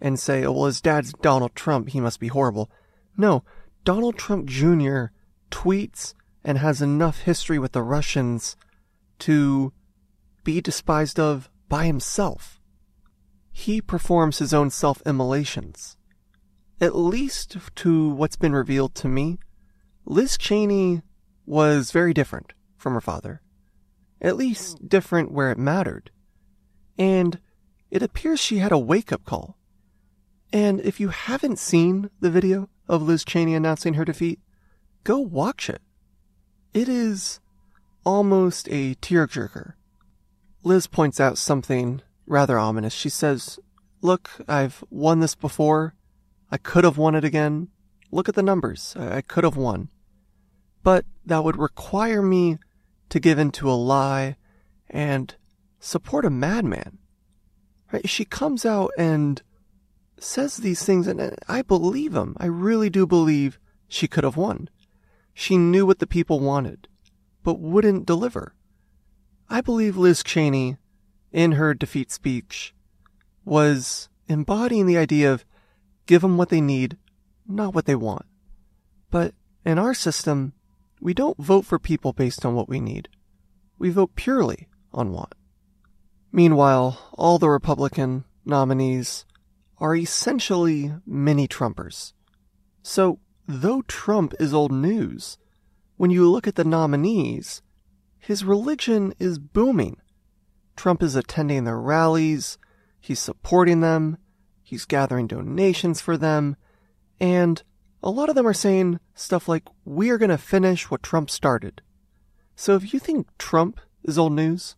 and 0.00 0.18
say, 0.18 0.44
oh, 0.44 0.52
well, 0.52 0.66
his 0.66 0.80
dad's 0.80 1.12
Donald 1.12 1.54
Trump, 1.54 1.90
he 1.90 2.00
must 2.00 2.20
be 2.20 2.28
horrible. 2.28 2.70
No, 3.16 3.44
Donald 3.84 4.16
Trump 4.16 4.46
Jr. 4.46 5.06
tweets 5.50 6.14
and 6.44 6.58
has 6.58 6.80
enough 6.80 7.22
history 7.22 7.58
with 7.58 7.72
the 7.72 7.82
Russians 7.82 8.56
to 9.18 9.72
be 10.44 10.60
despised 10.60 11.18
of 11.18 11.50
by 11.68 11.86
himself. 11.86 12.60
He 13.50 13.80
performs 13.80 14.38
his 14.38 14.54
own 14.54 14.70
self 14.70 15.02
immolations. 15.04 15.96
At 16.80 16.94
least 16.94 17.56
to 17.76 18.08
what's 18.10 18.36
been 18.36 18.52
revealed 18.52 18.94
to 18.96 19.08
me, 19.08 19.38
Liz 20.04 20.36
Cheney 20.36 21.02
was 21.46 21.90
very 21.90 22.12
different 22.12 22.52
from 22.76 22.94
her 22.94 23.00
father. 23.00 23.40
At 24.20 24.36
least 24.36 24.82
mm. 24.82 24.88
different 24.88 25.32
where 25.32 25.50
it 25.50 25.58
mattered. 25.58 26.10
And 26.98 27.40
it 27.90 28.02
appears 28.02 28.40
she 28.40 28.58
had 28.58 28.72
a 28.72 28.78
wake 28.78 29.12
up 29.12 29.24
call. 29.24 29.56
And 30.52 30.80
if 30.80 31.00
you 31.00 31.08
haven't 31.08 31.58
seen 31.58 32.10
the 32.20 32.30
video 32.30 32.68
of 32.88 33.02
Liz 33.02 33.24
Cheney 33.24 33.54
announcing 33.54 33.94
her 33.94 34.04
defeat, 34.04 34.40
go 35.02 35.18
watch 35.18 35.68
it. 35.68 35.82
It 36.72 36.88
is 36.88 37.40
almost 38.04 38.68
a 38.70 38.94
tearjerker. 38.96 39.74
Liz 40.62 40.86
points 40.86 41.20
out 41.20 41.38
something 41.38 42.00
rather 42.26 42.58
ominous. 42.58 42.92
She 42.92 43.08
says, 43.08 43.58
Look, 44.02 44.30
I've 44.46 44.84
won 44.90 45.20
this 45.20 45.34
before. 45.34 45.95
I 46.50 46.58
could 46.58 46.84
have 46.84 46.98
won 46.98 47.14
it 47.14 47.24
again. 47.24 47.68
Look 48.10 48.28
at 48.28 48.34
the 48.34 48.42
numbers. 48.42 48.94
I 48.96 49.20
could 49.20 49.44
have 49.44 49.56
won. 49.56 49.88
But 50.82 51.04
that 51.24 51.42
would 51.42 51.56
require 51.56 52.22
me 52.22 52.58
to 53.08 53.20
give 53.20 53.38
in 53.38 53.50
to 53.52 53.70
a 53.70 53.74
lie 53.74 54.36
and 54.88 55.34
support 55.80 56.24
a 56.24 56.30
madman. 56.30 56.98
Right? 57.92 58.08
She 58.08 58.24
comes 58.24 58.64
out 58.64 58.90
and 58.98 59.42
says 60.18 60.56
these 60.58 60.84
things, 60.84 61.06
and 61.06 61.36
I 61.48 61.62
believe 61.62 62.12
them. 62.12 62.36
I 62.38 62.46
really 62.46 62.90
do 62.90 63.06
believe 63.06 63.58
she 63.88 64.08
could 64.08 64.24
have 64.24 64.36
won. 64.36 64.68
She 65.34 65.56
knew 65.56 65.86
what 65.86 65.98
the 65.98 66.06
people 66.06 66.40
wanted, 66.40 66.88
but 67.42 67.60
wouldn't 67.60 68.06
deliver. 68.06 68.54
I 69.48 69.60
believe 69.60 69.96
Liz 69.96 70.24
Cheney, 70.24 70.76
in 71.32 71.52
her 71.52 71.74
defeat 71.74 72.10
speech, 72.10 72.74
was 73.44 74.08
embodying 74.28 74.86
the 74.86 74.98
idea 74.98 75.32
of 75.32 75.44
give 76.06 76.22
them 76.22 76.36
what 76.36 76.48
they 76.48 76.60
need, 76.60 76.96
not 77.46 77.74
what 77.74 77.86
they 77.86 77.94
want. 77.94 78.24
But 79.10 79.34
in 79.64 79.78
our 79.78 79.94
system, 79.94 80.52
we 81.00 81.12
don't 81.14 81.38
vote 81.38 81.64
for 81.64 81.78
people 81.78 82.12
based 82.12 82.44
on 82.46 82.54
what 82.54 82.68
we 82.68 82.80
need. 82.80 83.08
We 83.78 83.90
vote 83.90 84.16
purely 84.16 84.68
on 84.92 85.12
want. 85.12 85.34
Meanwhile, 86.32 86.98
all 87.14 87.38
the 87.38 87.48
Republican 87.48 88.24
nominees 88.44 89.24
are 89.78 89.94
essentially 89.94 90.94
mini 91.06 91.46
Trumpers. 91.46 92.12
So, 92.82 93.18
though 93.46 93.82
Trump 93.82 94.34
is 94.38 94.54
old 94.54 94.72
news, 94.72 95.38
when 95.96 96.10
you 96.10 96.30
look 96.30 96.46
at 96.46 96.54
the 96.54 96.64
nominees, 96.64 97.62
his 98.18 98.44
religion 98.44 99.14
is 99.18 99.38
booming. 99.38 99.98
Trump 100.76 101.02
is 101.02 101.16
attending 101.16 101.64
their 101.64 101.80
rallies, 101.80 102.58
he's 103.00 103.18
supporting 103.18 103.80
them, 103.80 104.18
he's 104.66 104.84
gathering 104.84 105.28
donations 105.28 106.00
for 106.00 106.16
them, 106.16 106.56
and 107.20 107.62
a 108.02 108.10
lot 108.10 108.28
of 108.28 108.34
them 108.34 108.48
are 108.48 108.52
saying 108.52 108.98
stuff 109.14 109.46
like, 109.46 109.62
we 109.84 110.10
are 110.10 110.18
going 110.18 110.30
to 110.30 110.36
finish 110.36 110.90
what 110.90 111.04
Trump 111.04 111.30
started. 111.30 111.82
So 112.56 112.74
if 112.74 112.92
you 112.92 112.98
think 112.98 113.28
Trump 113.38 113.80
is 114.02 114.18
old 114.18 114.32
news, 114.32 114.74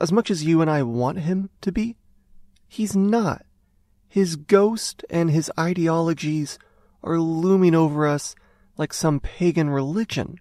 as 0.00 0.10
much 0.10 0.32
as 0.32 0.42
you 0.44 0.60
and 0.60 0.68
I 0.68 0.82
want 0.82 1.20
him 1.20 1.48
to 1.60 1.70
be, 1.70 1.96
he's 2.66 2.96
not. 2.96 3.46
His 4.08 4.34
ghost 4.34 5.04
and 5.08 5.30
his 5.30 5.48
ideologies 5.56 6.58
are 7.04 7.20
looming 7.20 7.76
over 7.76 8.08
us 8.08 8.34
like 8.76 8.92
some 8.92 9.20
pagan 9.20 9.70
religion. 9.70 10.38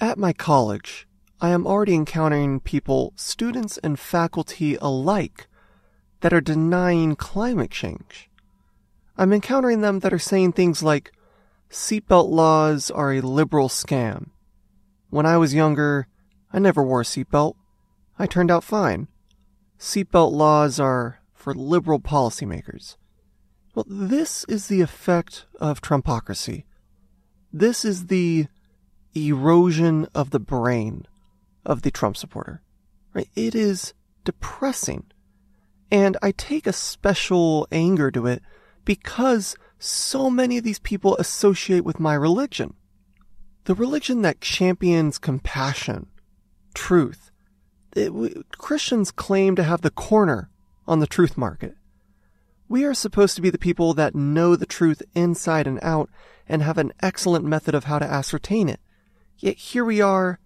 At 0.00 0.16
my 0.16 0.32
college, 0.32 1.06
I 1.42 1.50
am 1.50 1.66
already 1.66 1.94
encountering 1.94 2.60
people, 2.60 3.12
students 3.16 3.76
and 3.78 3.98
faculty 3.98 4.76
alike, 4.80 5.46
that 6.26 6.32
are 6.32 6.40
denying 6.40 7.14
climate 7.14 7.70
change. 7.70 8.28
I'm 9.16 9.32
encountering 9.32 9.80
them 9.80 10.00
that 10.00 10.12
are 10.12 10.18
saying 10.18 10.54
things 10.54 10.82
like, 10.82 11.12
seatbelt 11.70 12.28
laws 12.30 12.90
are 12.90 13.12
a 13.12 13.20
liberal 13.20 13.68
scam. 13.68 14.30
When 15.08 15.24
I 15.24 15.36
was 15.36 15.54
younger, 15.54 16.08
I 16.52 16.58
never 16.58 16.82
wore 16.82 17.02
a 17.02 17.04
seatbelt. 17.04 17.54
I 18.18 18.26
turned 18.26 18.50
out 18.50 18.64
fine. 18.64 19.06
Seatbelt 19.78 20.32
laws 20.32 20.80
are 20.80 21.20
for 21.32 21.54
liberal 21.54 22.00
policymakers. 22.00 22.96
Well, 23.76 23.86
this 23.88 24.42
is 24.48 24.66
the 24.66 24.80
effect 24.80 25.46
of 25.60 25.80
Trumpocracy. 25.80 26.64
This 27.52 27.84
is 27.84 28.06
the 28.06 28.48
erosion 29.14 30.08
of 30.12 30.30
the 30.30 30.40
brain 30.40 31.06
of 31.64 31.82
the 31.82 31.92
Trump 31.92 32.16
supporter. 32.16 32.62
Right? 33.14 33.28
It 33.36 33.54
is 33.54 33.94
depressing. 34.24 35.04
And 35.90 36.16
I 36.22 36.32
take 36.32 36.66
a 36.66 36.72
special 36.72 37.68
anger 37.70 38.10
to 38.10 38.26
it 38.26 38.42
because 38.84 39.56
so 39.78 40.30
many 40.30 40.58
of 40.58 40.64
these 40.64 40.78
people 40.78 41.16
associate 41.16 41.84
with 41.84 42.00
my 42.00 42.14
religion. 42.14 42.74
The 43.64 43.74
religion 43.74 44.22
that 44.22 44.40
champions 44.40 45.18
compassion, 45.18 46.06
truth. 46.74 47.30
It, 47.94 48.12
we, 48.12 48.42
Christians 48.58 49.10
claim 49.10 49.56
to 49.56 49.64
have 49.64 49.82
the 49.82 49.90
corner 49.90 50.50
on 50.86 51.00
the 51.00 51.06
truth 51.06 51.36
market. 51.36 51.74
We 52.68 52.84
are 52.84 52.94
supposed 52.94 53.36
to 53.36 53.42
be 53.42 53.50
the 53.50 53.58
people 53.58 53.94
that 53.94 54.14
know 54.14 54.56
the 54.56 54.66
truth 54.66 55.02
inside 55.14 55.66
and 55.66 55.78
out 55.82 56.10
and 56.48 56.62
have 56.62 56.78
an 56.78 56.92
excellent 57.00 57.44
method 57.44 57.74
of 57.74 57.84
how 57.84 57.98
to 57.98 58.04
ascertain 58.04 58.68
it. 58.68 58.80
Yet 59.38 59.56
here 59.56 59.84
we 59.84 60.00
are, 60.00 60.40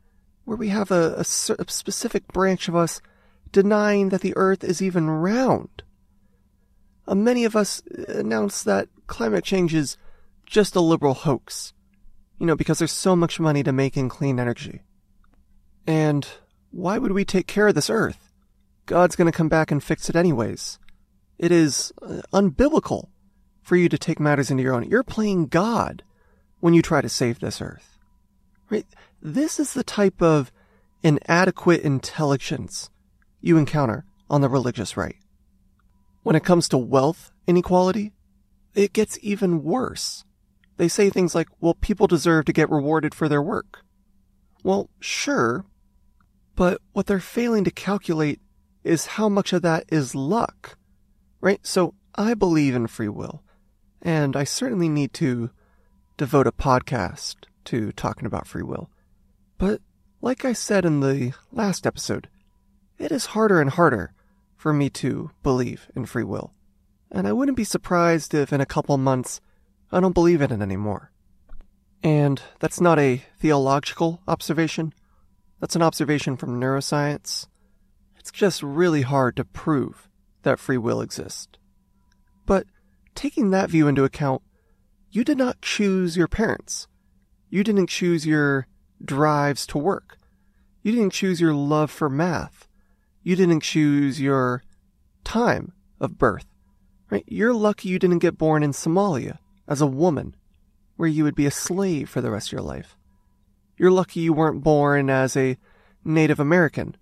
where 0.44 0.56
we 0.56 0.68
have 0.68 0.90
a, 0.90 1.14
a, 1.16 1.20
a 1.20 1.24
specific 1.70 2.28
branch 2.28 2.68
of 2.68 2.76
us 2.76 3.00
denying 3.52 4.10
that 4.10 4.20
the 4.20 4.36
earth 4.36 4.64
is 4.64 4.80
even 4.80 5.10
round. 5.10 5.82
Uh, 7.06 7.14
many 7.14 7.44
of 7.44 7.56
us 7.56 7.82
announce 8.08 8.62
that 8.62 8.88
climate 9.06 9.44
change 9.44 9.74
is 9.74 9.96
just 10.46 10.76
a 10.76 10.80
liberal 10.80 11.14
hoax, 11.14 11.72
you 12.38 12.46
know, 12.46 12.56
because 12.56 12.78
there's 12.78 12.92
so 12.92 13.16
much 13.16 13.40
money 13.40 13.62
to 13.62 13.72
make 13.72 13.96
in 13.96 14.08
clean 14.08 14.38
energy. 14.38 14.82
And 15.86 16.26
why 16.70 16.98
would 16.98 17.12
we 17.12 17.24
take 17.24 17.46
care 17.46 17.68
of 17.68 17.74
this 17.74 17.90
earth? 17.90 18.30
God's 18.86 19.16
going 19.16 19.30
to 19.30 19.36
come 19.36 19.48
back 19.48 19.70
and 19.70 19.82
fix 19.82 20.08
it 20.08 20.16
anyways. 20.16 20.78
It 21.38 21.52
is 21.52 21.92
uh, 22.02 22.22
unbiblical 22.32 23.08
for 23.62 23.76
you 23.76 23.88
to 23.88 23.98
take 23.98 24.20
matters 24.20 24.50
into 24.50 24.62
your 24.62 24.74
own. 24.74 24.84
You're 24.84 25.02
playing 25.02 25.46
God 25.46 26.02
when 26.60 26.74
you 26.74 26.82
try 26.82 27.00
to 27.00 27.08
save 27.08 27.40
this 27.40 27.60
earth. 27.60 27.98
Right? 28.68 28.86
This 29.22 29.58
is 29.58 29.74
the 29.74 29.84
type 29.84 30.20
of 30.20 30.52
inadequate 31.02 31.80
intelligence 31.80 32.89
you 33.40 33.56
encounter 33.56 34.04
on 34.28 34.40
the 34.40 34.48
religious 34.48 34.96
right. 34.96 35.16
When 36.22 36.36
it 36.36 36.44
comes 36.44 36.68
to 36.68 36.78
wealth 36.78 37.32
inequality, 37.46 38.12
it 38.74 38.92
gets 38.92 39.18
even 39.22 39.62
worse. 39.62 40.24
They 40.76 40.88
say 40.88 41.10
things 41.10 41.34
like, 41.34 41.48
well, 41.60 41.74
people 41.74 42.06
deserve 42.06 42.44
to 42.46 42.52
get 42.52 42.70
rewarded 42.70 43.14
for 43.14 43.28
their 43.28 43.42
work. 43.42 43.84
Well, 44.62 44.90
sure, 45.00 45.64
but 46.56 46.80
what 46.92 47.06
they're 47.06 47.20
failing 47.20 47.64
to 47.64 47.70
calculate 47.70 48.40
is 48.84 49.06
how 49.06 49.28
much 49.28 49.52
of 49.52 49.62
that 49.62 49.84
is 49.88 50.14
luck. 50.14 50.76
Right? 51.40 51.66
So 51.66 51.94
I 52.14 52.34
believe 52.34 52.74
in 52.74 52.86
free 52.86 53.08
will, 53.08 53.42
and 54.02 54.36
I 54.36 54.44
certainly 54.44 54.88
need 54.88 55.12
to 55.14 55.50
devote 56.16 56.46
a 56.46 56.52
podcast 56.52 57.36
to 57.64 57.92
talking 57.92 58.26
about 58.26 58.46
free 58.46 58.62
will. 58.62 58.90
But 59.56 59.80
like 60.20 60.44
I 60.44 60.52
said 60.52 60.84
in 60.84 61.00
the 61.00 61.32
last 61.50 61.86
episode, 61.86 62.28
it 63.00 63.10
is 63.10 63.26
harder 63.26 63.60
and 63.60 63.70
harder 63.70 64.12
for 64.56 64.72
me 64.72 64.90
to 64.90 65.30
believe 65.42 65.88
in 65.96 66.04
free 66.04 66.22
will. 66.22 66.52
And 67.10 67.26
I 67.26 67.32
wouldn't 67.32 67.56
be 67.56 67.64
surprised 67.64 68.34
if 68.34 68.52
in 68.52 68.60
a 68.60 68.66
couple 68.66 68.96
months 68.98 69.40
I 69.90 70.00
don't 70.00 70.12
believe 70.12 70.42
in 70.42 70.52
it 70.52 70.60
anymore. 70.60 71.10
And 72.02 72.40
that's 72.60 72.80
not 72.80 72.98
a 72.98 73.22
theological 73.38 74.20
observation. 74.28 74.92
That's 75.60 75.74
an 75.74 75.82
observation 75.82 76.36
from 76.36 76.60
neuroscience. 76.60 77.46
It's 78.18 78.30
just 78.30 78.62
really 78.62 79.02
hard 79.02 79.34
to 79.36 79.44
prove 79.44 80.08
that 80.42 80.58
free 80.58 80.78
will 80.78 81.00
exists. 81.00 81.48
But 82.44 82.66
taking 83.14 83.50
that 83.50 83.70
view 83.70 83.88
into 83.88 84.04
account, 84.04 84.42
you 85.10 85.24
did 85.24 85.38
not 85.38 85.62
choose 85.62 86.16
your 86.16 86.28
parents. 86.28 86.86
You 87.48 87.64
didn't 87.64 87.88
choose 87.88 88.26
your 88.26 88.66
drives 89.02 89.66
to 89.68 89.78
work. 89.78 90.18
You 90.82 90.92
didn't 90.92 91.12
choose 91.12 91.40
your 91.40 91.54
love 91.54 91.90
for 91.90 92.08
math. 92.08 92.68
You 93.22 93.36
didn't 93.36 93.60
choose 93.60 94.20
your 94.20 94.62
time 95.24 95.72
of 96.00 96.18
birth. 96.18 96.46
Right? 97.10 97.24
You're 97.26 97.54
lucky 97.54 97.88
you 97.88 97.98
didn't 97.98 98.20
get 98.20 98.38
born 98.38 98.62
in 98.62 98.70
Somalia 98.70 99.38
as 99.68 99.80
a 99.80 99.86
woman, 99.86 100.34
where 100.96 101.08
you 101.08 101.24
would 101.24 101.34
be 101.34 101.46
a 101.46 101.50
slave 101.50 102.08
for 102.08 102.20
the 102.20 102.30
rest 102.30 102.48
of 102.48 102.52
your 102.52 102.62
life. 102.62 102.96
You're 103.76 103.90
lucky 103.90 104.20
you 104.20 104.32
weren't 104.32 104.62
born 104.62 105.10
as 105.10 105.36
a 105.36 105.56
Native 106.04 106.40
American, 106.40 106.96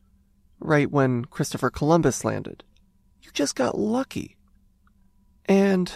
right 0.61 0.91
when 0.91 1.25
Christopher 1.25 1.71
Columbus 1.71 2.25
landed. 2.25 2.65
You 3.23 3.31
just 3.33 3.55
got 3.55 3.79
lucky. 3.79 4.37
And 5.47 5.93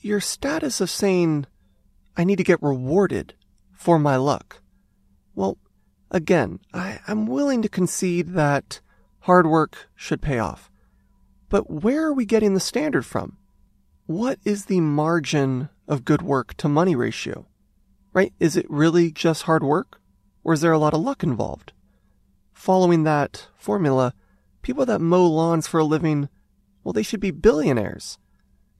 your 0.00 0.20
status 0.20 0.80
of 0.80 0.90
saying, 0.90 1.46
I 2.16 2.24
need 2.24 2.36
to 2.36 2.44
get 2.44 2.62
rewarded 2.62 3.34
for 3.72 3.98
my 3.98 4.16
luck. 4.16 4.60
Well, 5.34 5.58
again, 6.10 6.60
I, 6.72 7.00
am 7.06 7.26
willing 7.26 7.62
to 7.62 7.68
concede 7.68 8.34
that 8.34 8.80
hard 9.20 9.46
work 9.46 9.88
should 9.94 10.22
pay 10.22 10.38
off. 10.38 10.70
But 11.48 11.70
where 11.70 12.04
are 12.06 12.12
we 12.12 12.24
getting 12.24 12.54
the 12.54 12.60
standard 12.60 13.06
from? 13.06 13.36
What 14.06 14.38
is 14.44 14.66
the 14.66 14.80
margin 14.80 15.68
of 15.86 16.04
good 16.04 16.22
work 16.22 16.54
to 16.58 16.68
money 16.68 16.94
ratio? 16.94 17.46
Right? 18.12 18.32
Is 18.38 18.56
it 18.56 18.66
really 18.68 19.10
just 19.10 19.42
hard 19.42 19.62
work? 19.62 20.00
Or 20.44 20.52
is 20.52 20.60
there 20.60 20.72
a 20.72 20.78
lot 20.78 20.94
of 20.94 21.00
luck 21.00 21.22
involved? 21.22 21.72
Following 22.52 23.04
that 23.04 23.48
formula, 23.56 24.14
people 24.62 24.86
that 24.86 25.00
mow 25.00 25.26
lawns 25.26 25.66
for 25.66 25.78
a 25.78 25.84
living, 25.84 26.28
well, 26.82 26.92
they 26.92 27.02
should 27.02 27.20
be 27.20 27.30
billionaires. 27.30 28.18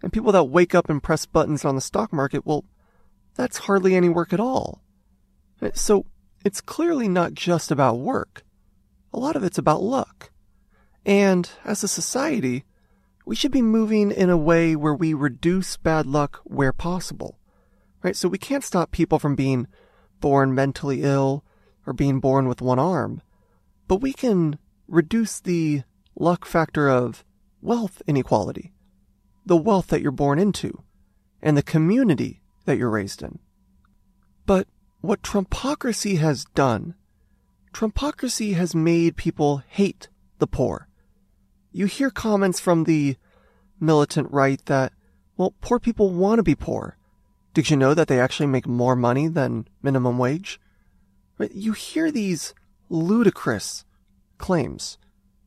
And 0.02 0.12
people 0.12 0.32
that 0.32 0.44
wake 0.44 0.74
up 0.74 0.88
and 0.88 1.02
press 1.02 1.26
buttons 1.26 1.64
on 1.64 1.74
the 1.74 1.80
stock 1.80 2.12
market, 2.12 2.46
well, 2.46 2.64
that's 3.34 3.58
hardly 3.58 3.94
any 3.94 4.08
work 4.08 4.32
at 4.32 4.40
all. 4.40 4.82
So 5.74 6.06
it's 6.44 6.60
clearly 6.60 7.08
not 7.08 7.34
just 7.34 7.70
about 7.70 7.98
work. 7.98 8.44
A 9.12 9.18
lot 9.18 9.36
of 9.36 9.44
it's 9.44 9.58
about 9.58 9.82
luck. 9.82 10.30
And 11.04 11.48
as 11.64 11.82
a 11.82 11.88
society, 11.88 12.64
we 13.24 13.36
should 13.36 13.52
be 13.52 13.62
moving 13.62 14.10
in 14.10 14.30
a 14.30 14.36
way 14.36 14.74
where 14.76 14.94
we 14.94 15.14
reduce 15.14 15.76
bad 15.76 16.06
luck 16.06 16.40
where 16.44 16.72
possible. 16.72 17.38
Right? 18.02 18.16
So 18.16 18.28
we 18.28 18.38
can't 18.38 18.64
stop 18.64 18.90
people 18.90 19.18
from 19.18 19.34
being 19.34 19.66
born 20.20 20.54
mentally 20.54 21.02
ill 21.02 21.44
or 21.86 21.92
being 21.92 22.20
born 22.20 22.48
with 22.48 22.60
one 22.60 22.78
arm, 22.78 23.22
but 23.86 24.02
we 24.02 24.12
can 24.12 24.58
reduce 24.86 25.40
the 25.40 25.82
luck 26.16 26.44
factor 26.44 26.88
of 26.88 27.24
wealth 27.62 28.02
inequality, 28.06 28.72
the 29.46 29.56
wealth 29.56 29.88
that 29.88 30.02
you're 30.02 30.12
born 30.12 30.38
into, 30.38 30.82
and 31.40 31.56
the 31.56 31.62
community 31.62 32.42
that 32.66 32.76
you're 32.76 32.90
raised 32.90 33.22
in. 33.22 33.38
But 34.44 34.66
what 35.00 35.22
Trumpocracy 35.22 36.18
has 36.18 36.44
done, 36.54 36.94
Trumpocracy 37.78 38.56
has 38.56 38.74
made 38.74 39.14
people 39.14 39.62
hate 39.68 40.08
the 40.40 40.48
poor. 40.48 40.88
You 41.70 41.86
hear 41.86 42.10
comments 42.10 42.58
from 42.58 42.82
the 42.82 43.14
militant 43.78 44.32
right 44.32 44.60
that, 44.66 44.92
well, 45.36 45.54
poor 45.60 45.78
people 45.78 46.10
want 46.10 46.40
to 46.40 46.42
be 46.42 46.56
poor. 46.56 46.96
Did 47.54 47.70
you 47.70 47.76
know 47.76 47.94
that 47.94 48.08
they 48.08 48.18
actually 48.18 48.48
make 48.48 48.66
more 48.66 48.96
money 48.96 49.28
than 49.28 49.68
minimum 49.80 50.18
wage? 50.18 50.60
Right? 51.38 51.52
You 51.52 51.72
hear 51.72 52.10
these 52.10 52.52
ludicrous 52.88 53.84
claims, 54.38 54.98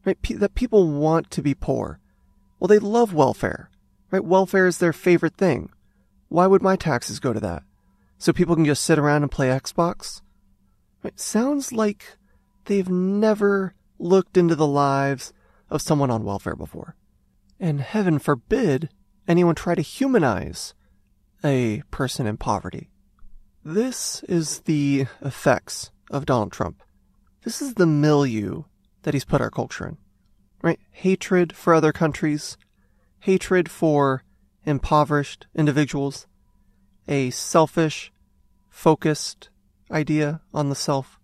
right? 0.06 0.18
that 0.40 0.56
people 0.56 0.90
want 0.90 1.32
to 1.32 1.42
be 1.42 1.54
poor. 1.54 2.00
Well, 2.62 2.70
they 2.70 2.80
love 2.80 3.14
welfare, 3.14 3.70
right? 4.10 4.24
Welfare 4.24 4.68
is 4.68 4.78
their 4.78 4.94
favorite 4.94 5.36
thing. 5.36 5.70
Why 6.30 6.48
would 6.48 6.62
my 6.62 6.78
taxes 6.78 7.20
go 7.20 7.34
to 7.34 7.42
that? 7.42 7.64
so 8.18 8.32
people 8.32 8.56
can 8.56 8.64
just 8.64 8.86
sit 8.86 8.98
around 8.98 9.24
and 9.24 9.32
play 9.32 9.48
Xbox? 9.48 10.22
It 11.04 11.20
sounds 11.20 11.74
like 11.74 12.18
they've 12.72 12.90
never 12.90 13.76
looked 14.00 14.38
into 14.38 14.56
the 14.56 14.66
lives 14.66 15.34
of 15.70 15.82
someone 15.82 16.10
on 16.10 16.24
welfare 16.24 16.56
before. 16.56 16.96
And 17.60 17.82
heaven 17.82 18.18
forbid 18.18 18.90
anyone 19.28 19.56
try 19.56 19.76
to 19.76 19.82
humanize 19.82 20.74
a 21.44 21.84
person 21.92 22.26
in 22.26 22.38
poverty. 22.38 22.90
This 23.64 24.24
is 24.24 24.62
the 24.62 25.08
effects 25.22 25.92
of 26.10 26.26
Donald 26.26 26.54
Trump. 26.54 26.82
This 27.44 27.62
is 27.62 27.74
the 27.74 27.86
milieu 27.86 28.64
that 29.04 29.14
he's 29.14 29.26
put 29.26 29.42
our 29.42 29.52
culture 29.52 29.86
in. 29.86 29.98
Right? 30.62 30.80
Hatred 30.92 31.54
for 31.54 31.74
other 31.74 31.92
countries, 31.92 32.58
hatred 33.20 33.70
for 33.70 34.24
impoverished 34.64 35.46
individuals, 35.54 36.26
a 37.06 37.32
selfish, 37.32 38.14
focused 38.70 39.50
idea 39.92 40.40
on 40.54 40.70
the 40.70 40.76
self, 40.76 41.20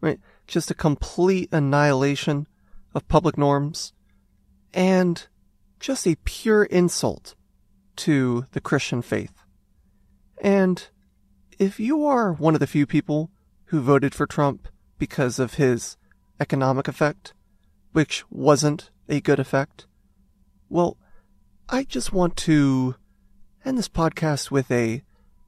right? 0.00 0.18
Just 0.48 0.70
a 0.70 0.74
complete 0.74 1.48
annihilation 1.52 2.48
of 2.94 3.06
public 3.06 3.38
norms 3.38 3.92
and 4.74 5.28
just 5.78 6.06
a 6.06 6.16
pure 6.24 6.64
insult 6.64 7.36
to 7.96 8.46
the 8.52 8.60
Christian 8.60 9.02
faith. 9.02 9.44
And 10.42 10.88
if 11.58 11.78
you 11.78 12.04
are 12.04 12.32
one 12.32 12.54
of 12.54 12.60
the 12.60 12.66
few 12.66 12.86
people 12.86 13.30
who 13.66 13.80
voted 13.80 14.14
for 14.14 14.26
Trump 14.26 14.68
because 14.98 15.38
of 15.38 15.54
his 15.54 15.96
economic 16.40 16.88
effect, 16.88 17.34
which 17.92 18.24
wasn't 18.30 18.90
a 19.08 19.20
good 19.20 19.38
effect, 19.38 19.86
well, 20.68 20.96
I 21.68 21.84
just 21.84 22.12
want 22.12 22.36
to 22.38 22.94
end 23.64 23.76
this 23.76 23.88
podcast 23.88 24.50
with 24.50 24.70
a 24.70 25.02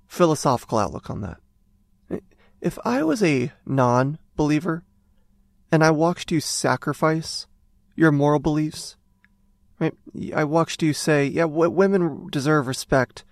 philosophical 0.07 0.79
outlook 0.79 1.09
on 1.09 1.21
that. 1.23 1.39
If 2.61 2.79
I 2.85 3.03
was 3.03 3.23
a 3.23 3.53
non 3.65 4.19
believer 4.37 4.85
and 5.73 5.85
I 5.85 5.91
watched 5.91 6.33
you 6.33 6.41
sacrifice 6.41 7.47
your 7.97 8.13
moral 8.13 8.41
beliefs? 8.41 8.97
I 9.81 10.45
watched 10.45 10.83
you 10.83 10.93
say, 10.93 11.27
yeah, 11.27 11.43
w- 11.43 11.71
women 11.71 12.29
deserve 12.31 12.67
respect, 12.67 13.25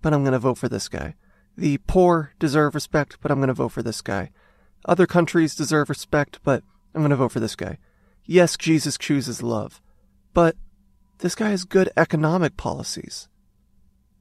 but 0.00 0.12
I'm 0.12 0.22
going 0.22 0.32
to 0.32 0.38
vote 0.38 0.58
for 0.58 0.68
this 0.68 0.88
guy. 0.88 1.14
The 1.56 1.78
poor 1.86 2.32
deserve 2.38 2.74
respect, 2.74 3.18
but 3.20 3.30
I'm 3.30 3.38
going 3.38 3.48
to 3.48 3.54
vote 3.54 3.68
for 3.72 3.82
this 3.82 4.00
guy. 4.00 4.30
Other 4.84 5.06
countries 5.06 5.54
deserve 5.54 5.88
respect, 5.88 6.40
but 6.42 6.64
I'm 6.94 7.02
going 7.02 7.10
to 7.10 7.16
vote 7.16 7.32
for 7.32 7.40
this 7.40 7.54
guy. 7.54 7.78
Yes, 8.24 8.56
Jesus 8.56 8.98
chooses 8.98 9.42
love, 9.42 9.80
but 10.34 10.56
this 11.18 11.34
guy 11.34 11.50
has 11.50 11.64
good 11.64 11.90
economic 11.96 12.56
policies. 12.56 13.28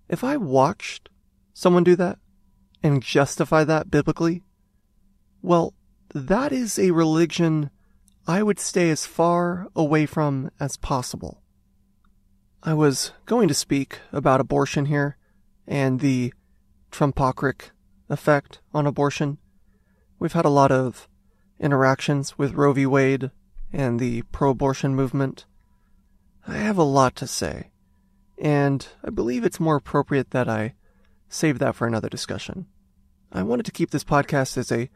If 0.07 0.23
I 0.23 0.37
watched 0.37 1.09
someone 1.53 1.83
do 1.83 1.95
that 1.95 2.19
and 2.83 3.01
justify 3.01 3.63
that 3.63 3.89
biblically, 3.89 4.43
well, 5.41 5.73
that 6.13 6.51
is 6.51 6.77
a 6.77 6.91
religion 6.91 7.69
I 8.27 8.43
would 8.43 8.59
stay 8.59 8.89
as 8.89 9.05
far 9.05 9.67
away 9.75 10.05
from 10.05 10.51
as 10.59 10.77
possible. 10.77 11.41
I 12.63 12.73
was 12.73 13.11
going 13.25 13.47
to 13.47 13.53
speak 13.53 13.99
about 14.11 14.39
abortion 14.39 14.85
here 14.85 15.17
and 15.67 15.99
the 15.99 16.33
Trumpocric 16.91 17.71
effect 18.09 18.59
on 18.73 18.85
abortion. 18.85 19.37
We've 20.19 20.33
had 20.33 20.45
a 20.45 20.49
lot 20.49 20.71
of 20.71 21.07
interactions 21.59 22.37
with 22.37 22.53
Roe 22.53 22.73
v. 22.73 22.85
Wade 22.85 23.31
and 23.73 23.99
the 23.99 24.23
pro 24.31 24.51
abortion 24.51 24.95
movement. 24.95 25.45
I 26.47 26.57
have 26.57 26.77
a 26.77 26.83
lot 26.83 27.15
to 27.17 27.27
say, 27.27 27.71
and 28.37 28.87
I 29.03 29.09
believe 29.09 29.43
it's 29.43 29.59
more 29.59 29.77
appropriate 29.77 30.31
that 30.31 30.49
I 30.49 30.75
save 31.29 31.59
that 31.59 31.75
for 31.75 31.87
another 31.87 32.09
discussion. 32.09 32.67
I 33.31 33.43
wanted 33.43 33.65
to 33.67 33.71
keep 33.71 33.91
this 33.91 34.03
podcast 34.03 34.57
as 34.57 34.71
a 34.71 34.89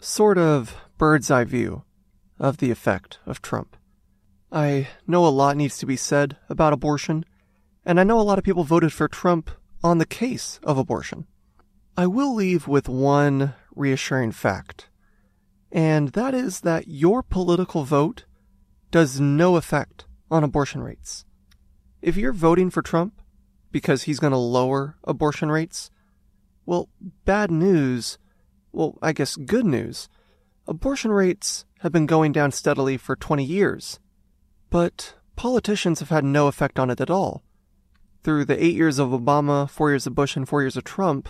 sort 0.00 0.38
of 0.38 0.76
bird's 0.98 1.30
eye 1.30 1.44
view 1.44 1.84
of 2.38 2.56
the 2.56 2.70
effect 2.70 3.18
of 3.26 3.42
Trump. 3.42 3.76
I 4.50 4.88
know 5.06 5.26
a 5.26 5.28
lot 5.28 5.56
needs 5.56 5.78
to 5.78 5.86
be 5.86 5.96
said 5.96 6.36
about 6.48 6.72
abortion, 6.72 7.24
and 7.84 8.00
I 8.00 8.04
know 8.04 8.18
a 8.18 8.22
lot 8.22 8.38
of 8.38 8.44
people 8.44 8.64
voted 8.64 8.92
for 8.92 9.08
Trump 9.08 9.50
on 9.84 9.98
the 9.98 10.06
case 10.06 10.58
of 10.64 10.78
abortion. 10.78 11.26
I 11.96 12.06
will 12.06 12.34
leave 12.34 12.66
with 12.66 12.88
one 12.88 13.54
reassuring 13.74 14.32
fact, 14.32 14.88
and 15.70 16.08
that 16.10 16.34
is 16.34 16.60
that 16.60 16.88
your 16.88 17.22
political 17.22 17.84
vote 17.84 18.24
does 18.90 19.20
no 19.20 19.56
effect 19.56 20.06
on 20.30 20.42
abortion 20.42 20.82
rates. 20.82 21.24
If 22.02 22.16
you're 22.16 22.32
voting 22.32 22.70
for 22.70 22.82
Trump 22.82 23.20
because 23.70 24.04
he's 24.04 24.18
going 24.18 24.32
to 24.32 24.38
lower 24.38 24.96
abortion 25.04 25.50
rates, 25.50 25.90
well, 26.66 26.88
bad 27.24 27.50
news, 27.50 28.18
well, 28.72 28.98
I 29.02 29.12
guess 29.12 29.36
good 29.36 29.66
news, 29.66 30.08
abortion 30.66 31.10
rates 31.10 31.64
have 31.80 31.92
been 31.92 32.06
going 32.06 32.32
down 32.32 32.52
steadily 32.52 32.96
for 32.96 33.16
20 33.16 33.44
years. 33.44 33.98
But 34.68 35.14
politicians 35.36 36.00
have 36.00 36.10
had 36.10 36.24
no 36.24 36.46
effect 36.46 36.78
on 36.78 36.90
it 36.90 37.00
at 37.00 37.10
all. 37.10 37.42
Through 38.22 38.44
the 38.44 38.62
eight 38.62 38.74
years 38.74 38.98
of 38.98 39.08
Obama, 39.08 39.68
four 39.68 39.90
years 39.90 40.06
of 40.06 40.14
Bush, 40.14 40.36
and 40.36 40.48
four 40.48 40.62
years 40.62 40.76
of 40.76 40.84
Trump, 40.84 41.28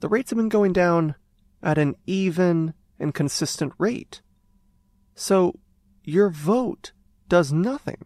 the 0.00 0.08
rates 0.08 0.30
have 0.30 0.36
been 0.36 0.48
going 0.48 0.72
down 0.72 1.16
at 1.62 1.78
an 1.78 1.96
even 2.06 2.74
and 2.98 3.12
consistent 3.12 3.72
rate. 3.78 4.22
So, 5.14 5.58
your 6.04 6.30
vote 6.30 6.92
does 7.28 7.52
nothing. 7.52 8.04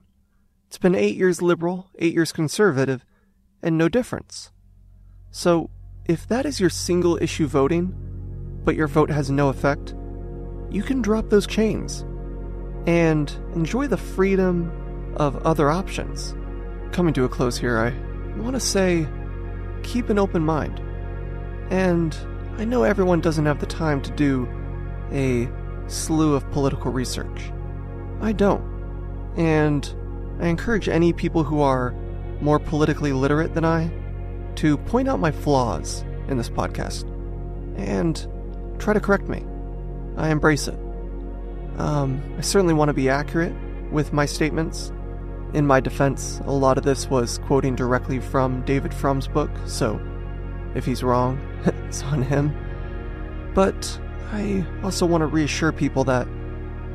It's 0.66 0.78
been 0.78 0.94
eight 0.94 1.16
years 1.16 1.42
liberal, 1.42 1.90
eight 1.98 2.14
years 2.14 2.32
conservative, 2.32 3.04
and 3.62 3.76
no 3.76 3.88
difference. 3.88 4.50
So, 5.30 5.70
if 6.06 6.26
that 6.28 6.46
is 6.46 6.60
your 6.60 6.70
single 6.70 7.18
issue 7.20 7.46
voting, 7.46 8.15
but 8.66 8.74
your 8.74 8.88
vote 8.88 9.08
has 9.08 9.30
no 9.30 9.48
effect, 9.48 9.94
you 10.70 10.82
can 10.82 11.00
drop 11.00 11.30
those 11.30 11.46
chains 11.46 12.04
and 12.86 13.30
enjoy 13.54 13.86
the 13.86 13.96
freedom 13.96 14.70
of 15.16 15.36
other 15.46 15.70
options. 15.70 16.34
Coming 16.92 17.14
to 17.14 17.24
a 17.24 17.28
close 17.28 17.56
here, 17.56 17.78
I 17.78 18.38
want 18.40 18.54
to 18.54 18.60
say 18.60 19.06
keep 19.82 20.10
an 20.10 20.18
open 20.18 20.44
mind. 20.44 20.80
And 21.70 22.16
I 22.58 22.64
know 22.64 22.82
everyone 22.82 23.20
doesn't 23.20 23.46
have 23.46 23.60
the 23.60 23.66
time 23.66 24.02
to 24.02 24.10
do 24.10 24.48
a 25.12 25.48
slew 25.86 26.34
of 26.34 26.50
political 26.50 26.90
research. 26.90 27.52
I 28.20 28.32
don't. 28.32 28.64
And 29.36 29.94
I 30.40 30.48
encourage 30.48 30.88
any 30.88 31.12
people 31.12 31.44
who 31.44 31.60
are 31.60 31.94
more 32.40 32.58
politically 32.58 33.12
literate 33.12 33.54
than 33.54 33.64
I 33.64 33.90
to 34.56 34.76
point 34.76 35.08
out 35.08 35.20
my 35.20 35.30
flaws 35.30 36.04
in 36.28 36.36
this 36.36 36.50
podcast 36.50 37.04
and 37.76 38.26
try 38.76 38.94
to 38.94 39.00
correct 39.00 39.28
me. 39.28 39.44
I 40.16 40.30
embrace 40.30 40.68
it. 40.68 40.78
Um, 41.78 42.22
I 42.38 42.40
certainly 42.40 42.74
want 42.74 42.88
to 42.88 42.94
be 42.94 43.08
accurate 43.08 43.54
with 43.90 44.12
my 44.12 44.26
statements. 44.26 44.92
In 45.54 45.66
my 45.66 45.80
defense, 45.80 46.40
a 46.44 46.50
lot 46.50 46.78
of 46.78 46.84
this 46.84 47.08
was 47.08 47.38
quoting 47.38 47.76
directly 47.76 48.18
from 48.18 48.62
David 48.62 48.92
Frum's 48.92 49.28
book, 49.28 49.50
so 49.66 50.00
if 50.74 50.84
he's 50.84 51.02
wrong, 51.02 51.38
it's 51.86 52.02
on 52.02 52.22
him. 52.22 52.54
But 53.54 54.00
I 54.32 54.66
also 54.82 55.06
want 55.06 55.22
to 55.22 55.26
reassure 55.26 55.72
people 55.72 56.04
that 56.04 56.26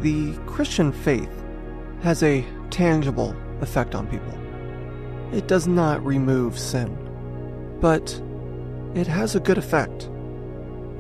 the 0.02 0.34
Christian 0.46 0.92
faith 0.92 1.32
has 2.02 2.22
a 2.24 2.46
tangible 2.70 3.36
effect 3.62 3.96
on 3.96 4.08
people. 4.08 4.38
It 5.36 5.48
does 5.48 5.68
not 5.68 6.06
remove 6.06 6.60
sin, 6.60 6.98
but 7.80 8.22
it 8.96 9.08
has 9.08 9.36
a 9.36 9.40
good 9.40 9.58
effect. 9.58 10.10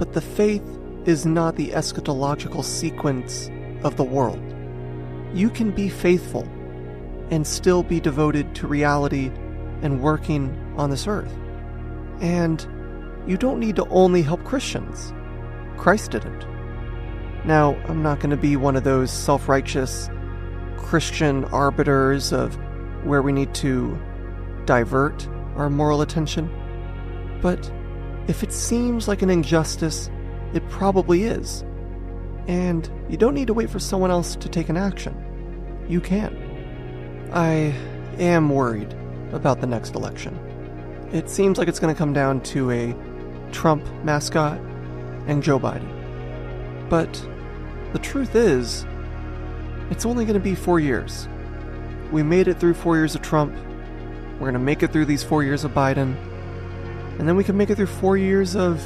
But 0.01 0.13
the 0.13 0.21
faith 0.21 0.63
is 1.05 1.27
not 1.27 1.57
the 1.57 1.69
eschatological 1.69 2.63
sequence 2.63 3.51
of 3.83 3.97
the 3.97 4.03
world. 4.03 4.41
You 5.31 5.51
can 5.51 5.69
be 5.69 5.89
faithful 5.89 6.41
and 7.29 7.45
still 7.45 7.83
be 7.83 7.99
devoted 7.99 8.55
to 8.55 8.65
reality 8.65 9.27
and 9.83 10.01
working 10.01 10.73
on 10.75 10.89
this 10.89 11.05
earth. 11.05 11.31
And 12.19 12.65
you 13.27 13.37
don't 13.37 13.59
need 13.59 13.75
to 13.75 13.87
only 13.89 14.23
help 14.23 14.43
Christians. 14.43 15.13
Christ 15.77 16.09
didn't. 16.09 16.47
Now, 17.45 17.75
I'm 17.87 18.01
not 18.01 18.19
going 18.21 18.31
to 18.31 18.37
be 18.37 18.55
one 18.55 18.75
of 18.75 18.83
those 18.83 19.11
self 19.11 19.47
righteous 19.47 20.09
Christian 20.77 21.45
arbiters 21.45 22.33
of 22.33 22.57
where 23.05 23.21
we 23.21 23.33
need 23.33 23.53
to 23.53 24.01
divert 24.65 25.29
our 25.57 25.69
moral 25.69 26.01
attention. 26.01 26.49
But 27.43 27.71
if 28.27 28.43
it 28.43 28.53
seems 28.53 29.07
like 29.07 29.21
an 29.21 29.29
injustice 29.29 30.09
it 30.53 30.67
probably 30.69 31.23
is. 31.23 31.63
And 32.47 32.89
you 33.09 33.17
don't 33.17 33.33
need 33.33 33.47
to 33.47 33.53
wait 33.53 33.69
for 33.69 33.79
someone 33.79 34.11
else 34.11 34.35
to 34.35 34.49
take 34.49 34.69
an 34.69 34.77
action. 34.77 35.85
You 35.87 36.01
can. 36.01 37.29
I 37.31 37.73
am 38.17 38.49
worried 38.49 38.93
about 39.31 39.61
the 39.61 39.67
next 39.67 39.95
election. 39.95 40.37
It 41.11 41.29
seems 41.29 41.57
like 41.57 41.67
it's 41.67 41.79
going 41.79 41.93
to 41.93 41.97
come 41.97 42.13
down 42.13 42.41
to 42.41 42.71
a 42.71 42.95
Trump 43.51 43.85
mascot 44.03 44.59
and 45.27 45.43
Joe 45.43 45.59
Biden. 45.59 46.89
But 46.89 47.13
the 47.93 47.99
truth 47.99 48.35
is, 48.35 48.85
it's 49.89 50.05
only 50.05 50.25
going 50.25 50.35
to 50.35 50.43
be 50.43 50.55
four 50.55 50.79
years. 50.79 51.27
We 52.11 52.23
made 52.23 52.47
it 52.47 52.59
through 52.59 52.73
four 52.73 52.97
years 52.97 53.15
of 53.15 53.21
Trump. 53.21 53.53
We're 54.33 54.51
going 54.51 54.53
to 54.53 54.59
make 54.59 54.83
it 54.83 54.91
through 54.91 55.05
these 55.05 55.23
four 55.23 55.43
years 55.43 55.63
of 55.63 55.71
Biden. 55.71 56.17
And 57.21 57.27
then 57.27 57.35
we 57.35 57.43
can 57.43 57.55
make 57.55 57.69
it 57.69 57.75
through 57.75 57.85
four 57.85 58.17
years 58.17 58.55
of 58.55 58.83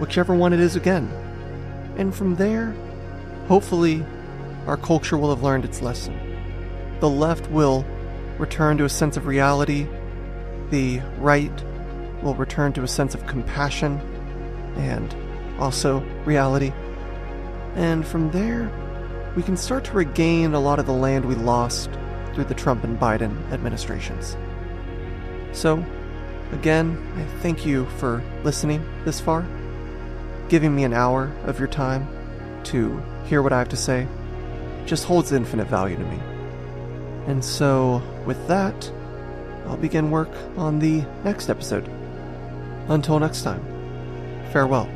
whichever 0.00 0.34
one 0.34 0.52
it 0.52 0.58
is 0.58 0.74
again. 0.74 1.08
And 1.96 2.12
from 2.12 2.34
there, 2.34 2.74
hopefully, 3.46 4.04
our 4.66 4.76
culture 4.76 5.16
will 5.16 5.30
have 5.30 5.44
learned 5.44 5.64
its 5.64 5.80
lesson. 5.82 6.18
The 6.98 7.08
left 7.08 7.48
will 7.48 7.86
return 8.38 8.76
to 8.78 8.84
a 8.86 8.88
sense 8.88 9.16
of 9.16 9.26
reality, 9.26 9.86
the 10.70 10.98
right 11.18 11.64
will 12.24 12.34
return 12.34 12.72
to 12.72 12.82
a 12.82 12.88
sense 12.88 13.14
of 13.14 13.24
compassion 13.28 14.00
and 14.74 15.14
also 15.60 16.00
reality. 16.24 16.72
And 17.76 18.04
from 18.04 18.32
there, 18.32 18.68
we 19.36 19.44
can 19.44 19.56
start 19.56 19.84
to 19.84 19.92
regain 19.92 20.54
a 20.54 20.60
lot 20.60 20.80
of 20.80 20.86
the 20.86 20.92
land 20.92 21.24
we 21.24 21.36
lost 21.36 21.88
through 22.34 22.46
the 22.46 22.54
Trump 22.54 22.82
and 22.82 22.98
Biden 22.98 23.48
administrations. 23.52 24.36
So, 25.52 25.86
again, 26.52 26.96
I 27.16 27.24
thank 27.42 27.66
you 27.66 27.86
for 27.98 28.22
listening 28.44 28.84
this 29.04 29.20
far 29.20 29.46
giving 30.48 30.74
me 30.74 30.84
an 30.84 30.92
hour 30.92 31.32
of 31.44 31.58
your 31.58 31.68
time 31.68 32.08
to 32.64 33.02
hear 33.26 33.42
what 33.42 33.52
I 33.52 33.58
have 33.58 33.68
to 33.70 33.76
say 33.76 34.06
just 34.84 35.04
holds 35.04 35.32
infinite 35.32 35.66
value 35.66 35.96
to 35.96 36.04
me. 36.04 36.20
And 37.26 37.44
so, 37.44 38.00
with 38.24 38.46
that, 38.46 38.92
I'll 39.66 39.76
begin 39.76 40.12
work 40.12 40.30
on 40.56 40.78
the 40.78 41.04
next 41.24 41.50
episode. 41.50 41.88
Until 42.88 43.18
next 43.18 43.42
time, 43.42 43.64
farewell. 44.52 44.88